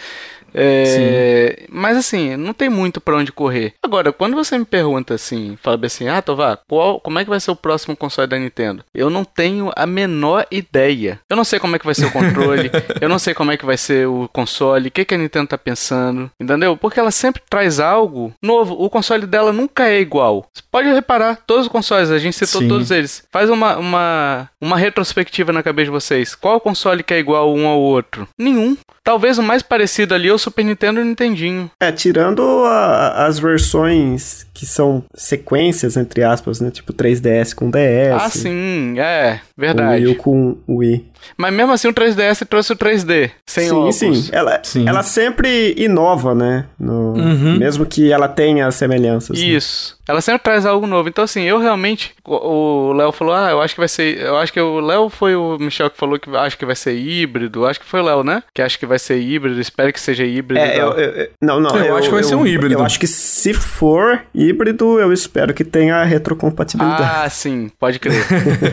[0.54, 3.74] É, mas assim, não tem muito para onde correr.
[3.82, 7.40] Agora, quando você me pergunta assim, fala assim, ah, Tovar, qual, como é que vai
[7.40, 8.84] ser o próximo console da Nintendo?
[8.94, 11.20] Eu não tenho a menor ideia.
[11.30, 13.58] Eu não sei como é que vai ser o controle, eu não sei como é
[13.58, 16.76] que vai ser o console, o que, que a Nintendo tá pensando, entendeu?
[16.78, 18.76] Porque ela sempre traz algo novo.
[18.76, 20.48] O console dela nunca é igual.
[20.54, 22.68] Você pode reparar, todos os consoles, a gente citou Sim.
[22.68, 23.24] todos eles.
[23.32, 26.36] Faz uma, uma, uma retrospectiva na cabeça de vocês.
[26.36, 28.28] Qual console que é igual um ao outro?
[28.38, 28.78] Nenhum.
[29.10, 31.72] Talvez o mais parecido ali é o Super Nintendo e o Nintendinho.
[31.80, 36.70] É, tirando a, as versões que são sequências, entre aspas, né?
[36.70, 38.22] Tipo 3DS com DS.
[38.22, 40.06] Ah, sim, é, verdade.
[40.06, 41.10] O Wii com o Wii.
[41.38, 43.96] Mas mesmo assim o 3DS trouxe o 3D, sem sim, óculos.
[43.96, 44.88] Sim, ela, sim.
[44.88, 46.66] ela sempre inova, né?
[46.80, 47.58] No, uhum.
[47.58, 49.40] Mesmo que ela tenha semelhanças.
[49.40, 49.46] Né?
[49.46, 49.94] Isso.
[49.94, 50.00] Né?
[50.10, 51.08] Ela sempre traz algo novo.
[51.08, 52.14] Então, assim, eu realmente.
[52.26, 54.20] O Léo falou, ah, eu acho que vai ser.
[54.20, 56.96] Eu acho que o Léo foi o Michel que falou que acho que vai ser
[56.96, 57.66] híbrido.
[57.66, 58.44] Acho que foi o Léo, né?
[58.54, 59.60] Que acho que vai ser híbrido.
[59.60, 60.60] Espero que seja híbrido.
[60.60, 61.76] É, eu, eu, não, não.
[61.78, 62.76] Eu, eu, acho que vai ser um híbrido.
[62.76, 67.26] Eu acho que se for híbrido, eu espero que tenha retrocompatibilidade.
[67.26, 68.24] Ah, sim, pode crer.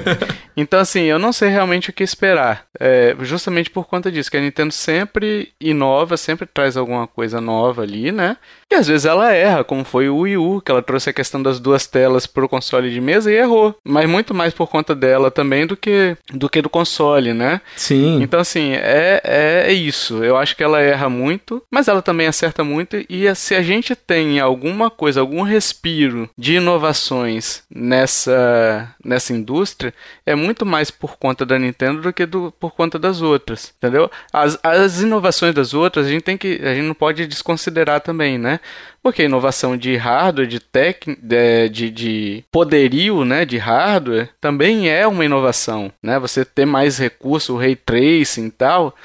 [0.57, 2.65] então, assim, eu não sei realmente o que esperar.
[2.79, 7.83] É, justamente por conta disso, que a Nintendo sempre inova, sempre traz alguma coisa nova
[7.83, 8.37] ali, né?
[8.71, 11.41] E às vezes ela erra, como foi o Wii U, que ela trouxe a questão
[11.43, 13.77] das duas telas pro console de mesa e errou.
[13.85, 17.61] Mas muito mais por conta dela também do que do, que do console, né?
[17.77, 18.23] Sim.
[18.23, 20.16] Então, assim, é, é, é isso.
[20.25, 22.97] Eu acho que ela erra muito, mas ela também acerta muito.
[23.09, 29.93] E se a gente tem alguma coisa, algum respiro de inovações nessa, nessa indústria,
[30.25, 34.11] é muito mais por conta da Nintendo do que do, por conta das outras, entendeu?
[34.33, 38.39] As, as inovações das outras a gente tem que a gente não pode desconsiderar também,
[38.39, 38.61] né?
[39.07, 45.07] Porque inovação de hardware, de, tec, de, de, de, poderio né, de hardware, também é
[45.07, 45.93] uma inovação.
[46.03, 46.19] Né?
[46.19, 48.97] Você ter mais recurso, o ray tracing e tal,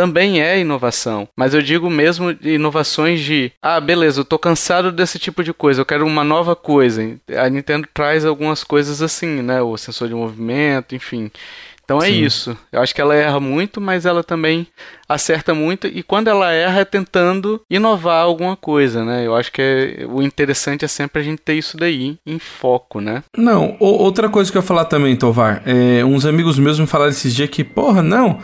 [0.00, 1.28] também é inovação.
[1.36, 5.82] Mas eu digo mesmo inovações de, ah, beleza, eu tô cansado desse tipo de coisa,
[5.82, 7.18] eu quero uma nova coisa.
[7.36, 9.60] A Nintendo traz algumas coisas assim, né?
[9.60, 11.30] O sensor de movimento, enfim.
[11.84, 12.24] Então é Sim.
[12.24, 12.56] isso.
[12.72, 14.66] Eu acho que ela erra muito, mas ela também
[15.06, 15.86] acerta muito.
[15.86, 19.26] E quando ela erra, é tentando inovar alguma coisa, né?
[19.26, 23.02] Eu acho que é, o interessante é sempre a gente ter isso daí em foco,
[23.02, 23.22] né?
[23.36, 25.62] Não, outra coisa que eu ia falar também, Tovar.
[25.66, 28.40] É, uns amigos meus me falaram esses dias que, porra, não.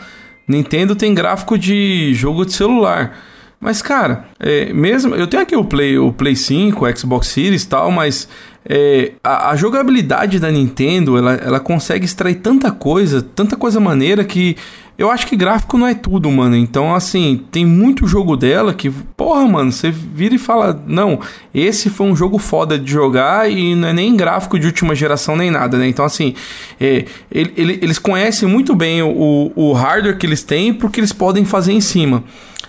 [0.47, 3.17] Nintendo tem gráfico de jogo de celular.
[3.59, 5.15] Mas, cara, é, mesmo.
[5.15, 8.29] Eu tenho aqui o Play, o Play 5, o Xbox Series e tal, mas
[8.63, 14.23] é, a, a, jogabilidade da Nintendo ela, ela consegue extrair tanta coisa, tanta coisa maneira
[14.23, 14.55] que
[14.97, 16.55] eu acho que gráfico não é tudo, mano.
[16.55, 21.19] Então, assim, tem muito jogo dela que, porra, mano, você vira e fala: não,
[21.53, 25.35] esse foi um jogo foda de jogar e não é nem gráfico de última geração
[25.35, 25.87] nem nada, né?
[25.87, 26.33] Então, assim,
[26.79, 31.13] é, ele, ele, eles conhecem muito bem o, o hardware que eles têm porque eles
[31.13, 32.23] podem fazer em cima.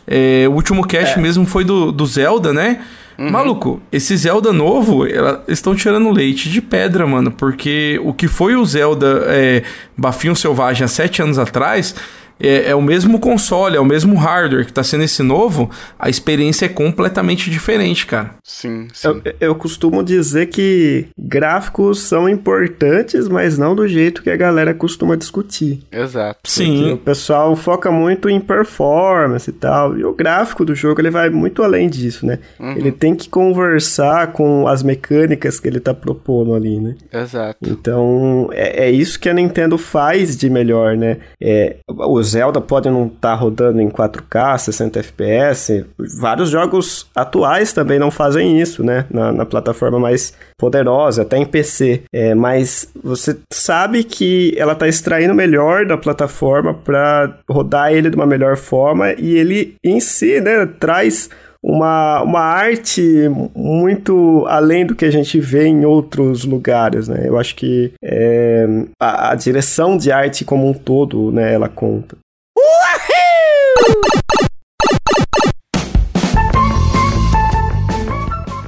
[0.07, 1.23] É, o último cast é.
[1.23, 2.81] mesmo foi do, do Zelda, né?
[3.19, 3.31] Uhum.
[3.31, 7.33] Maluco, esse Zelda novo, eles estão tirando leite de pedra, mano.
[7.33, 9.65] Porque o que foi o Zelda é,
[9.97, 11.97] Bafinho Selvagem há sete anos atrás
[12.41, 16.09] é, é, o mesmo console, é o mesmo hardware que está sendo esse novo, a
[16.09, 18.35] experiência é completamente diferente, cara.
[18.43, 19.09] Sim, sim.
[19.09, 24.73] Eu, eu, costumo dizer que gráficos são importantes, mas não do jeito que a galera
[24.73, 25.81] costuma discutir.
[25.91, 26.41] Exato.
[26.45, 26.93] Sim.
[26.93, 31.31] o pessoal foca muito em performance e tal, e o gráfico do jogo ele vai
[31.31, 32.39] muito além disso, né?
[32.59, 32.73] Uhum.
[32.73, 36.95] Ele tem que conversar com as mecânicas que ele está propondo ali, né?
[37.13, 37.59] Exato.
[37.63, 41.19] Então, é, é isso que a Nintendo faz de melhor, né?
[41.41, 45.87] É, os Zelda pode não estar tá rodando em 4K, 60 FPS.
[46.21, 49.07] Vários jogos atuais também não fazem isso, né?
[49.11, 52.03] Na, na plataforma mais poderosa, até em PC.
[52.13, 58.17] É, mas você sabe que ela está extraindo melhor da plataforma para rodar ele de
[58.17, 61.31] uma melhor forma e ele em si, né, traz
[61.63, 67.23] uma, uma arte muito além do que a gente vê em outros lugares, né?
[67.27, 68.67] Eu acho que é,
[69.01, 72.17] a, a, direção de arte como um todo, né, ela conta.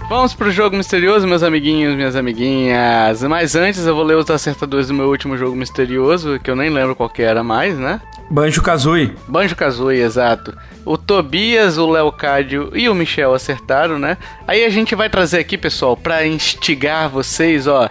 [0.09, 3.23] Vamos pro jogo misterioso, meus amiguinhos, minhas amiguinhas.
[3.23, 6.69] Mas antes eu vou ler os acertadores do meu último jogo misterioso, que eu nem
[6.69, 8.01] lembro qual que era mais, né?
[8.29, 9.15] Banjo Kazooie.
[9.29, 10.53] Banjo Kazooie, exato.
[10.85, 14.17] O Tobias, o Leocádio e o Michel acertaram, né?
[14.47, 17.89] Aí a gente vai trazer aqui, pessoal, para instigar vocês, ó.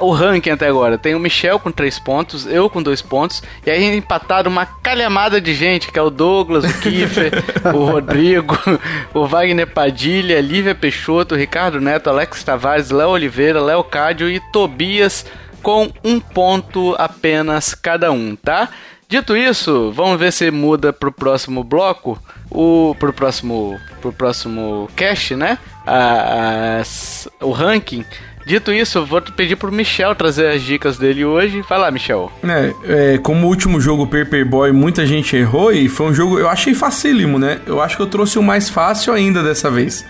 [0.00, 0.96] o ranking até agora.
[0.96, 5.40] Tem o Michel com 3 pontos, eu com 2 pontos, e aí empatado uma calhamada
[5.40, 7.32] de gente, que é o Douglas, o Kiefer,
[7.74, 8.58] o Rodrigo,
[9.12, 15.26] o Wagner Padilha, Lívia Peixoto, Ricardo Neto, Alex Tavares, Léo Oliveira, Léo Cádio e Tobias
[15.64, 18.68] com um ponto apenas cada um, tá?
[19.14, 22.20] Dito isso, vamos ver se muda pro próximo bloco,
[22.50, 25.56] o pro próximo pro próximo cast, né?
[25.86, 28.04] A, a, o ranking.
[28.44, 31.62] Dito isso, vou pedir pro Michel trazer as dicas dele hoje.
[31.68, 32.32] Vai lá, Michel.
[32.42, 36.40] É, é, como o último jogo Paper Boy muita gente errou e foi um jogo
[36.40, 37.60] eu achei facílimo, né?
[37.66, 40.04] Eu acho que eu trouxe o mais fácil ainda dessa vez.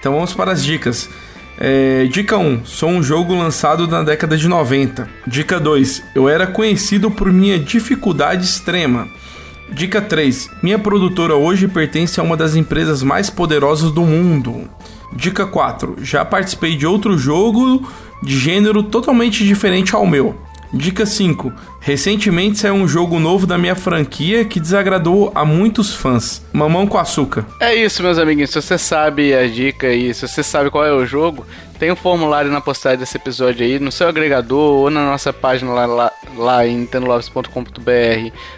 [0.00, 1.06] Então vamos para as dicas.
[1.60, 2.64] É, dica 1.
[2.64, 5.08] Sou um jogo lançado na década de 90.
[5.26, 6.04] Dica 2.
[6.14, 9.08] Eu era conhecido por minha dificuldade extrema.
[9.68, 10.50] Dica 3.
[10.62, 14.68] Minha produtora hoje pertence a uma das empresas mais poderosas do mundo.
[15.12, 15.96] Dica 4.
[16.00, 17.90] Já participei de outro jogo
[18.22, 20.36] de gênero totalmente diferente ao meu.
[20.72, 21.52] Dica 5.
[21.88, 26.44] Recentemente saiu um jogo novo da minha franquia que desagradou a muitos fãs.
[26.52, 27.46] Mamão com açúcar.
[27.58, 28.50] É isso, meus amiguinhos.
[28.50, 31.46] Se você sabe a dica e se você sabe qual é o jogo,
[31.78, 35.72] tem um formulário na postagem desse episódio aí, no seu agregador ou na nossa página
[35.72, 36.86] lá, lá, lá em.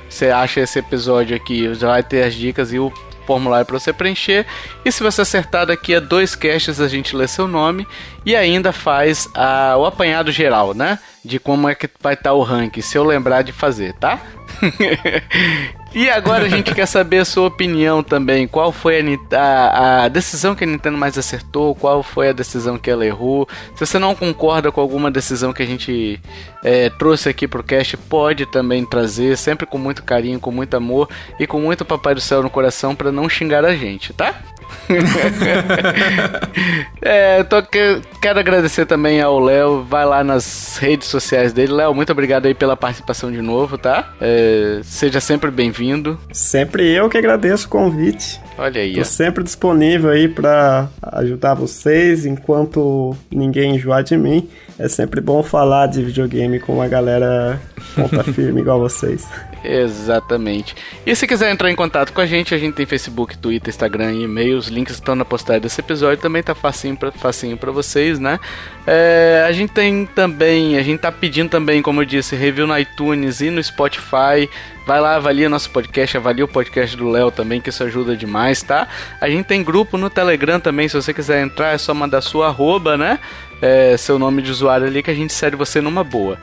[0.08, 2.92] Você acha esse episódio aqui, já vai ter as dicas e o
[3.30, 4.44] formulário para você preencher.
[4.84, 7.86] E se você acertar daqui a dois casts, a gente lê seu nome
[8.26, 10.98] e ainda faz a, o apanhado geral, né?
[11.24, 14.20] De como é que vai estar tá o ranking, se eu lembrar de fazer, tá?
[15.92, 18.46] E agora a gente quer saber a sua opinião também.
[18.46, 19.00] Qual foi
[19.32, 21.74] a, a, a, decisão que a Nintendo mais acertou?
[21.74, 23.48] Qual foi a decisão que ela errou?
[23.74, 26.20] Se você não concorda com alguma decisão que a gente
[26.62, 31.08] é, trouxe aqui pro cast, pode também trazer, sempre com muito carinho, com muito amor
[31.40, 34.40] e com muito Papai do Céu no coração para não xingar a gente, tá?
[37.02, 39.84] é, tô, que, quero agradecer também ao Léo.
[39.84, 41.72] Vai lá nas redes sociais dele.
[41.72, 44.12] Léo, muito obrigado aí pela participação de novo, tá?
[44.20, 46.18] É, seja sempre bem-vindo.
[46.32, 48.40] Sempre eu que agradeço o convite.
[48.58, 48.94] Olha aí.
[48.94, 54.48] Tô sempre disponível aí para ajudar vocês enquanto ninguém enjoar de mim.
[54.80, 57.60] É sempre bom falar de videogame com uma galera
[57.94, 59.28] ponta firme igual vocês.
[59.62, 60.74] Exatamente.
[61.04, 64.12] E se quiser entrar em contato com a gente, a gente tem Facebook, Twitter, Instagram
[64.12, 64.56] e e-mail.
[64.56, 66.22] Os links estão na postagem desse episódio.
[66.22, 68.40] Também tá facinho pra, facinho pra vocês, né?
[68.86, 72.78] É, a gente tem também, a gente tá pedindo também, como eu disse, review no
[72.78, 74.48] iTunes e no Spotify.
[74.86, 78.62] Vai lá, avalia nosso podcast, avalia o podcast do Léo também, que isso ajuda demais,
[78.62, 78.88] tá?
[79.20, 82.48] A gente tem grupo no Telegram também, se você quiser entrar, é só mandar sua
[82.48, 83.20] arroba, né?
[83.60, 86.38] É, seu nome de usuário ali que a gente segue você numa boa.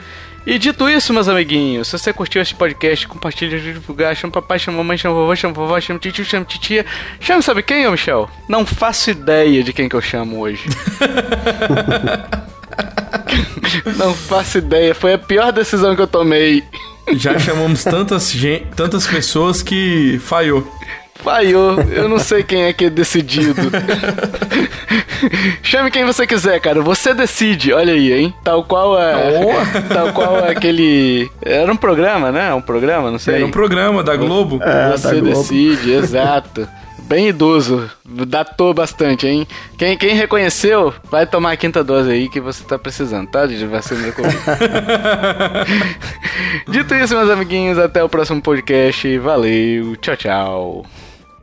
[0.45, 4.77] E dito isso, meus amiguinhos, se você curtiu este podcast, compartilha, divulgar, chama papai, chama
[4.77, 6.85] mamãe, chama vovô, chama vovó, chama tio, chama titia.
[7.19, 8.29] Chama sabe quem, ô Michel?
[8.47, 10.63] Não faço ideia de quem que eu chamo hoje.
[13.97, 16.63] Não faço ideia, foi a pior decisão que eu tomei.
[17.13, 18.33] Já chamamos tantas,
[18.75, 20.65] tantas pessoas que falhou.
[21.23, 23.69] Falhou, eu não sei quem é que é decidido.
[25.61, 26.81] Chame quem você quiser, cara.
[26.81, 27.73] Você decide.
[27.73, 28.33] Olha aí, hein?
[28.43, 29.15] Tal qual é.
[29.15, 29.47] Oh.
[29.93, 31.29] Tal qual é aquele.
[31.41, 32.53] Era um programa, né?
[32.53, 33.35] Um programa, não sei.
[33.35, 34.59] Era um programa da Globo.
[34.61, 35.29] É, você da Globo.
[35.29, 36.67] decide, exato.
[37.07, 37.89] Bem idoso.
[38.05, 39.47] Datou bastante, hein?
[39.77, 43.45] Quem, quem reconheceu, vai tomar a quinta dose aí que você tá precisando, tá?
[43.45, 44.37] De vacina da Covid.
[46.67, 49.17] Dito isso, meus amiguinhos, até o próximo podcast.
[49.19, 50.85] Valeu, tchau, tchau.